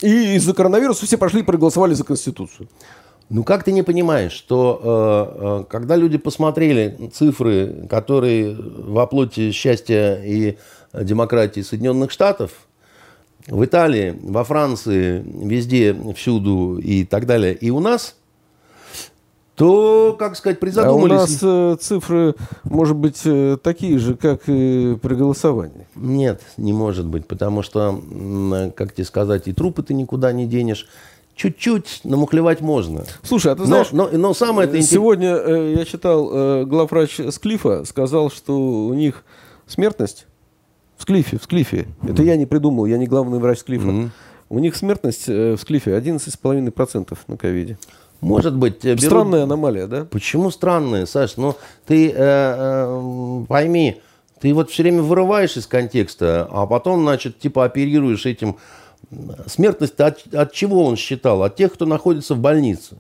И 0.01 0.36
из-за 0.36 0.53
коронавируса 0.53 1.05
все 1.05 1.17
пошли 1.17 1.41
и 1.41 1.43
проголосовали 1.43 1.93
за 1.93 2.03
Конституцию. 2.03 2.67
Ну 3.30 3.43
как 3.43 3.63
ты 3.63 3.71
не 3.71 3.82
понимаешь, 3.82 4.32
что 4.32 4.80
э, 4.84 5.61
э, 5.61 5.63
когда 5.69 5.95
люди 5.95 6.17
посмотрели 6.17 7.09
цифры, 7.11 7.88
которые 7.89 8.55
в 8.55 8.99
оплоте 8.99 9.51
счастья 9.51 10.21
и 10.23 10.57
демократии 10.93 11.61
Соединенных 11.61 12.11
Штатов, 12.11 12.51
в 13.47 13.63
Италии, 13.63 14.17
во 14.23 14.43
Франции, 14.43 15.23
везде, 15.26 15.95
всюду 16.15 16.78
и 16.78 17.03
так 17.03 17.26
далее, 17.26 17.53
и 17.53 17.69
у 17.69 17.80
нас, 17.80 18.15
то, 19.56 20.16
как 20.20 20.36
сказать, 20.36 20.60
призадумались. 20.60 21.12
А 21.12 21.16
у 21.16 21.20
нас 21.20 21.39
э, 21.41 21.78
цифры, 21.80 22.36
может 22.66 22.97
быть, 22.97 23.22
э, 23.24 23.58
такие 23.62 23.97
же, 23.99 24.16
как 24.16 24.43
и 24.47 24.97
при 25.01 25.16
голосовании. 25.16 25.88
Нет, 25.95 26.41
не 26.58 26.74
может 26.74 27.06
быть, 27.06 27.26
потому 27.26 27.62
что, 27.62 28.01
как 28.76 28.93
тебе 28.93 29.06
сказать, 29.06 29.47
и 29.47 29.53
трупы 29.53 29.82
ты 29.84 29.93
никуда 29.93 30.32
не 30.34 30.45
денешь. 30.45 30.88
Чуть-чуть 31.36 32.01
намухлевать 32.06 32.62
можно. 32.62 33.03
Слушай, 33.24 33.51
а 33.51 33.56
ты 33.56 33.66
знаешь, 33.66 33.91
но, 33.91 34.10
но, 34.10 34.18
но 34.18 34.34
самое 34.34 34.70
это 34.70 34.82
сегодня 34.82 35.36
э, 35.36 35.74
я 35.78 35.86
читал, 35.86 36.30
э, 36.32 36.66
главврач 36.66 37.20
Склифа 37.32 37.84
сказал, 37.84 38.32
что 38.32 38.58
у 38.58 38.93
них 38.93 39.26
смертность 39.68 40.28
в 40.97 41.01
Склифе, 41.01 41.38
в 41.38 41.43
Склифе. 41.43 41.88
Mm-hmm. 42.01 42.14
Это 42.14 42.24
я 42.24 42.38
не 42.38 42.45
придумал, 42.45 42.86
я 42.86 42.97
не 42.97 43.06
главный 43.06 43.39
врач 43.39 43.60
Склифа. 43.60 43.88
Mm-hmm. 43.88 44.10
У 44.47 44.60
них 44.60 44.76
смертность 44.78 45.28
э, 45.28 45.56
в 45.56 45.60
Склифе 45.60 45.91
11,5% 45.91 47.18
на 47.28 47.38
ковиде. 47.38 47.78
Может 48.26 48.55
быть. 48.55 48.84
Берут... 48.84 49.01
Странная 49.01 49.43
аномалия, 49.43 49.88
да? 49.88 50.05
Почему 50.05 50.49
странная, 50.49 51.05
Саш? 51.05 51.38
Ну, 51.38 51.55
ты 51.86 52.09
э, 52.09 52.13
э, 52.17 53.45
пойми, 53.47 54.01
ты 54.41 54.53
вот 54.53 54.71
все 54.71 54.84
время 54.84 55.03
вырываешь 55.03 55.57
из 55.57 55.67
контекста, 55.67 56.47
а 56.51 56.65
потом, 56.65 57.03
значит, 57.03 57.39
типа 57.39 57.65
оперируешь 57.65 58.26
этим. 58.26 58.57
Смертность 59.45 59.99
от, 59.99 60.34
от 60.34 60.53
чего 60.53 60.84
он 60.86 60.95
считал? 60.95 61.43
От 61.43 61.55
тех, 61.55 61.73
кто 61.73 61.86
находится 61.86 62.34
в 62.34 62.39
больнице. 62.39 62.97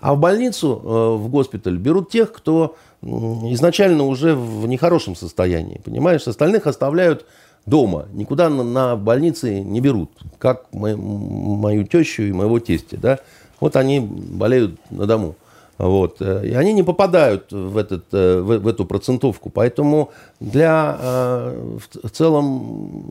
А 0.00 0.14
в 0.14 0.18
больницу, 0.18 0.80
э, 0.82 1.22
в 1.22 1.28
госпиталь, 1.28 1.76
берут 1.76 2.10
тех, 2.10 2.32
кто 2.32 2.76
изначально 3.02 4.04
уже 4.04 4.34
в 4.34 4.66
нехорошем 4.66 5.14
состоянии. 5.14 5.80
Понимаешь, 5.84 6.26
остальных 6.26 6.66
оставляют 6.66 7.26
дома. 7.66 8.06
Никуда 8.14 8.48
на, 8.48 8.64
на 8.64 8.96
больнице 8.96 9.60
не 9.60 9.80
берут. 9.80 10.10
Как 10.38 10.72
мою, 10.72 10.96
мою 10.96 11.84
тещу 11.84 12.22
и 12.22 12.32
моего 12.32 12.58
тестя. 12.60 12.96
Да? 12.96 13.18
Вот 13.60 13.76
они 13.76 14.00
болеют 14.00 14.78
на 14.90 15.06
дому. 15.06 15.34
Вот. 15.78 16.20
И 16.20 16.52
они 16.54 16.72
не 16.72 16.82
попадают 16.82 17.52
в, 17.52 17.76
этот, 17.76 18.06
э, 18.12 18.40
в, 18.40 18.58
в 18.58 18.66
эту 18.66 18.84
процентовку. 18.84 19.48
Поэтому 19.48 20.10
для 20.40 20.98
э, 21.00 21.78
в 22.02 22.10
целом 22.10 23.04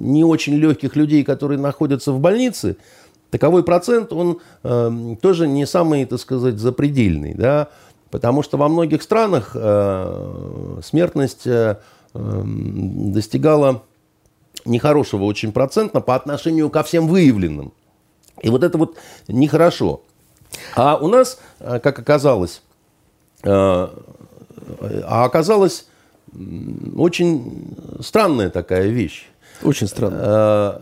не 0.00 0.24
очень 0.24 0.54
легких 0.54 0.96
людей, 0.96 1.22
которые 1.22 1.58
находятся 1.58 2.12
в 2.12 2.20
больнице, 2.20 2.78
таковой 3.30 3.62
процент, 3.62 4.12
он 4.12 4.40
э, 4.62 5.16
тоже 5.20 5.46
не 5.46 5.66
самый, 5.66 6.06
так 6.06 6.18
сказать, 6.18 6.58
запредельный. 6.58 7.34
Да? 7.34 7.68
Потому 8.10 8.42
что 8.42 8.56
во 8.56 8.68
многих 8.68 9.02
странах 9.02 9.54
смертность 10.82 11.46
достигала 12.14 13.82
нехорошего 14.64 15.24
очень 15.24 15.52
процента 15.52 16.00
по 16.00 16.14
отношению 16.14 16.70
ко 16.70 16.82
всем 16.82 17.08
выявленным. 17.08 17.72
И 18.42 18.50
вот 18.50 18.62
это 18.62 18.78
вот 18.78 18.96
нехорошо. 19.28 20.02
А 20.74 20.96
у 20.96 21.08
нас, 21.08 21.38
э, 21.60 21.78
как 21.80 21.98
оказалось, 21.98 22.62
э, 23.42 23.48
а 23.50 25.24
оказалась 25.24 25.86
очень 26.96 27.74
странная 28.00 28.50
такая 28.50 28.88
вещь. 28.88 29.28
Очень 29.62 29.86
странная. 29.86 30.20
Э, 30.22 30.78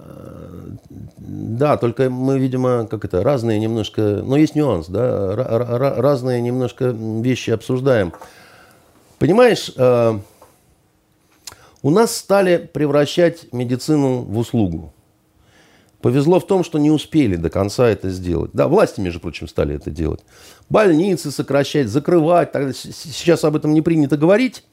да, 1.19 1.77
только 1.77 2.11
мы, 2.11 2.39
видимо, 2.39 2.87
как 2.87 3.05
это, 3.05 3.23
разные 3.23 3.59
немножко, 3.59 4.23
но 4.25 4.37
есть 4.37 4.55
нюанс, 4.55 4.89
да, 4.89 5.35
разные 5.37 6.41
немножко 6.41 6.87
вещи 6.87 7.51
обсуждаем. 7.51 8.13
Понимаешь, 9.19 9.73
у 11.83 11.91
нас 11.91 12.17
стали 12.17 12.57
превращать 12.73 13.53
медицину 13.53 14.23
в 14.23 14.39
услугу. 14.39 14.94
Повезло 16.05 16.39
в 16.39 16.47
том, 16.47 16.65
что 16.65 16.79
не 16.79 16.91
успели 16.91 17.37
до 17.37 17.49
конца 17.49 17.89
это 17.89 18.11
сделать. 18.11 18.51
Да, 18.53 18.69
власти, 18.69 19.01
между 19.01 19.21
прочим, 19.21 19.49
стали 19.49 19.77
это 19.77 19.91
делать. 19.91 20.21
Больницы 20.69 21.31
сокращать, 21.31 21.89
закрывать. 21.89 22.51
Сейчас 22.75 23.43
об 23.43 23.57
этом 23.57 23.73
не 23.73 23.81
принято 23.81 24.19
говорить, 24.19 24.65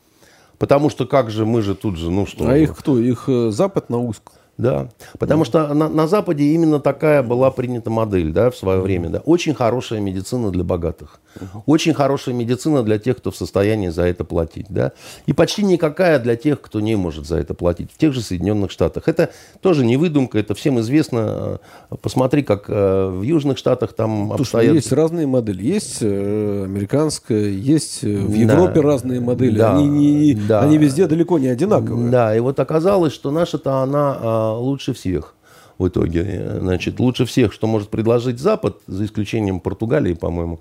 потому 0.58 0.90
что 0.90 1.06
как 1.06 1.32
же 1.32 1.46
мы 1.46 1.62
же 1.62 1.74
тут 1.74 1.96
же, 1.96 2.12
ну 2.12 2.26
что... 2.26 2.50
А 2.50 2.58
их 2.58 2.76
кто? 2.76 3.00
Их 3.00 3.30
э, 3.30 3.50
Запад 3.50 3.90
на 3.90 4.00
узк. 4.00 4.24
Да, 4.58 4.90
потому 5.18 5.44
что 5.44 5.74
на, 5.74 5.90
на 5.90 6.08
Западе 6.08 6.44
именно 6.44 6.80
такая 6.80 7.24
была 7.24 7.50
принята 7.50 7.90
модель, 7.90 8.32
да, 8.32 8.52
в 8.52 8.56
свое 8.56 8.80
время, 8.80 9.10
да. 9.10 9.20
Очень 9.26 9.56
хорошая 9.56 10.02
медицина 10.02 10.52
для 10.52 10.64
богатых, 10.64 11.20
очень 11.66 11.94
хорошая 11.96 12.36
медицина 12.36 12.84
для 12.84 13.00
тех, 13.00 13.18
кто 13.18 13.32
в 13.32 13.36
состоянии 13.36 13.90
за 13.90 14.04
это 14.04 14.24
платить, 14.24 14.68
да, 14.70 14.92
и 15.26 15.34
почти 15.34 15.64
никакая 15.64 16.20
для 16.20 16.36
тех, 16.36 16.62
кто 16.62 16.80
не 16.80 16.96
может 16.96 17.26
за 17.26 17.38
это 17.38 17.54
платить. 17.54 17.92
В 17.92 17.98
тех 17.98 18.14
же 18.14 18.22
Соединенных 18.22 18.70
Штатах 18.70 19.08
это 19.08 19.32
тоже 19.62 19.84
не 19.86 19.98
выдумка, 19.98 20.38
это 20.38 20.54
всем 20.54 20.80
известно. 20.80 21.60
Посмотри, 22.02 22.44
как 22.44 22.66
э, 22.68 23.10
в 23.10 23.24
Южных 23.24 23.58
Штатах 23.58 23.94
там 23.94 24.28
Слушай, 24.28 24.42
обстоят. 24.42 24.76
Есть 24.76 24.92
разные 24.92 25.26
модели, 25.28 25.64
есть 25.64 26.00
э, 26.02 26.64
американская, 26.66 27.50
есть 27.50 28.04
э, 28.04 28.16
в 28.16 28.34
Европе 28.34 28.82
да. 28.82 28.88
разные 28.88 29.22
модели, 29.22 29.58
да. 29.58 29.78
Они, 29.78 29.88
не, 29.88 30.34
да. 30.36 30.62
они 30.62 30.78
везде 30.78 31.08
далеко 31.08 31.40
не 31.40 31.48
одинаковые. 31.48 32.12
Да, 32.12 32.36
и 32.36 32.40
вот 32.40 32.60
оказалось, 32.60 33.14
что 33.14 33.32
наша-то 33.32 33.78
она 33.78 34.41
лучше 34.54 34.94
всех 34.94 35.36
в 35.82 35.88
итоге. 35.88 36.60
Значит, 36.60 37.00
лучше 37.00 37.26
всех, 37.26 37.52
что 37.54 37.68
может 37.68 37.90
предложить 37.90 38.40
Запад, 38.40 38.78
за 38.88 39.06
исключением 39.06 39.60
Португалии, 39.60 40.14
по-моему. 40.14 40.60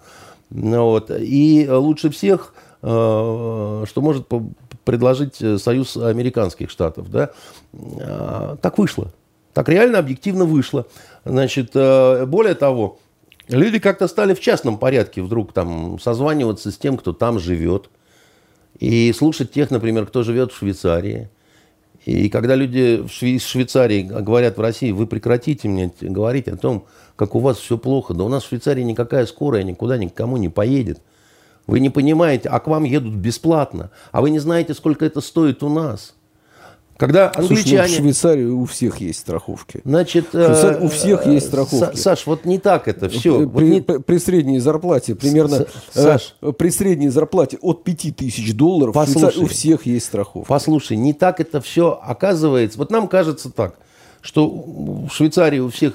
Ну 0.50 0.84
вот. 0.84 1.10
И 1.10 1.68
лучше 1.70 2.10
всех, 2.10 2.54
э, 2.82 2.86
что 2.86 4.00
может 4.00 4.26
предложить 4.84 5.36
Союз 5.60 5.96
Американских 5.96 6.70
Штатов. 6.70 7.10
Да? 7.10 7.30
А, 7.72 8.56
так 8.60 8.78
вышло. 8.78 9.12
Так 9.52 9.68
реально, 9.68 9.98
объективно 9.98 10.44
вышло. 10.44 10.86
Значит, 11.24 11.70
э, 11.74 12.24
более 12.26 12.54
того, 12.54 12.98
люди 13.48 13.78
как-то 13.78 14.08
стали 14.08 14.34
в 14.34 14.40
частном 14.40 14.78
порядке 14.78 15.22
вдруг 15.22 15.52
там 15.52 15.98
созваниваться 16.00 16.70
с 16.70 16.78
тем, 16.78 16.96
кто 16.96 17.12
там 17.12 17.38
живет. 17.38 17.90
И 18.78 19.12
слушать 19.12 19.52
тех, 19.52 19.70
например, 19.70 20.06
кто 20.06 20.22
живет 20.22 20.52
в 20.52 20.56
Швейцарии– 20.56 21.28
и 22.04 22.28
когда 22.30 22.54
люди 22.54 23.04
из 23.20 23.44
Швейцарии 23.44 24.02
говорят 24.02 24.56
в 24.56 24.60
России, 24.60 24.90
вы 24.90 25.06
прекратите 25.06 25.68
мне 25.68 25.92
говорить 26.00 26.48
о 26.48 26.56
том, 26.56 26.86
как 27.16 27.34
у 27.34 27.40
вас 27.40 27.58
все 27.58 27.76
плохо. 27.76 28.14
Да 28.14 28.24
у 28.24 28.28
нас 28.28 28.44
в 28.44 28.48
Швейцарии 28.48 28.82
никакая 28.82 29.26
скорая 29.26 29.62
никуда 29.62 29.98
никому 29.98 30.38
не 30.38 30.48
поедет. 30.48 31.00
Вы 31.66 31.80
не 31.80 31.90
понимаете, 31.90 32.48
а 32.48 32.58
к 32.58 32.66
вам 32.68 32.84
едут 32.84 33.14
бесплатно. 33.14 33.90
А 34.12 34.22
вы 34.22 34.30
не 34.30 34.38
знаете, 34.38 34.74
сколько 34.74 35.04
это 35.04 35.20
стоит 35.20 35.62
у 35.62 35.68
нас. 35.68 36.14
Когда 37.00 37.32
англичане... 37.34 37.56
Слушай, 37.56 37.78
ну, 37.78 37.84
в 37.86 37.88
Швейцарии 37.88 38.44
у 38.44 38.64
всех 38.66 39.00
есть 39.00 39.20
страховки. 39.20 39.80
Значит, 39.86 40.34
у 40.34 40.88
всех 40.88 41.24
есть 41.24 41.46
страховки. 41.46 41.96
Саш, 41.96 42.26
вот 42.26 42.44
не 42.44 42.58
так 42.58 42.88
это 42.88 43.08
все. 43.08 43.38
При, 43.38 43.44
вот 43.46 43.62
не... 43.62 43.80
при 43.80 44.18
средней 44.18 44.58
зарплате 44.58 45.14
примерно... 45.14 45.64
Саш, 45.94 46.36
э, 46.42 46.52
при 46.52 46.68
средней 46.68 47.08
зарплате 47.08 47.56
от 47.62 47.84
5000 47.84 48.52
долларов 48.52 48.94
послушай, 48.94 49.42
у 49.42 49.46
всех 49.46 49.86
есть 49.86 50.04
страховка. 50.04 50.46
Послушай, 50.46 50.98
не 50.98 51.14
так 51.14 51.40
это 51.40 51.62
все 51.62 51.98
оказывается. 52.02 52.76
Вот 52.76 52.90
нам 52.90 53.08
кажется 53.08 53.50
так– 53.50 53.78
что 54.22 54.48
в 54.48 55.08
Швейцарии 55.10 55.60
у 55.60 55.70
всех 55.70 55.94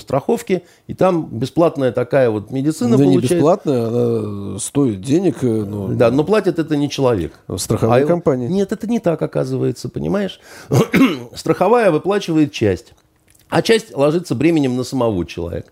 страховки, 0.00 0.64
и 0.86 0.94
там 0.94 1.26
бесплатная 1.26 1.92
такая 1.92 2.30
вот 2.30 2.50
медицина 2.50 2.96
да 2.96 3.04
получается. 3.04 3.34
не 3.34 3.38
бесплатная, 3.38 3.86
она 3.86 4.58
стоит 4.58 5.00
денег. 5.00 5.42
Э, 5.42 5.64
но... 5.64 5.88
Да, 5.88 6.10
но 6.10 6.24
платит 6.24 6.58
это 6.58 6.76
не 6.76 6.90
человек. 6.90 7.32
Страховая 7.56 8.04
а 8.04 8.06
компания. 8.06 8.48
Нет, 8.48 8.72
это 8.72 8.86
не 8.86 9.00
так 9.00 9.20
оказывается, 9.22 9.88
понимаешь? 9.88 10.40
Страховая 11.34 11.90
выплачивает 11.90 12.52
часть, 12.52 12.92
а 13.48 13.62
часть 13.62 13.96
ложится 13.96 14.34
бременем 14.34 14.76
на 14.76 14.84
самого 14.84 15.24
человека. 15.24 15.70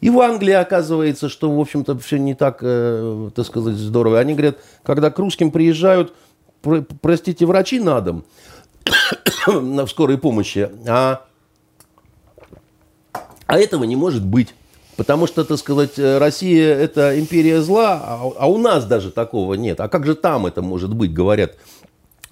И 0.00 0.08
в 0.08 0.18
Англии 0.20 0.54
оказывается, 0.54 1.28
что, 1.28 1.54
в 1.54 1.60
общем-то, 1.60 1.98
все 1.98 2.18
не 2.18 2.34
так, 2.34 2.58
э, 2.62 3.30
так 3.34 3.46
сказать, 3.46 3.76
здорово. 3.76 4.18
Они 4.18 4.32
говорят, 4.32 4.58
когда 4.82 5.10
к 5.10 5.18
русским 5.18 5.50
приезжают, 5.50 6.14
про, 6.62 6.82
простите, 7.00 7.46
врачи 7.46 7.80
на 7.80 8.00
дом, 8.00 8.24
в 9.46 9.88
скорой 9.88 10.18
помощи, 10.18 10.70
а, 10.86 11.24
а 13.46 13.58
этого 13.58 13.84
не 13.84 13.96
может 13.96 14.24
быть. 14.24 14.54
Потому 14.96 15.26
что, 15.26 15.44
так 15.44 15.58
сказать, 15.58 15.98
Россия– 15.98 16.74
это 16.76 17.18
империя 17.18 17.62
зла, 17.62 18.02
а, 18.02 18.32
а 18.38 18.46
у 18.50 18.58
нас 18.58 18.84
даже 18.84 19.10
такого 19.10 19.54
нет. 19.54 19.80
А 19.80 19.88
как 19.88 20.04
же 20.04 20.14
там 20.14 20.46
это 20.46 20.60
может 20.60 20.94
быть, 20.94 21.14
говорят 21.14 21.56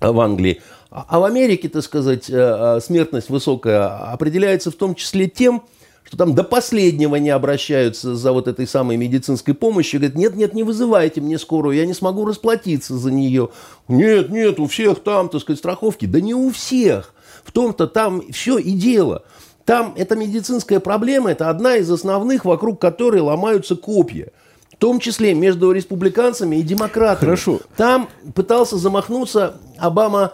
в 0.00 0.20
Англии. 0.20 0.60
А, 0.90 1.06
а 1.08 1.18
в 1.18 1.24
Америке, 1.24 1.68
так 1.68 1.82
сказать, 1.82 2.30
э, 2.30 2.34
э, 2.36 2.80
смертность 2.80 3.30
высокая 3.30 4.12
определяется 4.12 4.70
в 4.70 4.74
том 4.74 4.94
числе 4.94 5.28
тем, 5.28 5.62
что 6.08 6.16
там 6.16 6.34
до 6.34 6.42
последнего 6.42 7.16
не 7.16 7.28
обращаются 7.28 8.16
за 8.16 8.32
вот 8.32 8.48
этой 8.48 8.66
самой 8.66 8.96
медицинской 8.96 9.52
помощью. 9.52 10.00
Говорят, 10.00 10.16
нет, 10.16 10.36
нет, 10.36 10.54
не 10.54 10.62
вызывайте 10.62 11.20
мне 11.20 11.38
скорую, 11.38 11.76
я 11.76 11.84
не 11.84 11.92
смогу 11.92 12.24
расплатиться 12.24 12.96
за 12.96 13.10
нее. 13.10 13.50
Нет, 13.88 14.30
нет, 14.30 14.58
у 14.58 14.68
всех 14.68 15.00
там, 15.00 15.28
так 15.28 15.42
сказать, 15.42 15.58
страховки. 15.58 16.06
Да 16.06 16.22
не 16.22 16.32
у 16.32 16.50
всех. 16.50 17.12
В 17.44 17.52
том-то 17.52 17.86
там 17.86 18.22
все 18.32 18.56
и 18.56 18.72
дело. 18.72 19.22
Там 19.66 19.92
эта 19.98 20.16
медицинская 20.16 20.80
проблема, 20.80 21.30
это 21.30 21.50
одна 21.50 21.76
из 21.76 21.90
основных, 21.90 22.46
вокруг 22.46 22.80
которой 22.80 23.20
ломаются 23.20 23.76
копья. 23.76 24.32
В 24.72 24.76
том 24.78 25.00
числе 25.00 25.34
между 25.34 25.72
республиканцами 25.72 26.56
и 26.56 26.62
демократами. 26.62 27.20
Хорошо. 27.20 27.60
Там 27.76 28.08
пытался 28.34 28.78
замахнуться 28.78 29.56
Обама 29.76 30.32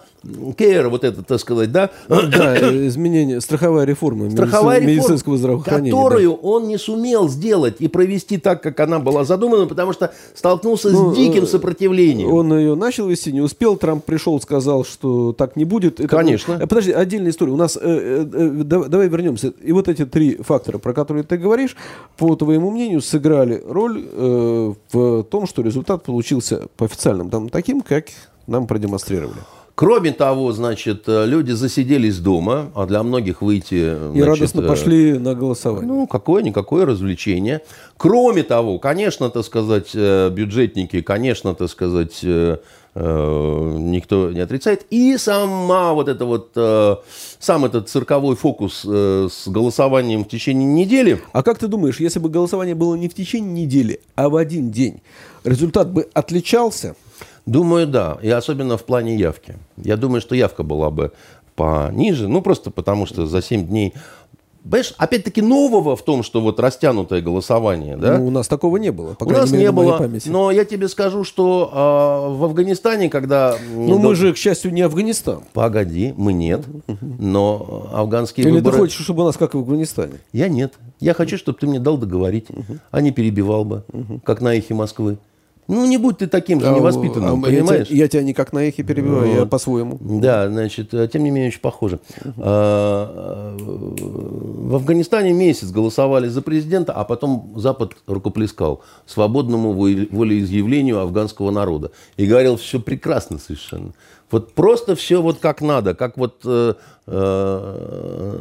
Care, 0.56 0.88
вот 0.88 1.04
это, 1.04 1.22
так 1.22 1.38
сказать, 1.38 1.70
да? 1.72 1.90
Да, 2.08 2.56
изменение, 2.86 3.40
страховая 3.40 3.84
реформа, 3.84 4.30
страховая 4.30 4.80
медици... 4.80 4.98
медицинского 4.98 5.36
здравоохранения. 5.36 5.90
Которую 5.90 6.30
да. 6.30 6.38
он 6.42 6.68
не 6.68 6.78
сумел 6.78 7.28
сделать 7.28 7.76
и 7.78 7.88
провести 7.88 8.38
так, 8.38 8.62
как 8.62 8.80
она 8.80 8.98
была 8.98 9.24
задумана, 9.24 9.66
потому 9.66 9.92
что 9.92 10.12
столкнулся 10.34 10.90
ну, 10.90 11.12
с 11.12 11.16
диким 11.16 11.46
сопротивлением. 11.46 12.32
Он 12.32 12.56
ее 12.56 12.74
начал 12.74 13.08
вести, 13.08 13.32
не 13.32 13.40
успел, 13.40 13.76
Трамп 13.76 14.04
пришел, 14.04 14.40
сказал, 14.40 14.84
что 14.84 15.32
так 15.32 15.56
не 15.56 15.64
будет. 15.64 16.00
Это, 16.00 16.08
Конечно. 16.08 16.58
Ну, 16.58 16.66
подожди, 16.66 16.92
отдельная 16.92 17.30
история. 17.30 17.52
У 17.52 17.56
нас, 17.56 17.76
э, 17.76 17.80
э, 17.82 18.26
э, 18.32 18.64
давай 18.64 19.08
вернемся. 19.08 19.52
И 19.62 19.72
вот 19.72 19.88
эти 19.88 20.06
три 20.06 20.36
фактора, 20.36 20.78
про 20.78 20.92
которые 20.92 21.24
ты 21.24 21.36
говоришь, 21.36 21.76
по 22.16 22.34
твоему 22.36 22.70
мнению, 22.70 23.00
сыграли 23.00 23.62
роль 23.66 24.04
э, 24.10 24.72
в 24.92 25.22
том, 25.24 25.46
что 25.46 25.62
результат 25.62 26.02
получился 26.04 26.62
по 26.76 26.86
официальным 26.86 27.28
данным 27.28 27.48
таким, 27.48 27.80
как 27.80 28.06
нам 28.46 28.66
продемонстрировали. 28.66 29.40
Кроме 29.74 30.12
того, 30.12 30.52
значит, 30.52 31.02
э, 31.08 31.26
люди 31.26 31.50
засиделись 31.50 32.18
дома, 32.18 32.70
а 32.76 32.86
для 32.86 33.02
многих 33.02 33.42
выйти... 33.42 33.74
И 33.74 34.20
значит, 34.20 34.24
радостно 34.24 34.60
э, 34.60 34.68
пошли 34.68 35.18
на 35.18 35.34
голосование. 35.34 35.88
Ну, 35.88 36.06
какое-никакое 36.06 36.86
развлечение. 36.86 37.60
Кроме 37.96 38.44
того, 38.44 38.78
конечно, 38.78 39.30
так 39.30 39.44
сказать, 39.44 39.90
э, 39.94 40.30
бюджетники, 40.30 41.00
конечно, 41.00 41.54
так 41.54 41.68
сказать, 41.68 42.24
никто 42.96 44.30
не 44.30 44.38
отрицает. 44.38 44.86
И 44.90 45.16
сама 45.16 45.94
вот 45.94 46.08
эта 46.08 46.24
вот, 46.24 46.50
сам 47.40 47.64
этот 47.64 47.88
цирковой 47.88 48.36
фокус 48.36 48.84
с 48.84 49.48
голосованием 49.48 50.24
в 50.24 50.28
течение 50.28 50.68
недели. 50.68 51.20
А 51.32 51.42
как 51.42 51.58
ты 51.58 51.66
думаешь, 51.66 51.98
если 51.98 52.20
бы 52.20 52.28
голосование 52.28 52.76
было 52.76 52.94
не 52.94 53.08
в 53.08 53.14
течение 53.14 53.64
недели, 53.64 53.98
а 54.14 54.28
в 54.28 54.36
один 54.36 54.70
день, 54.70 55.02
результат 55.42 55.90
бы 55.90 56.08
отличался? 56.14 56.94
Думаю, 57.47 57.86
да. 57.86 58.18
И 58.22 58.30
особенно 58.30 58.76
в 58.76 58.84
плане 58.84 59.16
явки. 59.16 59.57
Я 59.76 59.97
думаю, 59.97 60.20
что 60.20 60.34
явка 60.34 60.62
была 60.62 60.90
бы 60.90 61.12
пониже. 61.57 62.28
Ну, 62.28 62.42
просто 62.42 62.70
потому 62.70 63.07
что 63.07 63.26
за 63.26 63.42
7 63.42 63.66
дней 63.66 63.95
Понимаешь, 64.64 64.95
опять-таки 64.97 65.42
нового 65.42 65.95
в 65.95 66.03
том, 66.03 66.22
что 66.22 66.40
вот 66.40 66.59
растянутое 66.59 67.20
голосование, 67.20 67.99
да? 67.99 68.16
Ну, 68.16 68.28
у 68.28 68.30
нас 68.30 68.49
такого 68.49 68.78
не 68.78 68.90
было, 68.90 69.12
по 69.12 69.24
У 69.24 69.30
нас 69.30 69.51
мере, 69.51 69.64
не 69.64 69.72
было, 69.72 70.11
но 70.24 70.51
я 70.51 70.64
тебе 70.64 70.88
скажу, 70.88 71.22
что 71.22 71.70
э, 71.70 72.34
в 72.34 72.45
Афганистане, 72.45 73.11
когда... 73.11 73.59
Ну, 73.74 73.99
мы 73.99 74.14
же, 74.14 74.32
к 74.32 74.38
счастью, 74.38 74.72
не 74.72 74.80
Афганистан. 74.80 75.42
Погоди, 75.53 76.14
мы 76.16 76.32
нет, 76.32 76.62
но 77.18 77.90
афганские 77.92 78.47
Или 78.47 78.55
выборы... 78.55 78.72
ты 78.72 78.80
хочешь, 78.80 79.05
чтобы 79.05 79.22
у 79.22 79.26
нас 79.26 79.36
как 79.36 79.53
в 79.53 79.59
Афганистане? 79.59 80.14
Я 80.32 80.49
нет. 80.49 80.72
Я 80.99 81.12
хочу, 81.12 81.36
чтобы 81.36 81.59
ты 81.59 81.66
мне 81.66 81.78
дал 81.78 81.99
договорить, 81.99 82.47
а 82.90 83.03
не 83.03 83.11
перебивал 83.11 83.66
бы, 83.66 83.84
как 84.24 84.40
на 84.40 84.57
эхе 84.57 84.72
Москвы. 84.72 85.18
Ну, 85.66 85.86
не 85.86 85.96
будь 85.96 86.18
ты 86.18 86.26
таким 86.26 86.60
же 86.60 86.68
а, 86.68 86.74
невоспитанным, 86.74 87.40
а, 87.42 87.46
понимаешь? 87.46 87.88
Я 87.88 87.94
тебя, 87.94 87.96
я 87.96 88.08
тебя 88.08 88.22
никак 88.22 88.52
на 88.52 88.58
эхе 88.58 88.82
перебиваю, 88.82 89.28
вот. 89.28 89.38
я 89.38 89.46
по-своему. 89.46 89.98
Да, 90.00 90.48
значит, 90.48 90.92
э, 90.92 91.08
тем 91.08 91.24
не 91.24 91.30
менее, 91.30 91.48
очень 91.48 91.60
похоже. 91.60 92.00
А, 92.38 93.56
в 93.56 94.74
Афганистане 94.74 95.32
месяц 95.32 95.70
голосовали 95.70 96.28
за 96.28 96.42
президента, 96.42 96.92
а 96.92 97.04
потом 97.04 97.54
Запад 97.56 97.92
рукоплескал 98.06 98.82
свободному 99.06 99.72
волеизъявлению 99.72 101.00
афганского 101.00 101.50
народа. 101.50 101.90
И 102.16 102.26
говорил, 102.26 102.56
все 102.56 102.78
прекрасно 102.80 103.38
совершенно. 103.38 103.92
Вот 104.30 104.52
просто 104.52 104.96
все 104.96 105.22
вот 105.22 105.38
как 105.38 105.60
надо, 105.60 105.94
как 105.94 106.16
вот 106.16 106.40
э, 106.44 106.74
э, 107.06 108.38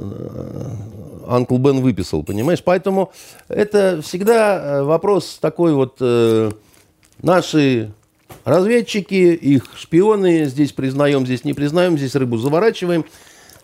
Анкл 1.27 1.57
Бен 1.57 1.81
выписал, 1.81 2.23
понимаешь? 2.23 2.63
Поэтому 2.63 3.11
это 3.47 4.01
всегда 4.01 4.79
э, 4.79 4.83
вопрос 4.83 5.37
такой 5.39 5.73
вот... 5.73 5.97
Э, 5.99 6.51
Наши 7.23 7.93
разведчики, 8.43 9.33
их 9.33 9.63
шпионы, 9.77 10.43
здесь 10.45 10.73
признаем, 10.73 11.25
здесь 11.25 11.45
не 11.45 11.53
признаем, 11.53 11.97
здесь 11.97 12.15
рыбу 12.15 12.37
заворачиваем. 12.37 13.05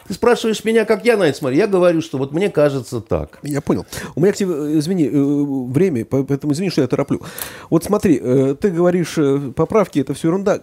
Ты 0.07 0.13
спрашиваешь 0.13 0.63
меня, 0.63 0.85
как 0.85 1.05
я 1.05 1.17
на 1.17 1.23
это 1.23 1.37
смотрю. 1.37 1.57
Я 1.57 1.67
говорю, 1.67 2.01
что 2.01 2.17
вот 2.17 2.31
мне 2.31 2.49
кажется 2.49 3.01
так. 3.01 3.37
Я 3.43 3.59
понял. 3.59 3.85
У 4.15 4.21
меня 4.21 4.31
к 4.31 4.37
тебе, 4.37 4.79
извини, 4.79 5.07
э, 5.07 5.11
время, 5.13 6.05
поэтому 6.05 6.53
извини, 6.53 6.69
что 6.69 6.81
я 6.81 6.87
тороплю. 6.87 7.21
Вот 7.69 7.83
смотри, 7.83 8.17
э, 8.19 8.55
ты 8.59 8.71
говоришь, 8.71 9.17
э, 9.17 9.51
поправки, 9.53 9.99
это 9.99 10.13
все 10.13 10.29
ерунда. 10.29 10.61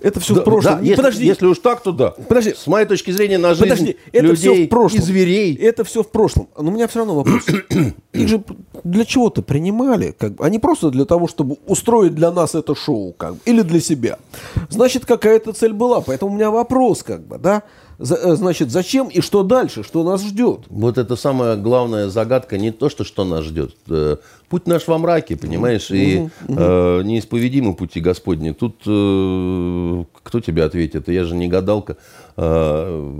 Это 0.00 0.20
все 0.20 0.34
да, 0.34 0.40
в 0.40 0.44
прошлом. 0.44 0.74
Да, 0.74 0.80
если, 0.80 0.96
Подожди. 0.96 1.26
Если 1.26 1.46
уж 1.46 1.58
так, 1.58 1.82
то 1.82 1.92
да. 1.92 2.10
Подожди. 2.10 2.54
С 2.54 2.66
моей 2.66 2.86
точки 2.86 3.10
зрения, 3.10 3.38
на 3.38 3.54
жизнь 3.54 3.68
Подожди. 3.68 3.96
Это 4.12 4.26
людей 4.26 4.54
все 4.54 4.66
в 4.66 4.68
прошлом. 4.68 5.00
и 5.00 5.02
зверей. 5.02 5.54
Это 5.56 5.84
все 5.84 6.02
в 6.02 6.08
прошлом. 6.08 6.48
Но 6.56 6.70
у 6.70 6.70
меня 6.70 6.86
все 6.86 7.00
равно 7.00 7.14
вопрос. 7.16 7.42
Их 8.12 8.28
же 8.28 8.42
для 8.84 9.04
чего-то 9.04 9.42
принимали. 9.42 10.14
Как 10.18 10.34
бы. 10.34 10.44
Они 10.44 10.58
просто 10.58 10.90
для 10.90 11.04
того, 11.04 11.28
чтобы 11.28 11.56
устроить 11.66 12.14
для 12.14 12.30
нас 12.30 12.54
это 12.54 12.74
шоу. 12.74 13.12
Как 13.12 13.34
бы, 13.34 13.40
или 13.44 13.62
для 13.62 13.80
себя. 13.80 14.18
Значит, 14.68 15.06
какая-то 15.06 15.52
цель 15.52 15.72
была. 15.72 16.00
Поэтому 16.00 16.32
у 16.32 16.34
меня 16.34 16.50
вопрос, 16.50 17.02
как 17.02 17.26
бы, 17.26 17.38
да? 17.38 17.62
Э, 17.98 18.34
значит, 18.34 18.70
зачем 18.70 19.08
и 19.08 19.20
что 19.20 19.42
дальше, 19.42 19.82
что 19.82 20.04
нас 20.04 20.22
ждет? 20.22 20.60
Вот 20.68 20.98
это 20.98 21.16
самая 21.16 21.56
главная 21.56 22.08
загадка, 22.08 22.58
не 22.58 22.70
то, 22.70 22.90
что, 22.90 23.04
что 23.04 23.24
нас 23.24 23.44
ждет. 23.44 23.74
Э, 23.88 24.16
путь 24.48 24.66
наш 24.66 24.86
во 24.86 24.98
мраке, 24.98 25.36
понимаешь, 25.36 25.90
и 25.90 26.18
угу, 26.18 26.30
угу. 26.48 26.56
Э, 26.58 27.02
неисповедимы 27.04 27.74
пути 27.74 28.00
Господни. 28.00 28.52
Тут 28.52 28.82
э, 28.86 30.04
кто 30.22 30.40
тебе 30.40 30.64
ответит? 30.64 31.08
Я 31.08 31.24
же 31.24 31.34
не 31.34 31.48
гадалка. 31.48 31.96
Э, 32.36 33.12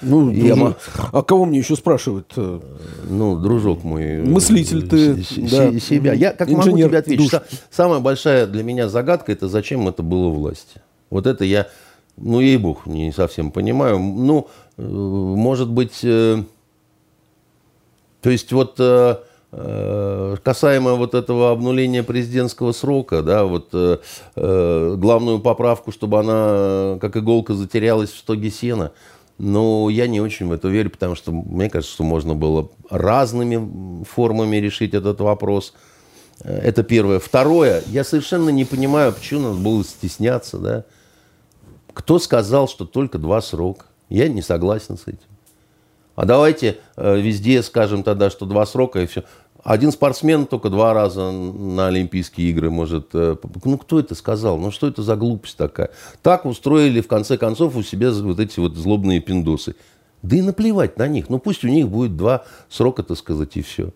ну, 0.00 0.30
я 0.30 0.54
дружок. 0.54 0.78
а 1.12 1.22
кого 1.22 1.44
мне 1.44 1.58
еще 1.58 1.76
спрашивать? 1.76 2.32
Ну, 2.36 3.36
дружок 3.36 3.84
мой. 3.84 4.22
Мыслитель 4.22 4.88
ты. 4.88 5.14
Да. 5.14 5.78
Себя. 5.78 6.14
Я 6.14 6.32
как 6.32 6.48
Инженер 6.48 6.66
могу 6.66 6.88
тебе 6.88 6.98
ответить? 6.98 7.30
Душ. 7.30 7.42
Самая 7.70 8.00
большая 8.00 8.46
для 8.46 8.62
меня 8.62 8.88
загадка, 8.88 9.32
это 9.32 9.48
зачем 9.48 9.88
это 9.88 10.02
было 10.02 10.30
власти. 10.30 10.80
Вот 11.10 11.26
это 11.26 11.44
я 11.44 11.68
ну, 12.20 12.40
ей-бог, 12.40 12.86
не 12.86 13.12
совсем 13.12 13.50
понимаю. 13.50 13.98
Ну, 13.98 14.48
э, 14.76 14.82
может 14.82 15.70
быть, 15.70 16.00
э, 16.02 16.42
то 18.20 18.30
есть 18.30 18.52
вот 18.52 18.76
э, 18.78 19.16
касаемо 20.42 20.94
вот 20.94 21.14
этого 21.14 21.50
обнуления 21.52 22.02
президентского 22.02 22.72
срока, 22.72 23.22
да, 23.22 23.44
вот 23.44 23.70
главную 24.36 25.38
поправку, 25.38 25.90
чтобы 25.90 26.20
она 26.20 26.98
как 27.00 27.16
иголка 27.16 27.54
затерялась 27.54 28.10
в 28.10 28.18
стоге 28.18 28.50
сена, 28.50 28.92
но 29.38 29.88
я 29.88 30.06
не 30.06 30.20
очень 30.20 30.48
в 30.48 30.52
это 30.52 30.68
верю, 30.68 30.90
потому 30.90 31.14
что 31.14 31.32
мне 31.32 31.70
кажется, 31.70 31.94
что 31.94 32.04
можно 32.04 32.34
было 32.34 32.68
разными 32.90 34.04
формами 34.04 34.56
решить 34.56 34.92
этот 34.92 35.20
вопрос. 35.20 35.72
Это 36.44 36.82
первое. 36.82 37.18
Второе, 37.18 37.82
я 37.86 38.04
совершенно 38.04 38.50
не 38.50 38.66
понимаю, 38.66 39.14
почему 39.14 39.40
надо 39.40 39.60
было 39.60 39.82
стесняться, 39.82 40.58
да, 40.58 40.84
кто 41.98 42.20
сказал, 42.20 42.68
что 42.68 42.84
только 42.86 43.18
два 43.18 43.42
срока? 43.42 43.86
Я 44.08 44.28
не 44.28 44.40
согласен 44.40 44.96
с 44.96 45.08
этим. 45.08 45.18
А 46.14 46.26
давайте 46.26 46.78
э, 46.96 47.20
везде 47.20 47.60
скажем 47.60 48.04
тогда, 48.04 48.30
что 48.30 48.46
два 48.46 48.66
срока 48.66 49.00
и 49.00 49.06
все. 49.06 49.24
Один 49.64 49.90
спортсмен 49.90 50.46
только 50.46 50.70
два 50.70 50.94
раза 50.94 51.32
на 51.32 51.88
Олимпийские 51.88 52.50
игры 52.50 52.70
может... 52.70 53.08
Э, 53.14 53.36
ну, 53.64 53.78
кто 53.78 53.98
это 53.98 54.14
сказал? 54.14 54.58
Ну, 54.58 54.70
что 54.70 54.86
это 54.86 55.02
за 55.02 55.16
глупость 55.16 55.56
такая? 55.56 55.90
Так 56.22 56.46
устроили, 56.46 57.00
в 57.00 57.08
конце 57.08 57.36
концов, 57.36 57.74
у 57.74 57.82
себя 57.82 58.12
вот 58.12 58.38
эти 58.38 58.60
вот 58.60 58.76
злобные 58.76 59.18
пиндосы. 59.18 59.74
Да 60.22 60.36
и 60.36 60.40
наплевать 60.40 60.98
на 60.98 61.08
них. 61.08 61.28
Ну, 61.28 61.40
пусть 61.40 61.64
у 61.64 61.68
них 61.68 61.88
будет 61.88 62.16
два 62.16 62.44
срока, 62.68 63.02
так 63.02 63.18
сказать, 63.18 63.56
и 63.56 63.62
все. 63.62 63.90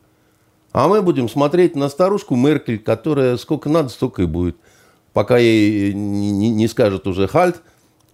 А 0.73 0.89
мы 0.89 1.03
будем 1.03 1.29
смотреть 1.29 1.77
на 1.77 1.89
старушку 1.89 2.35
Меркель, 2.35 2.81
которая 2.81 3.37
сколько 3.37 3.69
надо, 3.69 3.91
столько 3.91 4.23
и 4.23 4.27
будет. 4.27 4.57
Пока 5.13 5.39
ей 5.39 5.95
не, 5.95 6.51
не 6.51 6.67
скажет 6.67 7.07
уже 7.07 7.29
«хальт», 7.29 7.63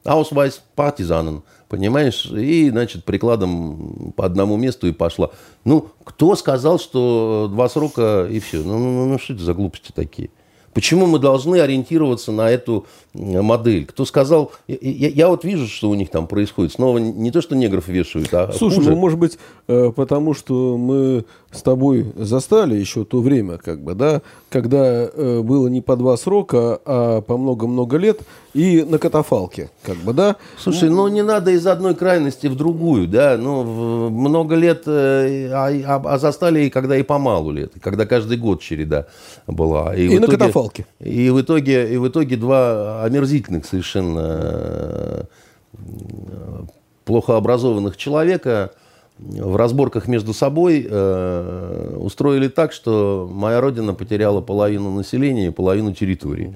Ausweis 0.04 0.60
партизанен, 0.74 1.42
понимаешь? 1.68 2.26
И, 2.26 2.70
значит, 2.70 3.04
прикладом 3.04 4.12
по 4.16 4.24
одному 4.24 4.56
месту 4.56 4.86
и 4.88 4.92
пошла. 4.92 5.30
Ну, 5.64 5.88
кто 6.04 6.34
сказал, 6.36 6.78
что 6.78 7.48
два 7.50 7.68
срока 7.68 8.26
и 8.30 8.40
все? 8.40 8.58
Ну, 8.58 8.78
ну, 8.78 9.06
ну, 9.06 9.18
что 9.18 9.34
это 9.34 9.42
за 9.42 9.54
глупости 9.54 9.92
такие? 9.94 10.30
Почему 10.78 11.06
мы 11.06 11.18
должны 11.18 11.56
ориентироваться 11.60 12.30
на 12.30 12.48
эту 12.50 12.86
модель? 13.12 13.84
Кто 13.84 14.04
сказал... 14.04 14.52
Я, 14.68 14.76
я, 14.80 15.08
я 15.08 15.28
вот 15.28 15.42
вижу, 15.42 15.66
что 15.66 15.90
у 15.90 15.94
них 15.94 16.08
там 16.08 16.28
происходит. 16.28 16.72
Снова 16.72 16.98
не 16.98 17.32
то, 17.32 17.40
что 17.40 17.56
негров 17.56 17.88
вешают, 17.88 18.32
а 18.32 18.52
Слушай, 18.52 18.76
хуже. 18.76 18.90
ну, 18.90 18.96
может 18.96 19.18
быть, 19.18 19.38
э, 19.66 19.90
потому 19.90 20.34
что 20.34 20.76
мы 20.76 21.24
с 21.50 21.62
тобой 21.62 22.12
застали 22.14 22.76
еще 22.76 23.04
то 23.04 23.20
время, 23.20 23.58
как 23.58 23.82
бы, 23.82 23.94
да, 23.94 24.22
когда 24.50 25.10
э, 25.12 25.40
было 25.42 25.66
не 25.66 25.80
по 25.80 25.96
два 25.96 26.16
срока, 26.16 26.80
а 26.84 27.22
по 27.22 27.36
много-много 27.36 27.96
лет 27.96 28.20
и 28.58 28.82
на 28.82 28.98
катафалке, 28.98 29.70
как 29.84 29.96
бы, 29.98 30.12
да. 30.12 30.34
Слушай, 30.58 30.90
ну, 30.90 30.96
ну 30.96 31.08
не 31.08 31.22
надо 31.22 31.52
из 31.52 31.64
одной 31.64 31.94
крайности 31.94 32.48
в 32.48 32.56
другую, 32.56 33.06
да, 33.06 33.36
ну 33.38 34.10
много 34.10 34.56
лет, 34.56 34.82
э, 34.86 35.48
а, 35.52 35.68
а, 35.68 36.14
а 36.14 36.18
застали 36.18 36.64
и 36.64 36.70
когда 36.70 36.96
и 36.96 37.04
по 37.04 37.18
малу 37.18 37.52
лет, 37.52 37.74
когда 37.80 38.04
каждый 38.04 38.36
год 38.36 38.60
череда 38.60 39.06
была. 39.46 39.94
И, 39.94 40.06
и 40.06 40.18
на 40.18 40.24
итоге, 40.24 40.38
катафалке. 40.38 40.86
И 40.98 41.30
в 41.30 41.40
итоге, 41.40 41.94
и 41.94 41.96
в 41.98 42.08
итоге 42.08 42.36
два 42.36 43.04
омерзительных 43.04 43.64
совершенно 43.64 45.28
э, 45.72 46.62
плохо 47.04 47.36
образованных 47.36 47.96
человека 47.96 48.72
в 49.18 49.54
разборках 49.54 50.08
между 50.08 50.34
собой 50.34 50.84
э, 50.88 51.96
устроили 51.96 52.48
так, 52.48 52.72
что 52.72 53.30
моя 53.32 53.60
родина 53.60 53.94
потеряла 53.94 54.40
половину 54.40 54.90
населения 54.90 55.46
и 55.46 55.50
половину 55.50 55.94
территории. 55.94 56.54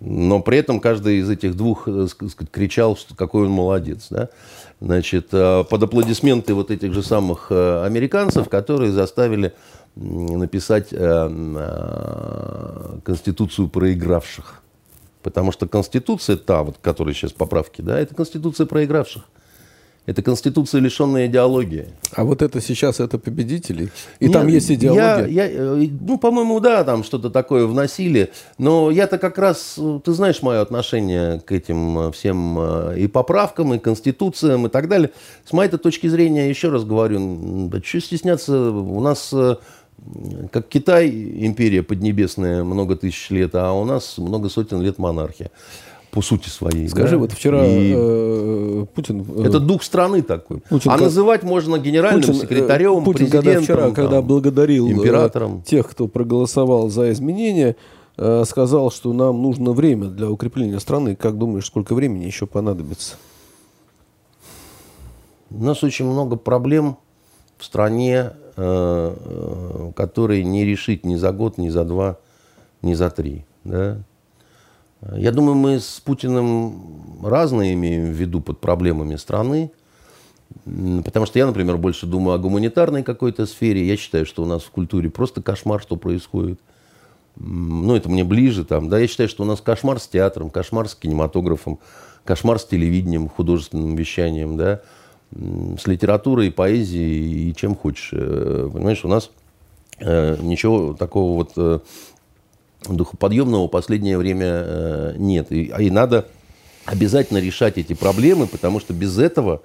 Но 0.00 0.40
при 0.40 0.58
этом 0.58 0.78
каждый 0.80 1.18
из 1.18 1.28
этих 1.28 1.56
двух 1.56 1.88
э, 1.88 2.06
сказать, 2.06 2.50
кричал, 2.50 2.96
какой 3.16 3.46
он 3.46 3.50
молодец. 3.50 4.06
Да? 4.10 4.28
Значит, 4.80 5.28
э, 5.32 5.64
под 5.68 5.82
аплодисменты 5.82 6.54
вот 6.54 6.70
этих 6.70 6.94
же 6.94 7.02
самых 7.02 7.48
э, 7.50 7.84
американцев, 7.84 8.48
которые 8.48 8.92
заставили 8.92 9.54
написать 9.96 10.90
Конституцию 13.02 13.66
проигравших. 13.68 14.62
Потому 15.24 15.50
что 15.50 15.66
Конституция 15.66 16.36
та, 16.36 16.62
вот, 16.62 16.76
которая 16.80 17.12
сейчас 17.14 17.32
поправки, 17.32 17.82
да, 17.82 17.98
это 17.98 18.14
Конституция 18.14 18.66
проигравших. 18.66 19.24
Это 20.08 20.22
конституция, 20.22 20.80
лишенная 20.80 21.26
идеологии. 21.26 21.88
А 22.12 22.24
вот 22.24 22.40
это 22.40 22.62
сейчас 22.62 22.98
это 22.98 23.18
победители? 23.18 23.90
И 24.20 24.24
Нет, 24.24 24.32
там 24.32 24.46
есть 24.46 24.70
идеология? 24.70 25.26
Я, 25.26 25.44
я, 25.44 25.50
э, 25.50 25.88
ну, 26.00 26.16
по-моему, 26.16 26.60
да, 26.60 26.82
там 26.82 27.04
что-то 27.04 27.28
такое 27.28 27.66
вносили. 27.66 28.32
Но 28.56 28.90
я-то 28.90 29.18
как 29.18 29.36
раз, 29.36 29.78
ты 30.02 30.12
знаешь 30.14 30.40
мое 30.40 30.62
отношение 30.62 31.40
к 31.40 31.52
этим 31.52 31.98
э, 31.98 32.12
всем 32.12 32.56
э, 32.58 33.00
и 33.00 33.06
поправкам, 33.06 33.74
и 33.74 33.78
конституциям, 33.78 34.66
и 34.66 34.70
так 34.70 34.88
далее. 34.88 35.10
С 35.44 35.52
моей 35.52 35.70
точки 35.70 36.06
зрения, 36.06 36.48
еще 36.48 36.70
раз 36.70 36.84
говорю, 36.84 37.68
да 37.68 37.78
что 37.84 38.00
стесняться, 38.00 38.70
у 38.70 39.00
нас 39.00 39.34
как 40.52 40.68
Китай, 40.68 41.10
империя 41.10 41.82
поднебесная, 41.82 42.64
много 42.64 42.96
тысяч 42.96 43.28
лет, 43.28 43.54
а 43.54 43.72
у 43.72 43.84
нас 43.84 44.16
много 44.16 44.48
сотен 44.48 44.80
лет 44.80 44.96
монархия 44.96 45.50
по 46.10 46.22
сути 46.22 46.48
своей. 46.48 46.88
Скажи, 46.88 47.12
да? 47.12 47.18
вот 47.18 47.32
вчера 47.32 47.64
и... 47.66 47.94
э, 47.96 48.86
Путин... 48.94 49.24
Э, 49.36 49.44
Это 49.44 49.60
дух 49.60 49.82
страны 49.82 50.22
такой. 50.22 50.60
Путин, 50.68 50.90
а 50.90 50.94
как... 50.94 51.02
называть 51.02 51.42
можно 51.42 51.78
генеральным 51.78 52.22
Путин, 52.22 52.34
э, 52.34 52.40
секретарем, 52.40 53.04
Путин, 53.04 53.30
президентом. 53.30 53.52
Когда 53.52 53.60
вчера, 53.60 53.82
там, 53.82 53.94
когда 53.94 54.22
благодарил 54.22 54.88
э, 54.88 54.92
императором. 54.92 55.62
тех, 55.62 55.88
кто 55.88 56.08
проголосовал 56.08 56.88
за 56.88 57.12
изменения, 57.12 57.76
э, 58.16 58.44
сказал, 58.46 58.90
что 58.90 59.12
нам 59.12 59.42
нужно 59.42 59.72
время 59.72 60.06
для 60.06 60.30
укрепления 60.30 60.80
страны. 60.80 61.14
Как 61.14 61.36
думаешь, 61.36 61.66
сколько 61.66 61.94
времени 61.94 62.24
еще 62.24 62.46
понадобится? 62.46 63.16
У 65.50 65.62
нас 65.62 65.82
очень 65.82 66.06
много 66.06 66.36
проблем 66.36 66.96
в 67.58 67.64
стране, 67.64 68.32
э, 68.56 69.90
которые 69.96 70.44
не 70.44 70.64
решить 70.64 71.04
ни 71.04 71.16
за 71.16 71.32
год, 71.32 71.58
ни 71.58 71.68
за 71.68 71.84
два, 71.84 72.18
ни 72.82 72.94
за 72.94 73.10
три. 73.10 73.44
Да? 73.64 73.98
Я 75.12 75.32
думаю, 75.32 75.54
мы 75.54 75.80
с 75.80 76.00
Путиным 76.04 77.22
разные 77.22 77.74
имеем 77.74 78.06
в 78.06 78.14
виду 78.14 78.40
под 78.40 78.60
проблемами 78.60 79.16
страны. 79.16 79.70
Потому 81.04 81.26
что 81.26 81.38
я, 81.38 81.46
например, 81.46 81.76
больше 81.76 82.06
думаю 82.06 82.34
о 82.34 82.38
гуманитарной 82.38 83.02
какой-то 83.02 83.46
сфере. 83.46 83.86
Я 83.86 83.96
считаю, 83.96 84.26
что 84.26 84.42
у 84.42 84.46
нас 84.46 84.62
в 84.62 84.70
культуре 84.70 85.10
просто 85.10 85.42
кошмар, 85.42 85.80
что 85.80 85.96
происходит. 85.96 86.58
Ну, 87.36 87.94
это 87.94 88.08
мне 88.08 88.24
ближе 88.24 88.64
там. 88.64 88.88
Да, 88.88 88.98
я 88.98 89.06
считаю, 89.06 89.28
что 89.28 89.44
у 89.44 89.46
нас 89.46 89.60
кошмар 89.60 90.00
с 90.00 90.08
театром, 90.08 90.50
кошмар 90.50 90.88
с 90.88 90.94
кинематографом, 90.94 91.78
кошмар 92.24 92.58
с 92.58 92.64
телевидением, 92.64 93.28
художественным 93.28 93.94
вещанием, 93.94 94.56
да, 94.56 94.80
с 95.30 95.86
литературой, 95.86 96.50
поэзией 96.50 97.50
и 97.50 97.54
чем 97.54 97.76
хочешь. 97.76 98.10
Э, 98.12 98.68
понимаешь, 98.72 99.04
у 99.04 99.08
нас 99.08 99.30
э, 100.00 100.36
ничего 100.40 100.94
такого 100.94 101.36
вот 101.36 101.52
э, 101.56 101.78
духоподъемного 102.86 103.66
в 103.66 103.70
последнее 103.70 104.18
время 104.18 104.46
э, 104.46 105.14
нет. 105.16 105.50
И, 105.50 105.72
и 105.78 105.90
надо 105.90 106.26
обязательно 106.84 107.38
решать 107.38 107.78
эти 107.78 107.92
проблемы, 107.92 108.46
потому 108.46 108.80
что 108.80 108.92
без 108.92 109.18
этого 109.18 109.62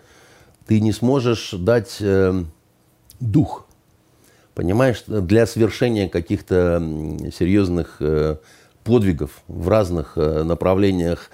ты 0.68 0.80
не 0.80 0.92
сможешь 0.92 1.52
дать 1.52 1.98
э, 2.00 2.44
дух. 3.20 3.66
Понимаешь, 4.56 5.04
для 5.08 5.48
совершения 5.48 6.10
каких-то 6.10 6.82
серьезных 7.38 7.98
э, 8.00 8.38
подвигов 8.84 9.42
в 9.48 9.68
разных 9.68 10.14
э, 10.16 10.44
направлениях 10.44 11.32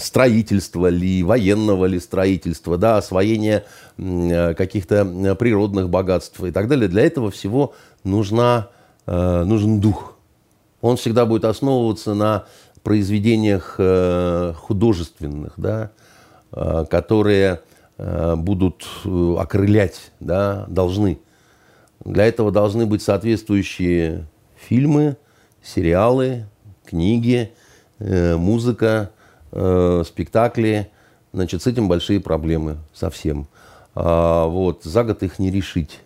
строительства 0.00 0.88
ли, 0.88 1.22
военного 1.22 1.86
ли 1.86 2.00
строительства, 2.00 2.76
да, 2.76 2.96
освоения 2.96 3.64
э, 3.98 4.54
каких-то 4.54 5.36
природных 5.38 5.88
богатств 5.88 6.42
и 6.42 6.50
так 6.50 6.66
далее. 6.66 6.88
Для 6.88 7.06
этого 7.06 7.30
всего 7.30 7.72
нужна, 8.02 8.68
э, 9.06 9.44
нужен 9.44 9.78
дух 9.78 10.15
он 10.86 10.96
всегда 10.96 11.26
будет 11.26 11.44
основываться 11.44 12.14
на 12.14 12.44
произведениях 12.82 13.76
э, 13.78 14.52
художественных, 14.56 15.54
да, 15.56 15.90
э, 16.52 16.84
которые 16.88 17.60
э, 17.98 18.36
будут 18.36 18.86
окрылять, 19.04 20.12
да, 20.20 20.66
должны. 20.68 21.18
Для 22.04 22.26
этого 22.26 22.52
должны 22.52 22.86
быть 22.86 23.02
соответствующие 23.02 24.26
фильмы, 24.56 25.16
сериалы, 25.62 26.46
книги, 26.84 27.52
музыка, 27.98 29.10
спектакли. 29.50 30.90
Значит, 31.32 31.62
с 31.62 31.66
этим 31.66 31.88
большие 31.88 32.20
проблемы 32.20 32.76
совсем. 32.94 33.48
А, 33.96 34.46
вот, 34.46 34.84
за 34.84 35.02
год 35.02 35.22
их 35.22 35.38
не 35.38 35.50
решить. 35.50 36.00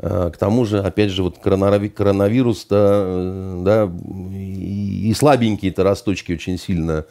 Э, 0.00 0.30
к 0.32 0.36
тому 0.36 0.64
же, 0.64 0.80
опять 0.80 1.10
же, 1.10 1.22
вот 1.22 1.38
коронавирус, 1.38 2.66
да, 2.70 3.02
э, 3.04 3.62
да 3.64 3.92
и 4.32 5.12
слабенькие-то 5.12 5.82
росточки 5.82 6.32
очень 6.32 6.56
сильно. 6.56 7.04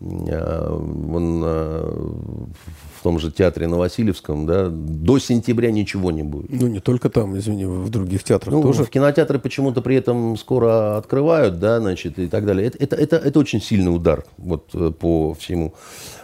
Э, 0.00 0.68
он 0.70 1.40
в 1.40 3.02
том 3.02 3.18
же 3.18 3.30
театре 3.30 3.66
на 3.66 3.78
Васильевском, 3.78 4.44
да, 4.44 4.68
до 4.68 5.18
сентября 5.18 5.70
ничего 5.70 6.10
не 6.10 6.22
будет. 6.22 6.50
Ну, 6.50 6.66
не 6.66 6.80
только 6.80 7.08
там, 7.08 7.36
извини, 7.38 7.64
в 7.64 7.88
других 7.88 8.22
театрах 8.24 8.52
ну, 8.52 8.62
тоже. 8.62 8.84
В 8.84 8.90
кинотеатры 8.90 9.38
почему-то 9.38 9.80
при 9.80 9.96
этом 9.96 10.36
скоро 10.36 10.98
открывают, 10.98 11.58
да, 11.58 11.80
значит, 11.80 12.18
и 12.18 12.26
так 12.26 12.44
далее. 12.44 12.66
Это, 12.66 12.78
это, 12.78 12.96
это, 12.96 13.16
это 13.16 13.38
очень 13.38 13.62
сильный 13.62 13.94
удар 13.94 14.24
вот 14.36 14.70
по 14.98 15.32
всему. 15.34 15.72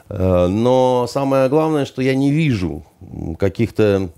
Но 0.09 1.07
самое 1.09 1.49
главное, 1.49 1.85
что 1.85 2.03
я 2.03 2.15
не 2.15 2.33
вижу 2.33 2.85
каких-то 3.39 4.11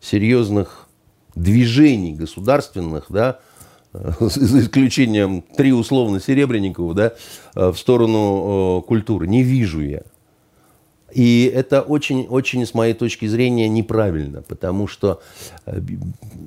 серьезных 0.00 0.88
движений 1.34 2.14
государственных, 2.14 3.06
да, 3.08 3.38
за 3.92 4.60
исключением 4.60 5.42
три 5.56 5.72
условно 5.72 6.20
Серебренниковых, 6.20 6.96
да, 6.96 7.12
в 7.54 7.76
сторону 7.76 8.82
культуры. 8.86 9.26
Не 9.26 9.42
вижу 9.42 9.80
я. 9.82 10.02
И 11.12 11.52
это 11.54 11.82
очень-очень, 11.82 12.64
с 12.64 12.72
моей 12.72 12.94
точки 12.94 13.26
зрения, 13.26 13.68
неправильно, 13.68 14.40
потому 14.40 14.86
что 14.86 15.20
э, 15.66 15.78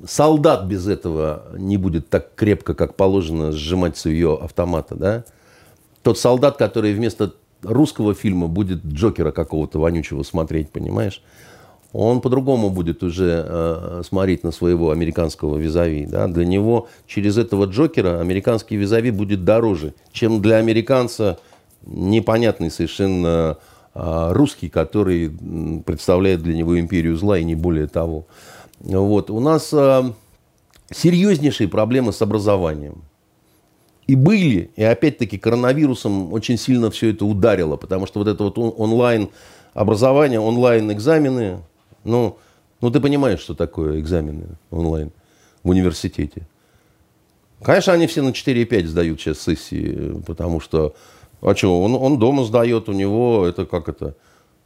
солдат 0.08 0.64
без 0.64 0.88
этого 0.88 1.44
не 1.56 1.76
будет 1.76 2.08
так 2.08 2.34
крепко, 2.34 2.74
как 2.74 2.96
положено, 2.96 3.52
сжимать 3.52 3.96
свое 3.96 4.36
автомата. 4.36 4.96
Да? 4.96 5.24
Тот 6.02 6.18
солдат, 6.18 6.56
который 6.56 6.94
вместо 6.94 7.34
русского 7.62 8.14
фильма 8.14 8.48
будет 8.48 8.84
Джокера 8.84 9.30
какого-то 9.30 9.78
вонючего 9.78 10.24
смотреть, 10.24 10.70
понимаешь? 10.70 11.22
Он 11.98 12.20
по-другому 12.20 12.68
будет 12.68 13.02
уже 13.02 13.42
э, 13.48 14.02
смотреть 14.06 14.44
на 14.44 14.52
своего 14.52 14.90
американского 14.90 15.56
визави. 15.56 16.04
Да? 16.04 16.26
Для 16.26 16.44
него 16.44 16.88
через 17.06 17.38
этого 17.38 17.64
Джокера 17.64 18.20
американский 18.20 18.76
визави 18.76 19.10
будет 19.10 19.44
дороже, 19.44 19.94
чем 20.12 20.42
для 20.42 20.56
американца 20.56 21.38
непонятный 21.86 22.70
совершенно 22.70 23.56
э, 23.94 24.28
русский, 24.32 24.68
который 24.68 25.30
представляет 25.86 26.42
для 26.42 26.54
него 26.54 26.78
империю 26.78 27.16
зла 27.16 27.38
и 27.38 27.44
не 27.44 27.54
более 27.54 27.86
того. 27.86 28.26
Вот. 28.80 29.30
У 29.30 29.40
нас 29.40 29.72
э, 29.72 30.02
серьезнейшие 30.90 31.68
проблемы 31.68 32.12
с 32.12 32.20
образованием. 32.20 33.04
И 34.06 34.16
были, 34.16 34.70
и 34.76 34.82
опять-таки 34.82 35.38
коронавирусом 35.38 36.32
очень 36.34 36.58
сильно 36.58 36.90
все 36.90 37.10
это 37.10 37.24
ударило, 37.24 37.76
потому 37.76 38.06
что 38.06 38.18
вот 38.18 38.28
это 38.28 38.44
вот 38.44 38.58
онлайн 38.58 39.30
образование, 39.72 40.40
онлайн 40.40 40.92
экзамены, 40.92 41.60
ну, 42.06 42.38
ну, 42.80 42.90
ты 42.90 43.00
понимаешь, 43.00 43.40
что 43.40 43.54
такое 43.54 44.00
экзамены 44.00 44.46
онлайн 44.70 45.12
в 45.62 45.70
университете. 45.70 46.46
Конечно, 47.62 47.92
они 47.92 48.06
все 48.06 48.22
на 48.22 48.30
4,5 48.30 48.86
сдают 48.86 49.20
сейчас 49.20 49.40
сессии, 49.40 50.22
потому 50.26 50.60
что, 50.60 50.94
а 51.40 51.54
что, 51.54 51.82
он, 51.82 51.94
он 51.94 52.18
дома 52.18 52.44
сдает, 52.44 52.88
у 52.88 52.92
него 52.92 53.46
это 53.46 53.64
как 53.64 53.88
это. 53.88 54.14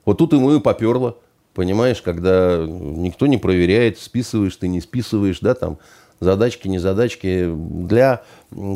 Вот 0.05 0.19
тут 0.19 0.33
ему 0.33 0.55
и 0.55 0.61
поперло, 0.61 1.17
понимаешь, 1.55 2.03
когда 2.03 2.65
никто 2.67 3.27
не 3.27 3.39
проверяет, 3.39 3.99
списываешь 3.99 4.57
ты, 4.57 4.67
не 4.67 4.81
списываешь, 4.81 5.41
да, 5.41 5.55
там, 5.55 5.79
задачки, 6.19 6.69
не 6.69 6.79
задачки. 6.79 7.49
Для 7.55 8.23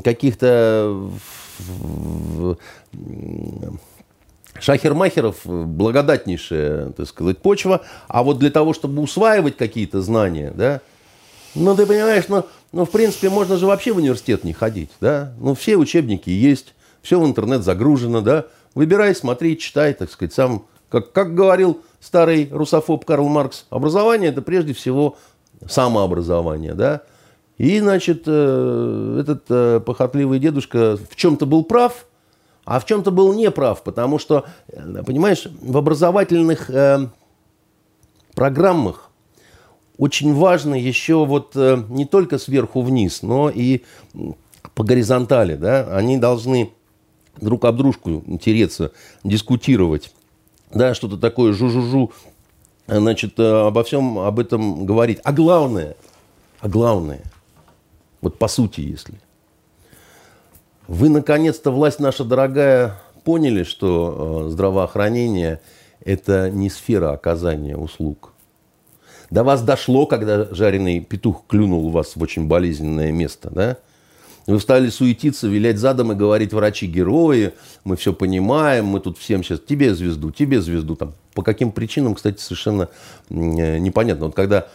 каких-то 0.04 1.10
Шахермахеров 4.60 5.40
э, 5.44 5.64
благодатнейшая, 5.64 6.90
так 6.90 7.08
сказать, 7.08 7.38
почва, 7.38 7.82
а 8.08 8.22
вот 8.22 8.38
для 8.38 8.50
того, 8.50 8.72
чтобы 8.72 9.02
усваивать 9.02 9.56
какие-то 9.56 10.00
знания, 10.00 10.52
да, 10.54 10.80
ну, 11.54 11.74
ты 11.76 11.86
понимаешь, 11.86 12.24
ну, 12.28 12.44
ну, 12.72 12.84
в 12.84 12.90
принципе, 12.90 13.30
можно 13.30 13.56
же 13.56 13.66
вообще 13.66 13.92
в 13.92 13.98
университет 13.98 14.44
не 14.44 14.52
ходить, 14.52 14.90
да, 15.00 15.32
ну, 15.38 15.54
все 15.54 15.76
учебники 15.76 16.30
есть, 16.30 16.74
все 17.02 17.20
в 17.20 17.26
интернет 17.26 17.62
загружено, 17.62 18.20
да, 18.20 18.46
выбирай, 18.74 19.14
смотри, 19.14 19.58
читай, 19.58 19.92
так 19.92 20.10
сказать, 20.10 20.32
сам, 20.32 20.66
как, 20.88 21.12
как 21.12 21.34
говорил 21.34 21.82
старый 22.00 22.48
русофоб 22.50 23.04
Карл 23.04 23.28
Маркс, 23.28 23.66
образование– 23.70 24.30
это 24.30 24.42
прежде 24.42 24.72
всего 24.72 25.16
самообразование, 25.66 26.74
да, 26.74 27.02
и, 27.58 27.78
значит, 27.80 28.24
э, 28.26 29.18
этот 29.20 29.44
э, 29.48 29.80
похотливый 29.84 30.38
дедушка 30.38 30.96
в 31.10 31.16
чем-то 31.16 31.44
был 31.46 31.64
прав– 31.64 32.06
а 32.64 32.80
в 32.80 32.86
чем-то 32.86 33.10
был 33.10 33.32
неправ, 33.34 33.82
потому 33.82 34.18
что, 34.18 34.46
э, 34.68 35.02
понимаешь, 35.04 35.46
в 35.60 35.76
образовательных 35.76 36.70
э, 36.70 37.08
программах 38.34 39.10
очень 39.98 40.34
важно 40.34 40.74
еще 40.74 41.24
вот 41.24 41.52
э, 41.54 41.82
не 41.88 42.04
только 42.04 42.38
сверху 42.38 42.82
вниз, 42.82 43.22
но 43.22 43.50
и 43.50 43.82
по 44.74 44.82
горизонтали, 44.82 45.54
да, 45.56 45.96
они 45.96 46.18
должны 46.18 46.72
друг 47.40 47.64
об 47.64 47.76
дружку 47.76 48.22
тереться, 48.42 48.92
дискутировать, 49.22 50.12
да, 50.72 50.94
что-то 50.94 51.16
такое 51.16 51.52
жу-жу-жу, 51.52 52.12
значит, 52.86 53.38
э, 53.38 53.66
обо 53.66 53.84
всем 53.84 54.18
об 54.18 54.40
этом 54.40 54.84
говорить. 54.84 55.20
А 55.22 55.32
главное, 55.32 55.96
а 56.60 56.68
главное, 56.68 57.22
вот 58.20 58.38
по 58.38 58.48
сути, 58.48 58.80
если, 58.80 59.14
вы 60.86 61.08
наконец-то, 61.08 61.70
власть 61.70 62.00
наша 62.00 62.24
дорогая, 62.24 63.00
поняли, 63.24 63.64
что 63.64 64.46
э, 64.46 64.50
здравоохранение– 64.50 65.60
это 66.04 66.50
не 66.50 66.68
сфера 66.68 67.12
оказания 67.12 67.76
услуг. 67.76 68.32
До 69.30 69.42
вас 69.42 69.62
дошло, 69.62 70.06
когда 70.06 70.44
жареный 70.54 71.00
петух 71.00 71.44
клюнул 71.48 71.90
вас 71.90 72.16
в 72.16 72.22
очень 72.22 72.46
болезненное 72.46 73.10
место, 73.10 73.50
да? 73.50 73.78
Вы 74.46 74.60
стали 74.60 74.90
суетиться, 74.90 75.48
вилять 75.48 75.78
задом 75.78 76.12
и 76.12 76.14
говорить, 76.14 76.52
врачи-герои, 76.52 77.54
мы 77.84 77.96
все 77.96 78.12
понимаем, 78.12 78.84
мы 78.84 79.00
тут 79.00 79.16
всем 79.16 79.42
сейчас, 79.42 79.60
тебе 79.60 79.94
звезду, 79.94 80.30
тебе 80.30 80.60
звезду. 80.60 80.96
Там, 80.96 81.14
по 81.32 81.42
каким 81.42 81.72
причинам, 81.72 82.14
кстати, 82.14 82.40
совершенно 82.40 82.90
э, 83.30 83.78
непонятно. 83.78 84.26
Вот 84.26 84.34
когда 84.34 84.68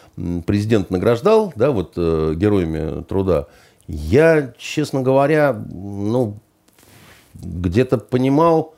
президент 0.48 0.90
награждал, 0.90 1.54
да, 1.56 1.70
вот 1.70 1.94
э, 1.98 2.34
героями 2.36 3.04
труда, 3.04 3.46
я, 3.90 4.54
честно 4.60 5.02
говоря, 5.02 5.60
ну, 5.72 6.38
где-то 7.34 7.98
понимал, 7.98 8.76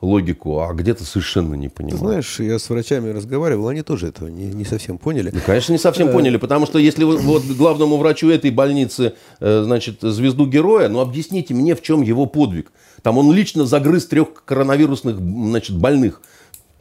логику, 0.00 0.60
а 0.60 0.72
где-то 0.72 1.04
совершенно 1.04 1.54
не 1.54 1.68
понимаю. 1.68 1.98
Ты 1.98 2.06
знаешь, 2.06 2.40
я 2.40 2.58
с 2.58 2.68
врачами 2.68 3.10
разговаривал, 3.10 3.68
они 3.68 3.82
тоже 3.82 4.08
этого 4.08 4.28
не, 4.28 4.46
не 4.46 4.64
совсем 4.64 4.98
поняли. 4.98 5.30
Ну, 5.32 5.40
конечно, 5.44 5.72
не 5.72 5.78
совсем 5.78 6.08
э, 6.08 6.12
поняли, 6.12 6.36
потому 6.36 6.66
что 6.66 6.78
если 6.78 7.04
вот 7.04 7.44
главному 7.44 7.96
врачу 7.96 8.30
этой 8.30 8.50
больницы, 8.50 9.14
э, 9.40 9.62
значит, 9.64 10.00
звезду 10.02 10.46
героя, 10.46 10.88
ну 10.88 11.00
объясните 11.00 11.54
мне, 11.54 11.74
в 11.74 11.82
чем 11.82 12.02
его 12.02 12.26
подвиг. 12.26 12.72
Там 13.02 13.18
он 13.18 13.32
лично 13.32 13.64
загрыз 13.66 14.06
трех 14.06 14.44
коронавирусных, 14.44 15.18
значит, 15.18 15.76
больных– 15.76 16.22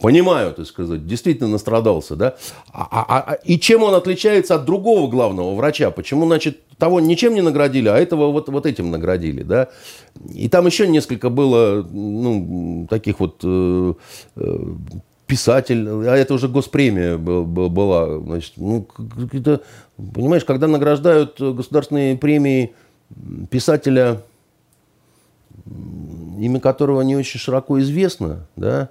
Понимаю, 0.04 0.54
так 0.54 0.66
сказать, 0.66 1.08
действительно 1.08 1.48
настрадался, 1.48 2.18
да? 2.18 2.36
А, 2.74 2.90
а, 2.92 3.24
а, 3.26 3.34
и 3.36 3.58
чем 3.58 3.84
он 3.84 3.96
отличается 3.96 4.56
от 4.56 4.66
другого 4.66 5.10
главного 5.10 5.56
врача? 5.56 5.92
Почему, 5.92 6.26
значит, 6.26 6.60
того 6.78 7.00
ничем 7.00 7.34
не 7.34 7.40
наградили, 7.42 7.88
а 7.88 7.96
этого 7.96 8.30
вот, 8.30 8.50
вот 8.50 8.66
этим 8.66 8.92
наградили, 8.92 9.44
да? 9.44 9.70
И 10.34 10.50
там 10.50 10.66
еще 10.66 10.90
несколько 10.90 11.30
было, 11.30 11.88
ну, 11.90 12.86
таких 12.90 13.22
вот 13.22 13.40
э, 13.46 13.94
э, 14.36 14.58
писатель, 15.26 15.88
а 15.88 16.18
это 16.18 16.34
уже 16.34 16.50
госпремия 16.50 17.16
была, 17.18 18.20
значит, 18.20 18.56
ну, 18.58 18.86
это, 19.32 19.62
понимаешь, 20.14 20.44
когда 20.44 20.68
награждают 20.68 21.40
государственные 21.40 22.18
премии 22.18 22.74
писателя, 23.50 24.22
имя 25.66 26.60
которого 26.60 27.04
не 27.04 27.16
очень 27.16 27.40
широко 27.40 27.80
известно, 27.80 28.48
да, 28.58 28.90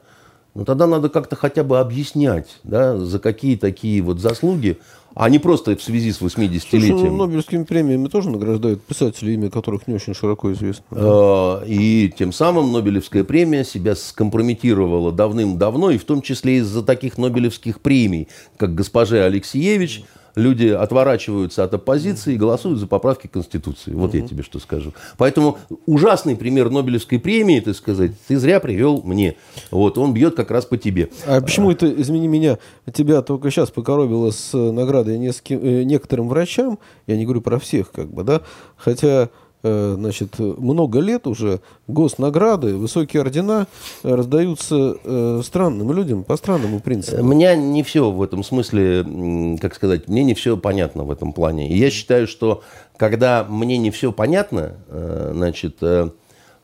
ну 0.55 0.65
тогда 0.65 0.87
надо 0.87 1.09
как-то 1.09 1.37
хотя 1.37 1.65
бы 1.65 1.79
объяснять, 1.79 2.59
да, 2.63 2.97
за 2.97 3.19
какие 3.19 3.57
такие 3.57 4.03
вот 4.03 4.21
заслуги, 4.21 4.79
а 5.15 5.29
не 5.29 5.39
просто 5.39 5.77
в 5.77 5.83
связи 5.83 6.13
с 6.13 6.21
80-летием. 6.21 6.61
Слушай, 6.71 7.11
ну, 7.11 7.27
Нобелевскими 7.27 7.65
премиями 7.65 8.09
тоже 8.09 8.31
награждают 8.31 8.83
писателей, 8.83 9.35
имя 9.35 9.51
которых 9.51 9.87
не 9.87 9.95
очень 9.95 10.15
широко 10.15 10.53
известно. 10.53 10.85
А, 10.91 11.63
и 11.67 12.13
тем 12.17 12.33
самым 12.33 12.73
Нобелевская 12.73 13.25
премия 13.25 13.65
себя 13.65 13.95
скомпрометировала 13.95 15.13
давным-давно, 15.13 15.91
и 15.91 15.99
в 15.99 16.05
том 16.05 16.23
числе 16.23 16.59
из-за 16.59 16.83
таких 16.83 17.19
Нобелевских 17.19 17.81
премий, 17.81 18.29
как 18.57 18.75
госпоже 18.75 19.25
Алексеевич, 19.25 20.05
люди 20.35 20.67
отворачиваются 20.69 21.65
от 21.65 21.75
оппозиции 21.75 22.35
и 22.35 22.37
голосуют 22.37 22.79
за 22.79 22.87
поправки 22.87 23.27
Конституции. 23.27 23.93
Вот 23.93 24.15
я 24.15 24.27
тебе 24.27 24.43
что 24.43 24.59
скажу. 24.59 24.93
Поэтому 25.19 25.59
ужасный 25.87 26.37
пример 26.37 26.71
Нобелевской 26.71 27.19
премии, 27.19 27.61
так 27.61 27.77
сказать, 27.77 28.13
ты 28.27 28.39
зря 28.39 28.61
привел 28.61 29.03
мне. 29.03 29.37
Вот, 29.71 29.99
он 29.99 30.15
бьет 30.15 30.35
как 30.35 30.51
раз 30.51 30.65
по 30.65 30.77
тебе. 30.77 31.11
А 31.27 31.41
почему 31.41 31.71
это, 31.71 31.93
извини 32.01 32.29
меня, 32.29 32.59
тебя 32.93 33.23
только 33.23 33.51
сейчас 33.51 33.71
покоробило 33.71 34.31
с 34.31 34.53
наградой 34.57 35.19
нескольким, 35.19 35.61
э, 35.63 35.83
некоторым 35.85 36.29
врачам? 36.29 36.79
Я 37.07 37.17
не 37.17 37.25
говорю 37.25 37.41
про 37.41 37.59
всех, 37.59 37.91
как 37.93 38.13
бы, 38.13 38.25
да? 38.25 38.43
Хотя 38.77 39.31
значит, 39.63 40.39
много 40.39 40.99
лет 41.01 41.27
уже 41.27 41.61
госнаграды, 41.87 42.77
высокие 42.77 43.23
ордена 43.23 43.67
раздаются 44.03 44.97
э, 45.05 45.41
странным 45.45 45.93
людям 45.93 46.25
по 46.25 46.37
странному 46.37 46.81
принципу. 46.81 47.23
Меня 47.23 47.55
не 47.55 47.83
все 47.83 48.11
в 48.11 48.23
этом 48.23 48.43
смысле, 48.43 49.57
как 49.61 49.75
сказать, 49.75 50.09
мне 50.09 50.25
не 50.25 50.35
все 50.35 50.57
понятно 50.57 51.05
в 51.05 51.11
этом 51.11 51.33
плане. 51.33 51.75
Я 51.75 51.91
считаю, 51.91 52.27
что 52.27 52.63
когда 52.97 53.45
мне 53.49 53.79
не 53.79 53.91
все 53.91 54.13
понятно, 54.13 54.73
э, 54.89 55.33
значит, 55.35 55.79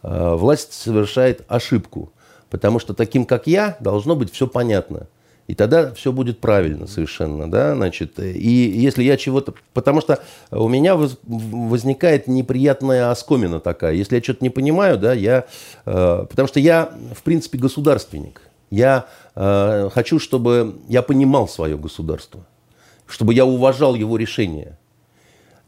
власть 0.02 0.72
совершает 0.72 1.44
ошибку. 1.48 2.12
Потому 2.50 2.78
что 2.78 2.94
таким, 2.94 3.26
как 3.26 3.46
я, 3.46 3.76
должно 3.80 4.16
быть 4.16 4.32
все 4.32 4.46
понятно. 4.46 5.06
И 5.48 5.54
тогда 5.54 5.94
все 5.94 6.12
будет 6.12 6.40
правильно 6.40 6.86
совершенно, 6.86 7.50
да, 7.50 7.74
значит. 7.74 8.20
И 8.20 8.50
если 8.50 9.02
я 9.02 9.16
чего-то... 9.16 9.54
Потому 9.72 10.02
что 10.02 10.22
у 10.50 10.68
меня 10.68 10.94
возникает 10.94 12.28
неприятная 12.28 13.10
оскомина 13.10 13.58
такая. 13.58 13.94
Если 13.94 14.16
я 14.16 14.22
что-то 14.22 14.44
не 14.44 14.50
понимаю, 14.50 14.98
да, 14.98 15.14
я... 15.14 15.46
Э, 15.86 16.26
потому 16.28 16.48
что 16.48 16.60
я, 16.60 16.92
в 17.14 17.22
принципе, 17.22 17.56
государственник. 17.56 18.42
Я 18.70 19.06
э, 19.34 19.88
хочу, 19.90 20.18
чтобы 20.18 20.76
я 20.86 21.00
понимал 21.00 21.48
свое 21.48 21.78
государство. 21.78 22.44
Чтобы 23.06 23.32
я 23.32 23.46
уважал 23.46 23.94
его 23.94 24.18
решения. 24.18 24.78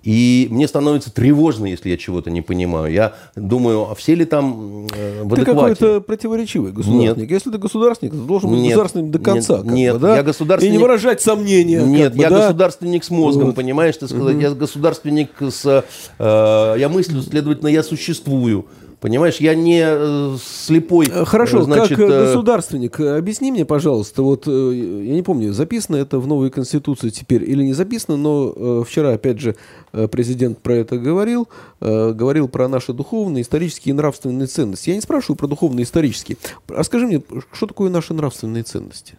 И 0.02 0.48
мне 0.50 0.66
становится 0.66 1.12
тревожно, 1.12 1.66
если 1.66 1.90
я 1.90 1.96
чего-то 1.96 2.30
не 2.30 2.40
понимаю. 2.40 2.92
Я 2.92 3.14
думаю, 3.36 3.90
а 3.90 3.94
все 3.94 4.14
ли 4.14 4.24
там 4.24 4.86
э, 4.94 5.22
в 5.24 5.34
Ты 5.34 5.44
какой-то 5.44 6.00
противоречивый 6.00 6.72
государственник. 6.72 7.16
Нет. 7.16 7.30
Если 7.30 7.50
ты 7.50 7.58
государственник, 7.58 8.12
ты 8.12 8.18
должен 8.18 8.50
быть 8.50 8.60
нет, 8.60 8.70
государственным 8.70 9.10
до 9.10 9.18
конца. 9.18 9.58
Нет, 9.58 9.72
нет 9.72 9.94
бы, 9.94 10.00
да? 10.00 10.16
я 10.16 10.22
государственник... 10.22 10.72
И 10.72 10.76
не 10.76 10.82
выражать 10.82 11.20
сомнения. 11.20 11.82
Нет, 11.82 12.14
бы, 12.14 12.22
я 12.22 12.30
да? 12.30 12.46
государственник 12.46 13.04
с 13.04 13.10
мозгом, 13.10 13.46
вот. 13.46 13.56
понимаешь? 13.56 13.96
Ты 13.96 14.08
сказать, 14.08 14.34
угу. 14.34 14.42
Я 14.42 14.50
государственник 14.50 15.30
с... 15.40 15.84
Э, 16.18 16.74
я 16.78 16.88
мыслю, 16.88 17.20
следовательно, 17.22 17.68
я 17.68 17.82
существую. 17.82 18.66
Понимаешь, 19.00 19.36
я 19.36 19.54
не 19.54 19.82
э, 19.82 20.36
слепой. 20.44 21.06
Э, 21.10 21.24
хорошо, 21.24 21.62
значит, 21.62 21.96
как 21.96 22.10
э, 22.10 22.26
государственник, 22.26 23.00
объясни 23.00 23.50
мне, 23.50 23.64
пожалуйста, 23.64 24.22
вот 24.22 24.46
я 24.46 24.52
не 24.52 25.22
помню, 25.22 25.54
записано 25.54 25.96
это 25.96 26.18
в 26.18 26.26
новой 26.26 26.50
конституции 26.50 27.08
теперь 27.08 27.42
или 27.48 27.62
не 27.62 27.72
записано, 27.72 28.18
но 28.18 28.84
вчера, 28.84 29.14
опять 29.14 29.40
же, 29.40 29.56
президент 29.92 30.58
про 30.58 30.74
это 30.74 30.98
говорил, 30.98 31.48
говорил 31.80 32.48
про 32.48 32.68
наши 32.68 32.92
духовные, 32.92 33.40
исторические 33.40 33.94
и 33.94 33.96
нравственные 33.96 34.48
ценности. 34.48 34.90
Я 34.90 34.96
не 34.96 35.02
спрашиваю 35.02 35.36
про 35.36 35.46
духовные, 35.46 35.84
исторические. 35.84 36.36
А 36.68 36.84
скажи 36.84 37.06
мне, 37.06 37.22
что 37.52 37.66
такое 37.66 37.88
наши 37.88 38.12
нравственные 38.12 38.64
ценности? 38.64 39.14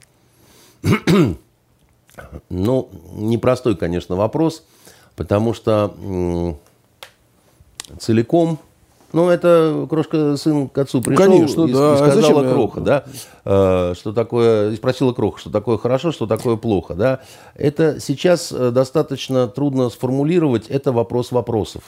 ну, 2.49 2.89
непростой, 3.15 3.75
конечно, 3.75 4.15
вопрос, 4.15 4.63
потому 5.15 5.55
что 5.55 6.55
целиком 7.99 8.59
ну, 9.13 9.29
это 9.29 9.87
Крошка 9.89 10.37
сын 10.37 10.69
к 10.69 10.77
отцу 10.77 11.01
пришел 11.01 11.25
Конечно, 11.25 11.65
и, 11.65 11.73
да. 11.73 11.79
и 11.79 11.93
а 11.93 11.97
сказала 11.97 12.41
а 12.41 12.51
Кроха, 12.51 12.81
да, 12.81 13.03
э, 13.45 13.93
что 13.97 14.13
такое, 14.13 14.71
и 14.71 14.75
спросила 14.75 15.13
Кроха, 15.13 15.39
что 15.39 15.49
такое 15.49 15.77
хорошо, 15.77 16.11
что 16.11 16.27
такое 16.27 16.55
плохо, 16.55 16.93
да. 16.93 17.21
Это 17.55 17.99
сейчас 17.99 18.51
э, 18.51 18.71
достаточно 18.71 19.47
трудно 19.47 19.89
сформулировать, 19.89 20.67
это 20.67 20.91
вопрос 20.91 21.31
вопросов. 21.31 21.83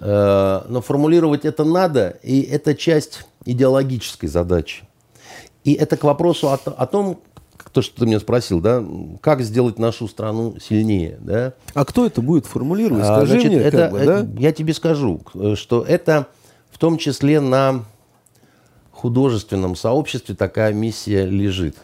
Э, 0.00 0.62
но 0.68 0.80
формулировать 0.80 1.44
это 1.44 1.64
надо, 1.64 2.18
и 2.22 2.42
это 2.42 2.74
часть 2.74 3.26
идеологической 3.44 4.28
задачи. 4.28 4.84
И 5.64 5.74
это 5.74 5.96
к 5.96 6.04
вопросу 6.04 6.48
о, 6.48 6.54
о 6.54 6.86
том, 6.86 7.20
то, 7.70 7.82
что 7.82 8.00
ты 8.00 8.06
меня 8.06 8.20
спросил, 8.20 8.60
да, 8.60 8.84
как 9.20 9.42
сделать 9.42 9.78
нашу 9.78 10.08
страну 10.08 10.56
сильнее, 10.60 11.18
да? 11.20 11.54
А 11.74 11.84
кто 11.84 12.06
это 12.06 12.20
будет 12.20 12.46
формулировать? 12.46 13.04
А, 13.04 13.16
Скажи 13.16 13.36
а, 13.36 13.40
значит, 13.40 13.50
мне, 13.52 13.60
это, 13.60 13.76
как 13.76 13.92
бы, 13.92 14.04
да? 14.04 14.26
Я 14.38 14.52
тебе 14.52 14.74
скажу, 14.74 15.20
что 15.54 15.82
это 15.82 16.26
в 16.70 16.78
том 16.78 16.98
числе 16.98 17.40
на 17.40 17.84
художественном 18.90 19.74
сообществе 19.74 20.34
такая 20.34 20.72
миссия 20.72 21.26
лежит. 21.26 21.76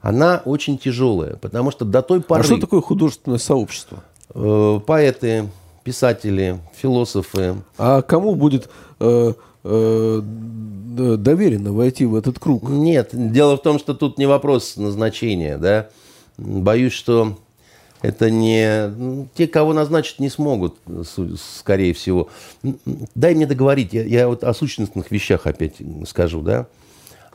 Она 0.00 0.42
очень 0.44 0.76
тяжелая, 0.78 1.36
потому 1.36 1.70
что 1.70 1.84
до 1.84 2.02
той 2.02 2.20
поры... 2.20 2.40
А 2.40 2.44
что 2.44 2.58
такое 2.58 2.80
художественное 2.80 3.38
сообщество? 3.38 4.02
Э, 4.34 4.80
поэты, 4.84 5.48
писатели, 5.84 6.60
философы. 6.74 7.56
А 7.78 8.02
кому 8.02 8.34
будет 8.34 8.68
э, 9.00 9.32
э, 9.32 9.32
доверенно 9.64 11.72
войти 11.72 12.04
в 12.04 12.14
этот 12.14 12.38
круг. 12.38 12.68
Нет, 12.68 13.10
дело 13.12 13.56
в 13.56 13.62
том, 13.62 13.78
что 13.78 13.94
тут 13.94 14.18
не 14.18 14.26
вопрос 14.26 14.76
назначения, 14.76 15.58
да. 15.58 15.88
Боюсь, 16.36 16.92
что 16.92 17.36
Это 18.02 18.30
не... 18.30 18.88
Ну, 18.88 19.28
те, 19.34 19.46
кого 19.46 19.72
назначить 19.72 20.18
не 20.18 20.28
смогут, 20.28 20.76
скорее 21.58 21.94
всего. 21.94 22.28
Дай 23.14 23.34
мне 23.34 23.46
договорить. 23.46 23.92
Я, 23.92 24.02
я 24.02 24.28
вот 24.28 24.42
о 24.42 24.52
сущностных 24.52 25.10
вещах 25.12 25.46
опять 25.46 25.76
скажу, 26.06 26.42
да. 26.42 26.66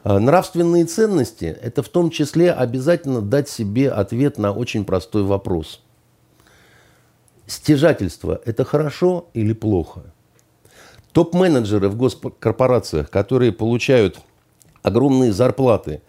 А, 0.04 0.20
нравственные 0.20 0.86
ценности– 0.86 1.58
это 1.62 1.84
в 1.84 1.90
том 1.90 2.12
числе 2.12 2.52
обязательно 2.52 3.22
дать 3.22 3.48
себе 3.48 3.90
ответ 3.90 4.38
на 4.38 4.52
очень 4.52 4.84
простой 4.84 5.24
вопрос. 5.24 5.82
Стяжательство– 7.46 8.42
это 8.46 8.66
хорошо 8.66 9.30
или 9.34 9.54
плохо? 9.54 10.02
Топ-менеджеры 11.18 11.90
в 11.90 11.96
госкорпорациях, 11.96 13.10
которые 13.10 13.52
получают 13.52 14.20
огромные 14.84 15.34
зарплаты 15.34 16.04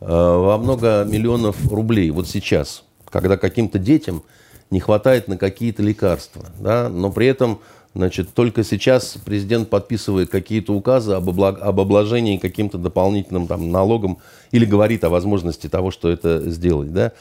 э, 0.00 0.04
во 0.08 0.58
много 0.58 1.06
миллионов 1.08 1.70
рублей 1.70 2.10
вот 2.10 2.26
сейчас, 2.26 2.82
когда 3.08 3.36
каким-то 3.36 3.78
детям 3.78 4.24
не 4.72 4.80
хватает 4.80 5.28
на 5.28 5.36
какие-то 5.36 5.84
лекарства, 5.84 6.46
да, 6.58 6.88
но 6.88 7.12
при 7.12 7.28
этом 7.28 7.60
Значит, 7.94 8.34
только 8.34 8.64
сейчас 8.64 9.16
президент 9.24 9.70
подписывает 9.70 10.28
какие-то 10.28 10.74
указы 10.74 11.12
об, 11.12 11.28
облаг... 11.28 11.60
об 11.60 11.78
обложении 11.78 12.36
каким-то 12.36 12.78
дополнительным 12.78 13.46
там, 13.46 13.70
налогом 13.70 14.18
или 14.50 14.64
говорит 14.64 15.04
о 15.04 15.08
возможности 15.08 15.68
того, 15.68 15.92
что 15.92 16.08
это 16.10 16.50
сделать. 16.50 16.92
Да? 16.92 17.12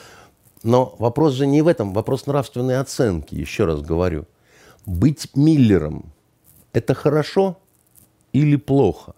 Но 0.64 0.96
вопрос 0.98 1.34
же 1.34 1.46
не 1.46 1.62
в 1.62 1.68
этом, 1.68 1.94
вопрос 1.94 2.26
нравственной 2.26 2.80
оценки, 2.80 3.36
еще 3.36 3.66
раз 3.66 3.82
говорю. 3.82 4.26
Быть 4.88 5.30
Миллером– 5.36 6.12
это 6.78 6.94
хорошо 6.94 7.58
или 8.34 8.56
плохо? 8.56 9.14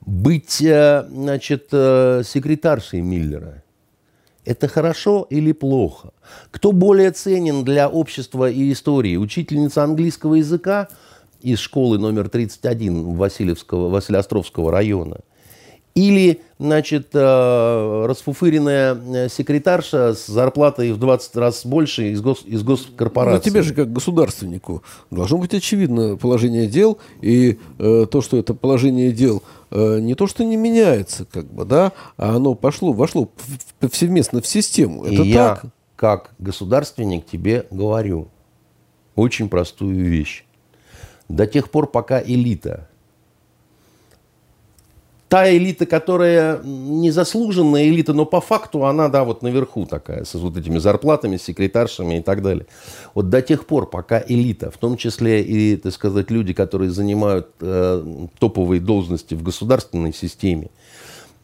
Быть, 0.00 0.62
э, 0.62 1.06
значит, 1.10 1.68
э, 1.72 2.22
секретаршей 2.24 3.00
Миллера– 3.00 3.62
это 4.44 4.68
хорошо 4.68 5.26
или 5.28 5.52
плохо? 5.52 6.12
Кто 6.50 6.72
более 6.72 7.10
ценен 7.10 7.64
для 7.64 7.88
общества 7.88 8.48
и 8.50 8.72
истории? 8.72 9.16
Учительница 9.16 9.82
английского 9.82 10.36
языка 10.36 10.88
из 11.42 11.58
школы 11.58 11.98
номер 11.98 12.28
31 12.28 13.16
Васильевского, 13.16 13.88
Василиостровского 13.88 14.72
района– 14.72 15.18
или, 15.94 16.42
значит, 16.58 17.08
э, 17.12 18.06
расфуфыренная 18.06 18.94
э, 18.94 19.28
секретарша 19.28 20.14
с 20.14 20.26
зарплатой 20.26 20.92
в 20.92 20.98
20 20.98 21.36
раз 21.36 21.66
больше 21.66 22.12
из, 22.12 22.20
гос, 22.20 22.42
из 22.44 22.62
госкорпорации. 22.62 23.36
Но 23.36 23.42
тебе 23.42 23.62
же, 23.62 23.74
как 23.74 23.92
государственнику, 23.92 24.82
должно 25.10 25.38
быть 25.38 25.54
очевидно 25.54 26.16
положение 26.16 26.66
дел. 26.66 26.98
И 27.20 27.58
э, 27.78 28.06
то, 28.10 28.20
что 28.20 28.36
это 28.36 28.54
положение 28.54 29.10
дел 29.12 29.42
э, 29.70 29.98
не 30.00 30.14
то, 30.14 30.26
что 30.26 30.44
не 30.44 30.56
меняется, 30.56 31.24
как 31.24 31.46
бы, 31.52 31.64
да, 31.64 31.92
а 32.16 32.36
оно 32.36 32.54
пошло, 32.54 32.92
вошло 32.92 33.28
повсеместно 33.80 34.40
в 34.40 34.46
систему. 34.46 35.04
Это 35.04 35.14
и 35.14 35.32
так. 35.32 35.64
я, 35.64 35.70
как 35.96 36.30
государственник, 36.38 37.26
тебе 37.26 37.66
говорю 37.70 38.28
очень 39.16 39.48
простую 39.48 40.04
вещь. 40.04 40.44
До 41.28 41.46
тех 41.46 41.70
пор, 41.70 41.88
пока 41.88 42.22
элита 42.22 42.88
та 45.28 45.50
элита, 45.54 45.84
которая 45.84 46.60
незаслуженная 46.62 47.88
элита, 47.88 48.14
но 48.14 48.24
по 48.24 48.40
факту 48.40 48.86
она, 48.86 49.08
да, 49.08 49.24
вот 49.24 49.42
наверху 49.42 49.84
такая, 49.84 50.24
с 50.24 50.34
вот 50.34 50.56
этими 50.56 50.78
зарплатами, 50.78 51.36
секретаршами 51.36 52.18
и 52.18 52.22
так 52.22 52.42
далее. 52.42 52.66
Вот 53.14 53.28
до 53.28 53.42
тех 53.42 53.66
пор, 53.66 53.90
пока 53.90 54.22
элита, 54.26 54.70
в 54.70 54.78
том 54.78 54.96
числе 54.96 55.42
и, 55.42 55.76
так 55.76 55.92
сказать, 55.92 56.30
люди, 56.30 56.54
которые 56.54 56.90
занимают 56.90 57.48
э, 57.60 58.26
топовые 58.38 58.80
должности 58.80 59.34
в 59.34 59.42
государственной 59.42 60.14
системе, 60.14 60.70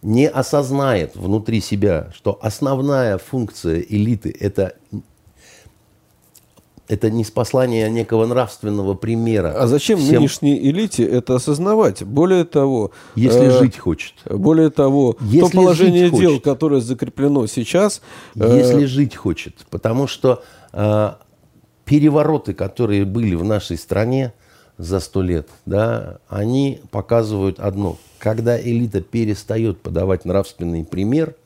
не 0.03 0.28
осознает 0.28 1.14
внутри 1.14 1.61
себя, 1.61 2.11
что 2.14 2.39
основная 2.41 3.18
функция 3.18 3.80
элиты– 3.80 4.35
это 4.41 4.74
это 6.89 7.11
не 7.11 7.24
спаслание 7.24 7.91
некого 7.91 8.26
нравственного 8.26 8.95
примера. 8.95 9.55
А 9.57 9.66
зачем 9.66 9.99
Всем... 9.99 10.16
нынешней 10.16 10.59
элите 10.59 11.05
это 11.05 11.37
осознавать? 11.37 12.03
Более 12.03 12.45
того... 12.45 12.91
Если 13.14 13.47
э, 13.47 13.59
жить 13.59 13.78
хочет. 13.78 14.14
Более 14.26 14.70
того, 14.70 15.16
Если 15.20 15.41
то 15.41 15.51
положение 15.51 16.11
дел, 16.11 16.32
хочет. 16.32 16.45
которое 16.45 16.80
закреплено 16.80 17.47
сейчас... 17.47 18.03
Э, 18.37 18.59
Если 18.59 18.85
жить 18.85 19.16
хочет. 19.16 19.55
Потому 19.70 20.07
что 20.07 20.43
э, 20.72 21.12
перевороты, 21.85 22.53
которые 22.53 23.05
были 23.05 23.35
в 23.35 23.45
нашей 23.45 23.78
стране 23.78 24.35
за 24.76 25.01
сто 25.01 25.22
лет, 25.22 25.49
да, 25.64 26.18
они 26.28 26.80
показывают 26.91 27.61
одно. 27.61 27.97
Когда 28.18 28.61
элита 28.61 29.01
перестает 29.01 29.80
подавать 29.80 30.24
нравственный 30.24 30.85
пример– 30.85 31.35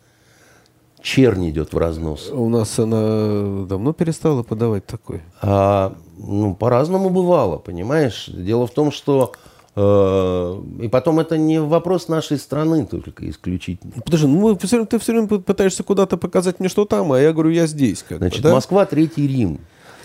чернь 1.01 1.49
идет 1.51 1.72
в 1.72 1.78
разнос. 1.78 2.30
У 2.32 2.49
нас 2.49 2.78
она 2.78 3.66
давно 3.66 3.92
перестала 3.92 4.42
подавать 4.42 4.86
такой. 4.86 5.22
А, 5.40 5.94
ну, 6.18 6.55
по-разному 6.55 7.11
бывало, 7.11 7.59
понимаешь? 7.59 8.28
Дело 8.28 8.66
в 8.66 8.70
том, 8.70 8.90
что 8.90 9.32
э, 9.76 10.62
и 10.82 10.88
потом 10.88 11.20
это 11.20 11.38
не 11.38 11.61
вопрос 11.61 12.09
нашей 12.09 12.38
страны 12.38 12.86
только 12.86 13.28
исключительно. 13.28 13.92
Подожди, 14.05 14.26
ну 14.26 14.55
ты 14.57 14.99
все 14.99 15.12
время 15.12 15.28
пытаешься 15.28 15.82
куда-то 15.82 16.16
показать 16.16 16.61
мне, 16.61 16.68
что 16.68 16.84
там, 16.84 17.12
а 17.12 17.20
я 17.20 17.32
говорю, 17.32 17.51
я 17.51 17.66
здесь. 17.66 18.05
Как 18.07 18.18
Значит, 18.18 18.42
бы, 18.42 18.49
да? 18.49 18.55
Москва 18.55 18.86
Третий 18.86 19.26
Рим. 19.26 19.61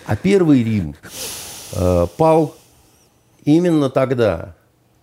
А 0.06 0.16
Первый 0.16 0.64
Рим 0.64 0.96
э, 1.74 2.08
пал 2.18 2.56
именно 3.46 3.89
тогда, 3.89 4.56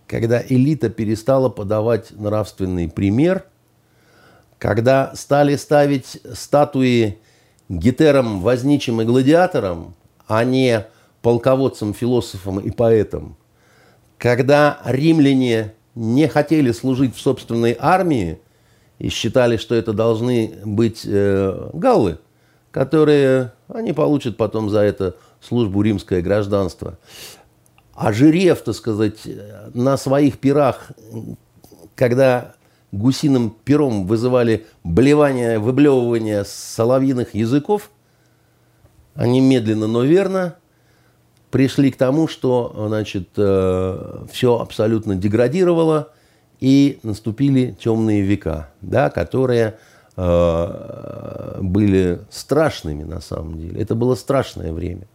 когда 0.07 0.41
элита 0.41 0.89
перестала 0.89 1.49
подавать 1.49 2.11
нравственный 2.11 2.87
пример– 2.87 3.45
когда 4.61 5.15
стали 5.15 5.55
ставить 5.55 6.21
статуи 6.35 7.17
гетерам, 7.67 8.41
возничим 8.41 9.01
и 9.01 9.05
гладиаторам, 9.05 9.95
а 10.27 10.43
не 10.43 10.85
полководцам, 11.23 11.95
философам 11.95 12.59
и 12.59 12.69
поэтам, 12.69 13.37
когда 14.19 14.79
римляне 14.85 15.73
не 15.95 16.27
хотели 16.27 16.71
служить 16.73 17.15
в 17.15 17.19
собственной 17.19 17.75
армии 17.79 18.39
и 18.99 19.09
считали, 19.09 19.57
что 19.57 19.73
это 19.73 19.93
должны 19.93 20.53
быть 20.63 21.07
э, 21.07 21.69
галлы, 21.73 22.19
которые 22.69 23.53
они 23.67 23.93
получат 23.93 24.37
потом 24.37 24.69
за 24.69 24.81
это 24.81 25.15
службу 25.41 25.81
римское 25.81 26.21
гражданство. 26.21 26.99
А 27.95 28.13
жирев, 28.13 28.61
так 28.61 28.75
сказать, 28.75 29.27
на 29.73 29.97
своих 29.97 30.37
пирах, 30.37 30.91
когда 31.95 32.53
гусиным 32.91 33.49
пером 33.49 34.05
вызывали 34.05 34.65
блевание, 34.83 35.59
выблевывание 35.59 36.43
соловьиных 36.45 37.33
языков, 37.35 37.91
они 39.15 39.41
медленно, 39.41 39.87
но 39.87 40.03
верно 40.03 40.55
пришли 41.51 41.91
к 41.91 41.97
тому, 41.97 42.27
что 42.27 42.73
значит, 42.87 43.29
э, 43.37 44.25
все 44.31 44.59
абсолютно 44.59 45.15
деградировало, 45.15 46.09
и 46.61 46.99
наступили 47.01 47.75
темные 47.77 48.21
века, 48.21 48.69
да, 48.81 49.09
которые 49.09 49.79
э, 50.15 51.57
были 51.59 52.21
страшными 52.29 53.03
на 53.03 53.19
самом 53.19 53.59
деле. 53.59 53.81
Это 53.81 53.95
было 53.95 54.15
страшное 54.15 54.71
время, 54.71 55.07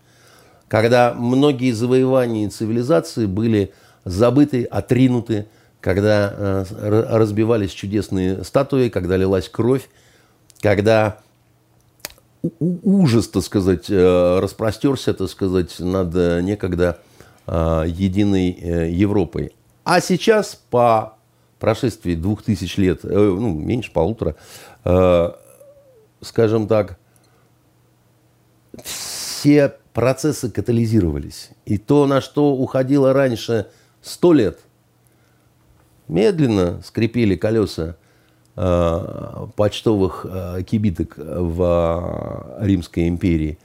когда 0.69 1.15
многие 1.15 1.71
завоевания 1.71 2.51
цивилизации 2.51 3.27
были 3.27 3.73
забыты, 4.05 4.65
отринуты, 4.65 5.47
когда 5.87 6.35
э, 6.37 6.65
разбивались 7.17 7.71
чудесные 7.71 8.43
статуи, 8.43 8.89
когда 8.89 9.17
лилась 9.17 9.49
кровь, 9.49 9.89
когда 10.61 11.19
ужас, 12.59 13.29
так 13.29 13.45
сказать, 13.45 13.89
э, 13.89 14.39
распростерся, 14.41 15.15
так 15.15 15.29
сказать, 15.29 15.79
над 15.79 16.13
э, 16.17 16.41
некогда 16.43 16.99
единой 17.47 18.91
Европой. 18.91 19.55
А 19.85 20.01
сейчас, 20.01 20.61
по 20.71 21.17
прошествии 21.61 22.17
двух 22.17 22.43
тысяч 22.43 22.77
лет, 22.77 23.05
ну, 23.05 23.55
меньше 23.55 23.93
полутора, 23.93 24.35
скажем 26.21 26.67
так, 26.67 26.99
все 28.83 29.77
процессы 29.93 30.51
катализировались. 30.51 31.51
И 31.67 31.79
то, 31.79 32.07
на 32.07 32.21
что 32.21 32.53
уходило 32.55 33.13
раньше 33.13 33.69
сто 34.03 34.33
лет, 34.33 34.59
Медленно 36.09 36.81
скрипели 36.85 37.37
колеса 37.37 37.97
э, 38.57 39.47
почтовых 39.57 40.27
э, 40.29 40.63
кибиток 40.63 41.15
в 41.17 42.57
э, 42.59 42.67
Римской 42.67 43.09
империи. 43.09 43.59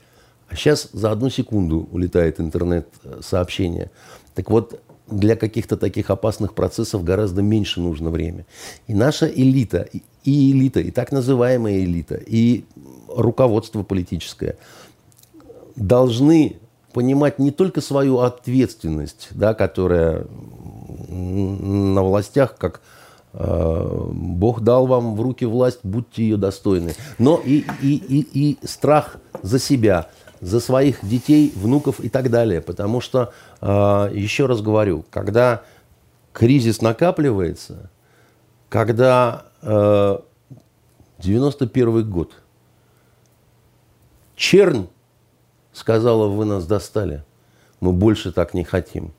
А 0.48 0.56
сейчас 0.56 0.88
за 0.92 1.10
одну 1.10 1.30
секунду 1.30 1.88
улетает 1.92 2.40
интернет-сообщение. 2.40 3.90
Так 4.34 4.50
вот, 4.50 4.80
для 5.06 5.36
каких-то 5.36 5.76
таких 5.76 6.10
опасных 6.10 6.54
процессов 6.54 7.04
гораздо 7.04 7.42
меньше 7.42 7.80
нужно 7.80 8.10
время. 8.10 8.46
И 8.86 8.94
наша 8.94 9.26
элита, 9.26 9.88
и 10.24 10.52
элита, 10.52 10.80
и 10.80 10.90
так 10.90 11.12
называемая 11.12 11.80
элита, 11.80 12.14
и 12.14 12.64
руководство 13.08 13.82
политическое 13.82 14.56
должны 15.76 16.56
понимать 16.92 17.38
не 17.38 17.50
только 17.50 17.80
свою 17.80 18.18
ответственность, 18.18 19.28
да, 19.30 19.54
которая 19.54 20.26
на 21.12 22.02
властях, 22.02 22.56
как 22.56 22.80
Э, 23.34 24.08
Бог 24.12 24.60
дал 24.60 24.86
вам 24.86 25.16
в 25.16 25.20
руки 25.20 25.44
власть, 25.44 25.80
будьте 25.82 26.22
ее 26.22 26.36
достойны. 26.36 26.94
Но 27.18 27.40
и, 27.42 27.64
и, 27.80 27.96
и, 27.96 28.20
и 28.32 28.58
страх 28.66 29.16
за 29.42 29.58
себя, 29.58 30.08
за 30.40 30.60
своих 30.60 31.04
детей, 31.04 31.52
внуков 31.54 32.00
и 32.00 32.08
так 32.08 32.30
далее. 32.30 32.60
Потому 32.60 33.00
что, 33.00 33.32
э, 33.60 33.66
еще 34.12 34.46
раз 34.46 34.60
говорю, 34.60 35.04
когда 35.10 35.62
кризис 36.32 36.80
накапливается, 36.80 37.90
когда 38.68 39.44
91 39.62 42.10
год, 42.10 42.32
чернь 44.34 44.88
сказала, 45.72 46.26
вы 46.26 46.46
нас 46.46 46.66
достали, 46.66 47.22
мы 47.80 47.92
больше 47.92 48.32
так 48.32 48.54
не 48.54 48.64
хотим. 48.64 49.12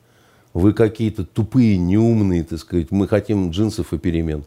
Вы 0.54 0.72
какие-то 0.72 1.24
тупые, 1.24 1.76
неумные, 1.76 2.44
так 2.44 2.60
сказать, 2.60 2.92
мы 2.92 3.08
хотим 3.08 3.50
джинсов 3.50 3.92
и 3.92 3.98
перемен. 3.98 4.44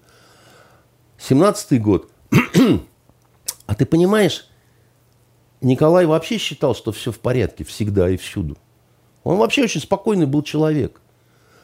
17 1.20 1.82
год. 1.82 2.10
а 3.68 3.76
ты 3.76 3.86
понимаешь, 3.86 4.48
Николай 5.62 6.06
вообще 6.06 6.38
считал, 6.38 6.74
что 6.76 6.94
все 6.94 7.12
в 7.12 7.20
порядке 7.20 7.66
всегда 7.66 8.10
и 8.10 8.16
всюду. 8.16 8.58
Он 9.26 9.38
вообще 9.38 9.64
очень 9.64 9.82
спокойный 9.82 10.26
был 10.26 10.44
человек. 10.44 11.02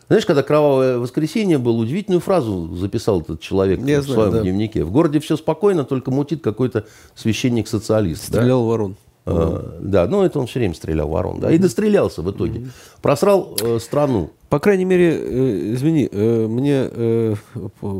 Знаешь, 0.07 0.25
когда 0.25 0.43
«Кровавое 0.43 0.97
воскресенье» 0.97 1.57
было, 1.57 1.77
удивительную 1.77 2.19
фразу 2.19 2.75
записал 2.75 3.21
этот 3.21 3.39
человек 3.39 3.79
Я 3.79 4.01
в 4.01 4.03
знаю, 4.03 4.19
своем 4.19 4.31
да. 4.33 4.41
дневнике. 4.41 4.83
В 4.83 4.91
городе 4.91 5.19
все 5.19 5.37
спокойно, 5.37 5.85
только 5.85 6.11
мутит 6.11 6.43
какой-то 6.43 6.85
священник-социалист. 7.15 8.25
Стрелял 8.25 8.61
да? 8.61 8.67
ворон. 8.67 8.97
А, 9.25 9.79
да, 9.79 10.07
ну 10.07 10.23
это 10.23 10.39
он 10.39 10.47
все 10.47 10.59
время 10.59 10.73
стрелял 10.73 11.07
ворон, 11.07 11.39
да, 11.39 11.51
и 11.51 11.57
дострелялся 11.57 12.21
в 12.21 12.31
итоге. 12.31 12.67
Просрал 13.01 13.55
э, 13.61 13.79
страну. 13.79 14.31
По 14.49 14.59
крайней 14.59 14.85
мере, 14.85 15.17
э, 15.17 15.73
извини, 15.73 16.09
э, 16.11 16.47
мне 16.47 16.89
э, 16.91 17.35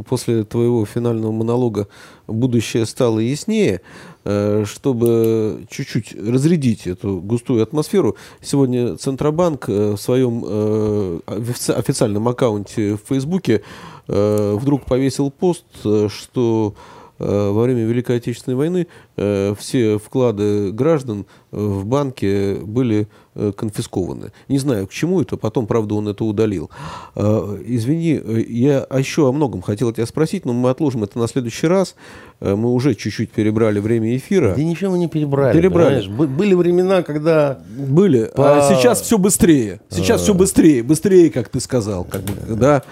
после 0.07 0.43
твоего 0.43 0.85
финального 0.85 1.31
монолога 1.31 1.87
будущее 2.27 2.85
стало 2.85 3.19
яснее. 3.19 3.81
Э, 4.25 4.63
чтобы 4.65 5.65
чуть-чуть 5.69 6.15
разрядить 6.15 6.87
эту 6.87 7.19
густую 7.19 7.61
атмосферу, 7.61 8.15
сегодня 8.41 8.95
Центробанк 8.95 9.67
э, 9.67 9.91
в 9.91 9.97
своем 9.97 10.43
э, 10.45 11.19
официальном 11.27 12.27
аккаунте 12.29 12.95
в 12.95 13.01
Фейсбуке 13.09 13.63
э, 14.07 14.57
вдруг 14.57 14.85
повесил 14.85 15.29
пост, 15.29 15.65
э, 15.83 16.07
что 16.09 16.73
Э, 16.73 17.02
во 17.23 17.63
время 17.63 17.85
Великой 17.85 18.17
Отечественной 18.17 18.55
войны 18.55 18.87
э, 19.17 19.53
все 19.57 19.97
вклады 19.97 20.71
граждан 20.71 21.25
э, 21.51 21.57
в 21.57 21.85
банке 21.85 22.55
были 22.55 23.07
конфискованы. 23.33 24.31
Не 24.47 24.59
знаю, 24.59 24.85
к 24.85 24.91
чему 24.91 25.19
это, 25.19 25.37
потом, 25.37 25.65
правда, 25.65 25.95
он 25.95 26.07
это 26.07 26.23
удалил. 26.23 26.69
Извини, 27.15 28.21
я 28.47 28.85
еще 28.95 29.27
о 29.27 29.31
многом 29.31 29.63
хотел 29.63 29.91
тебя 29.91 30.05
спросить, 30.05 30.45
но 30.45 30.53
мы 30.53 30.69
отложим 30.69 31.03
это 31.03 31.17
на 31.17 31.27
следующий 31.27 31.65
раз. 31.65 31.95
Мы 32.39 32.71
уже 32.71 32.93
чуть-чуть 32.93 33.31
перебрали 33.31 33.79
время 33.79 34.15
эфира. 34.15 34.53
Да 34.53 34.61
ничего 34.61 34.91
мы 34.91 34.99
не 34.99 35.07
перебрали. 35.07 35.57
Перебрали. 35.57 36.01
Понимаешь? 36.05 36.29
Были 36.29 36.53
времена, 36.53 37.01
когда... 37.01 37.57
Были. 37.75 38.31
По... 38.35 38.59
А 38.59 38.75
сейчас 38.75 39.01
все 39.01 39.17
быстрее. 39.17 39.81
Сейчас 39.89 40.21
а... 40.21 40.23
все 40.25 40.33
быстрее. 40.35 40.83
Быстрее, 40.83 41.31
как 41.31 41.49
ты 41.49 41.59
сказал. 41.59 42.03
Как 42.03 42.21
бы, 42.21 42.55
да. 42.55 42.83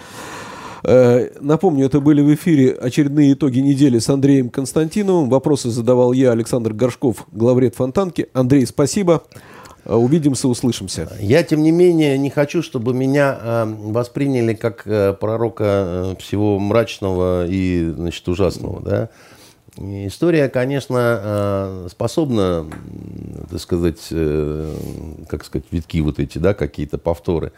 Э, 0.83 1.29
напомню, 1.39 1.85
это 1.85 1.99
были 1.99 2.21
в 2.21 2.33
эфире 2.33 2.71
очередные 2.71 3.33
итоги 3.33 3.59
недели 3.59 3.99
с 3.99 4.09
Андреем 4.09 4.49
Константиновым. 4.49 5.29
Вопросы 5.29 5.69
задавал 5.69 6.11
я, 6.11 6.31
Александр 6.31 6.73
Горшков, 6.73 7.27
главред 7.31 7.75
Фонтанки. 7.75 8.29
Андрей, 8.33 8.65
спасибо. 8.65 9.23
Э, 9.85 9.95
увидимся, 9.95 10.47
услышимся. 10.47 11.11
Я, 11.19 11.43
тем 11.43 11.61
не 11.61 11.71
менее, 11.71 12.17
не 12.17 12.29
хочу, 12.29 12.63
чтобы 12.63 12.93
меня 12.93 13.37
э, 13.39 13.65
восприняли 13.65 14.53
как 14.53 14.83
пророка 15.19 16.15
всего 16.19 16.57
мрачного 16.57 17.45
и 17.47 17.93
значит, 17.95 18.27
ужасного. 18.27 18.81
Да? 18.81 19.09
История, 19.77 20.49
конечно, 20.49 21.87
способна, 21.89 22.67
так 23.49 23.61
сказать, 23.61 24.05
как 25.29 25.45
сказать, 25.45 25.65
витки 25.71 26.01
вот 26.01 26.19
эти, 26.19 26.39
да, 26.39 26.53
какие-то 26.53 26.97
повторы. 26.97 27.53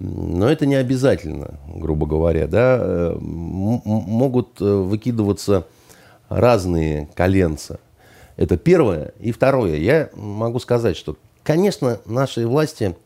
Но 0.00 0.50
это 0.50 0.64
не 0.64 0.76
обязательно, 0.76 1.60
грубо 1.68 2.06
говоря. 2.06 2.46
Да? 2.46 3.14
Могут 3.20 4.60
э, 4.60 4.64
выкидываться 4.64 5.66
разные 6.30 7.10
коленца. 7.14 7.78
Это 8.36 8.56
первое. 8.56 9.12
И 9.20 9.30
второе. 9.30 9.76
Я 9.76 10.08
могу 10.14 10.58
сказать, 10.58 10.96
что, 10.96 11.16
конечно, 11.42 12.00
нашей 12.06 12.46
власти 12.46 12.96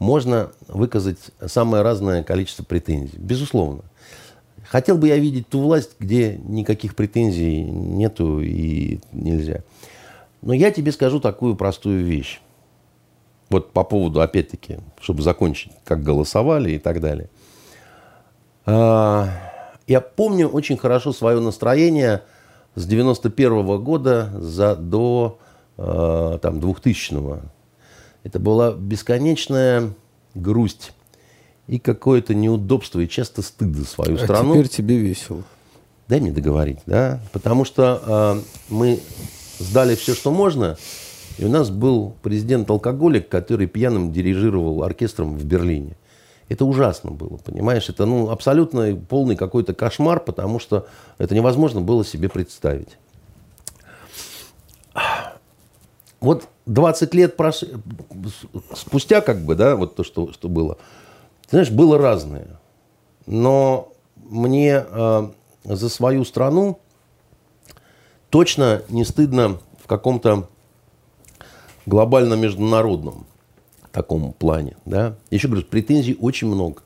можно 0.00 0.50
выказать 0.66 1.18
самое 1.46 1.84
разное 1.84 2.24
количество 2.24 2.64
претензий. 2.64 3.18
Безусловно. 3.18 3.82
Хотел 4.68 4.98
бы 4.98 5.06
я 5.06 5.18
видеть 5.18 5.48
ту 5.48 5.60
власть, 5.60 5.92
где 6.00 6.40
никаких 6.44 6.96
претензий 6.96 7.62
нету 7.62 8.40
и 8.40 8.98
нельзя. 9.12 9.62
Но 10.40 10.52
я 10.54 10.72
тебе 10.72 10.90
скажу 10.90 11.20
такую 11.20 11.54
простую 11.54 12.04
вещь. 12.04 12.40
Вот 13.52 13.72
по 13.72 13.84
поводу, 13.84 14.22
опять-таки, 14.22 14.78
чтобы 14.98 15.22
закончить, 15.22 15.72
как 15.84 16.02
голосовали 16.02 16.72
и 16.72 16.78
так 16.78 17.02
далее. 17.02 17.28
А, 18.64 19.28
я 19.86 20.00
помню 20.00 20.48
очень 20.48 20.78
хорошо 20.78 21.12
свое 21.12 21.38
настроение 21.38 22.22
с 22.74 22.86
91 22.86 23.52
-го 23.52 23.78
года 23.78 24.30
за, 24.38 24.74
до 24.74 25.38
а, 25.76 26.38
там, 26.38 26.60
2000-го. 26.60 27.40
Это 28.24 28.38
была 28.38 28.72
бесконечная 28.72 29.92
грусть 30.34 30.92
и 31.66 31.78
какое-то 31.78 32.34
неудобство, 32.34 33.00
и 33.00 33.08
часто 33.08 33.42
стыд 33.42 33.76
за 33.76 33.84
свою 33.84 34.16
а 34.16 34.18
страну. 34.18 34.54
теперь 34.54 34.68
тебе 34.68 34.96
весело. 34.96 35.42
Дай 36.08 36.20
мне 36.20 36.32
договорить, 36.32 36.78
да? 36.86 37.20
Потому 37.32 37.66
что 37.66 38.02
э, 38.06 38.42
мы 38.70 39.00
сдали 39.58 39.94
все, 39.94 40.14
что 40.14 40.30
можно, 40.30 40.78
и 41.38 41.44
у 41.44 41.48
нас 41.48 41.70
был 41.70 42.14
президент-алкоголик, 42.22 43.28
который 43.28 43.66
пьяным 43.66 44.12
дирижировал 44.12 44.82
оркестром 44.82 45.36
в 45.36 45.44
Берлине. 45.44 45.96
Это 46.48 46.64
ужасно 46.64 47.10
было, 47.10 47.38
понимаешь? 47.38 47.88
Это 47.88 48.04
ну, 48.04 48.30
абсолютно 48.30 48.94
полный 48.94 49.36
какой-то 49.36 49.74
кошмар, 49.74 50.20
потому 50.20 50.58
что 50.58 50.86
это 51.18 51.34
невозможно 51.34 51.80
было 51.80 52.04
себе 52.04 52.28
представить. 52.28 52.98
Вот 56.20 56.46
20 56.66 57.14
лет 57.14 57.36
прош... 57.36 57.64
спустя, 58.74 59.20
как 59.20 59.40
бы, 59.44 59.54
да, 59.54 59.76
вот 59.76 59.96
то, 59.96 60.04
что, 60.04 60.32
что 60.32 60.48
было, 60.48 60.78
знаешь, 61.50 61.70
было 61.70 61.98
разное. 61.98 62.60
Но 63.26 63.92
мне 64.16 64.84
э, 64.86 65.28
за 65.64 65.88
свою 65.88 66.24
страну 66.24 66.78
точно 68.30 68.82
не 68.88 69.04
стыдно 69.04 69.58
в 69.82 69.86
каком-то 69.86 70.48
глобально-международном 71.86 73.26
таком 73.92 74.32
плане. 74.32 74.76
Да? 74.84 75.16
Еще 75.30 75.48
говорю, 75.48 75.66
претензий 75.66 76.16
очень 76.20 76.48
много. 76.48 76.82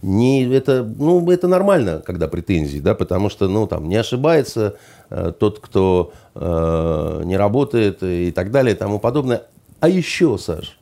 Не, 0.00 0.44
это, 0.54 0.84
ну, 0.84 1.28
это 1.28 1.48
нормально, 1.48 2.00
когда 2.06 2.28
претензии, 2.28 2.78
да, 2.78 2.94
потому 2.94 3.30
что 3.30 3.48
ну, 3.48 3.66
там, 3.66 3.88
не 3.88 3.96
ошибается 3.96 4.76
э, 5.10 5.32
тот, 5.36 5.58
кто 5.58 6.12
э, 6.36 7.22
не 7.24 7.36
работает 7.36 8.04
и 8.04 8.30
так 8.30 8.52
далее 8.52 8.76
и 8.76 8.78
тому 8.78 9.00
подобное. 9.00 9.42
А 9.80 9.88
еще, 9.88 10.38
Саш, 10.38 10.78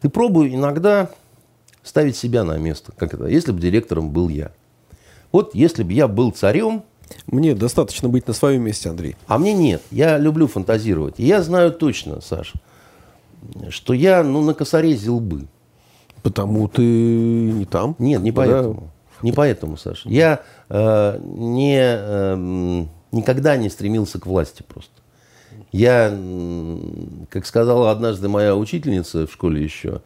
ты 0.00 0.08
пробуй 0.08 0.52
иногда 0.52 1.10
ставить 1.84 2.16
себя 2.16 2.42
на 2.42 2.58
место. 2.58 2.92
Как 2.96 3.14
это? 3.14 3.26
Если 3.26 3.52
бы 3.52 3.60
директором 3.60 4.10
был 4.10 4.28
я. 4.28 4.50
Вот 5.30 5.54
если 5.54 5.84
бы 5.84 5.92
я 5.92 6.08
был 6.08 6.32
царем, 6.32 6.82
мне 7.26 7.54
достаточно 7.54 8.08
быть 8.08 8.26
на 8.26 8.34
своем 8.34 8.62
месте, 8.62 8.90
Андрей. 8.90 9.16
А 9.26 9.38
мне 9.38 9.52
нет. 9.52 9.82
Я 9.90 10.18
люблю 10.18 10.46
фантазировать. 10.46 11.14
И 11.18 11.26
я 11.26 11.42
знаю 11.42 11.72
точно, 11.72 12.20
Саш, 12.20 12.54
что 13.70 13.92
я 13.92 14.22
ну, 14.22 14.42
на 14.42 14.54
косаре 14.54 14.96
бы. 14.96 15.46
Потому 16.22 16.68
ты 16.68 16.82
не 16.82 17.64
там? 17.64 17.94
Нет, 17.98 18.22
не 18.22 18.32
поэтому. 18.32 18.90
Не 19.22 19.32
поэтому, 19.32 19.76
Саш. 19.76 20.04
Я 20.04 20.42
э, 20.68 21.20
не, 21.22 21.80
э, 21.80 22.86
никогда 23.12 23.56
не 23.56 23.68
стремился 23.68 24.20
к 24.20 24.26
власти 24.26 24.62
просто. 24.66 24.92
Я, 25.72 26.16
как 27.30 27.44
сказала 27.46 27.90
однажды 27.90 28.28
моя 28.28 28.56
учительница 28.56 29.26
в 29.26 29.32
школе 29.32 29.62
еще, 29.62 30.02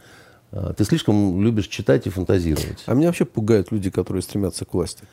э, 0.51 0.73
ты 0.77 0.85
слишком 0.85 1.43
любишь 1.43 1.69
читать 1.69 2.07
и 2.07 2.11
фантазировать. 2.11 2.83
А 2.87 2.95
меня 2.95 3.09
вообще 3.09 3.25
пугают 3.25 3.71
люди, 3.71 3.91
которые 3.91 4.23
стремятся 4.23 4.65
к 4.65 4.73
власти. 4.75 5.05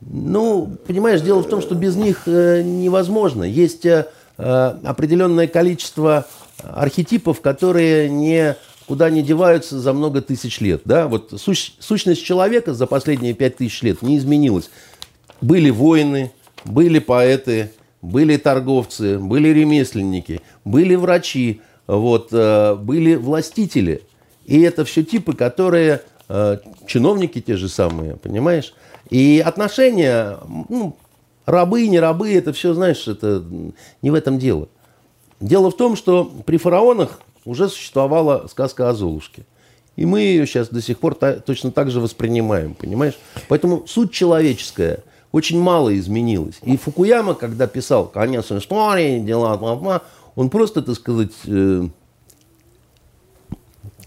Ну, 0.00 0.76
понимаешь, 0.86 1.20
дело 1.20 1.42
в 1.42 1.48
том, 1.48 1.62
что 1.62 1.74
без 1.74 1.96
них 1.96 2.22
э, 2.26 2.62
невозможно. 2.62 3.44
Есть 3.44 3.86
э, 3.86 4.06
э, 4.36 4.74
определенное 4.84 5.46
количество 5.46 6.26
архетипов, 6.62 7.40
которые 7.40 8.08
не 8.08 8.56
куда 8.86 9.08
не 9.08 9.22
деваются 9.22 9.80
за 9.80 9.94
много 9.94 10.20
тысяч 10.20 10.60
лет. 10.60 10.82
Да? 10.84 11.08
Вот 11.08 11.32
сущ, 11.38 11.72
сущность 11.78 12.22
человека 12.22 12.74
за 12.74 12.86
последние 12.86 13.32
пять 13.32 13.56
тысяч 13.56 13.82
лет 13.82 14.02
не 14.02 14.18
изменилась. 14.18 14.70
Были 15.40 15.70
воины, 15.70 16.32
были 16.66 16.98
поэты, 16.98 17.72
были 18.02 18.36
торговцы, 18.36 19.18
были 19.18 19.48
ремесленники, 19.48 20.42
были 20.66 20.96
врачи, 20.96 21.62
вот, 21.86 22.30
были 22.30 23.14
властители. 23.14 24.02
И 24.44 24.60
это 24.60 24.84
все 24.84 25.02
типы, 25.02 25.32
которые, 25.32 26.02
чиновники 26.86 27.40
те 27.40 27.56
же 27.56 27.70
самые, 27.70 28.16
понимаешь? 28.16 28.74
И 29.10 29.42
отношения, 29.44 30.38
ну, 30.68 30.96
рабы, 31.46 31.86
не 31.88 32.00
рабы, 32.00 32.32
это 32.32 32.52
все, 32.52 32.74
знаешь, 32.74 33.06
это 33.06 33.44
не 34.02 34.10
в 34.10 34.14
этом 34.14 34.38
дело. 34.38 34.68
Дело 35.40 35.70
в 35.70 35.76
том, 35.76 35.96
что 35.96 36.24
при 36.46 36.56
фараонах 36.56 37.20
уже 37.44 37.68
существовала 37.68 38.46
сказка 38.48 38.88
о 38.88 38.94
Золушке. 38.94 39.44
И 39.96 40.06
мы 40.06 40.20
ее 40.20 40.46
сейчас 40.46 40.68
до 40.68 40.80
сих 40.82 40.98
пор 40.98 41.14
та, 41.14 41.34
точно 41.34 41.70
так 41.70 41.90
же 41.90 42.00
воспринимаем, 42.00 42.74
понимаешь? 42.74 43.14
Поэтому 43.48 43.86
суть 43.86 44.10
человеческая 44.10 45.04
очень 45.30 45.60
мало 45.60 45.96
изменилась. 45.96 46.58
И 46.62 46.76
Фукуяма, 46.76 47.34
когда 47.34 47.66
писал 47.66 48.06
«Конец 48.06 48.50
истории», 48.50 49.20
«Дела», 49.20 49.56
бла, 49.56 50.02
он 50.34 50.50
просто, 50.50 50.82
так 50.82 50.96
сказать, 50.96 51.32
э, 51.46 51.88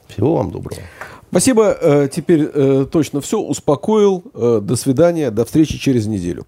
всего 0.07 0.35
вам 0.35 0.51
доброго. 0.51 0.81
Спасибо. 1.29 1.77
Э, 1.79 2.09
теперь 2.11 2.49
э, 2.53 2.85
точно 2.91 3.21
все. 3.21 3.39
Успокоил. 3.39 4.23
Э, 4.33 4.59
до 4.61 4.75
свидания. 4.75 5.31
До 5.31 5.45
встречи 5.45 5.77
через 5.77 6.07
неделю. 6.07 6.45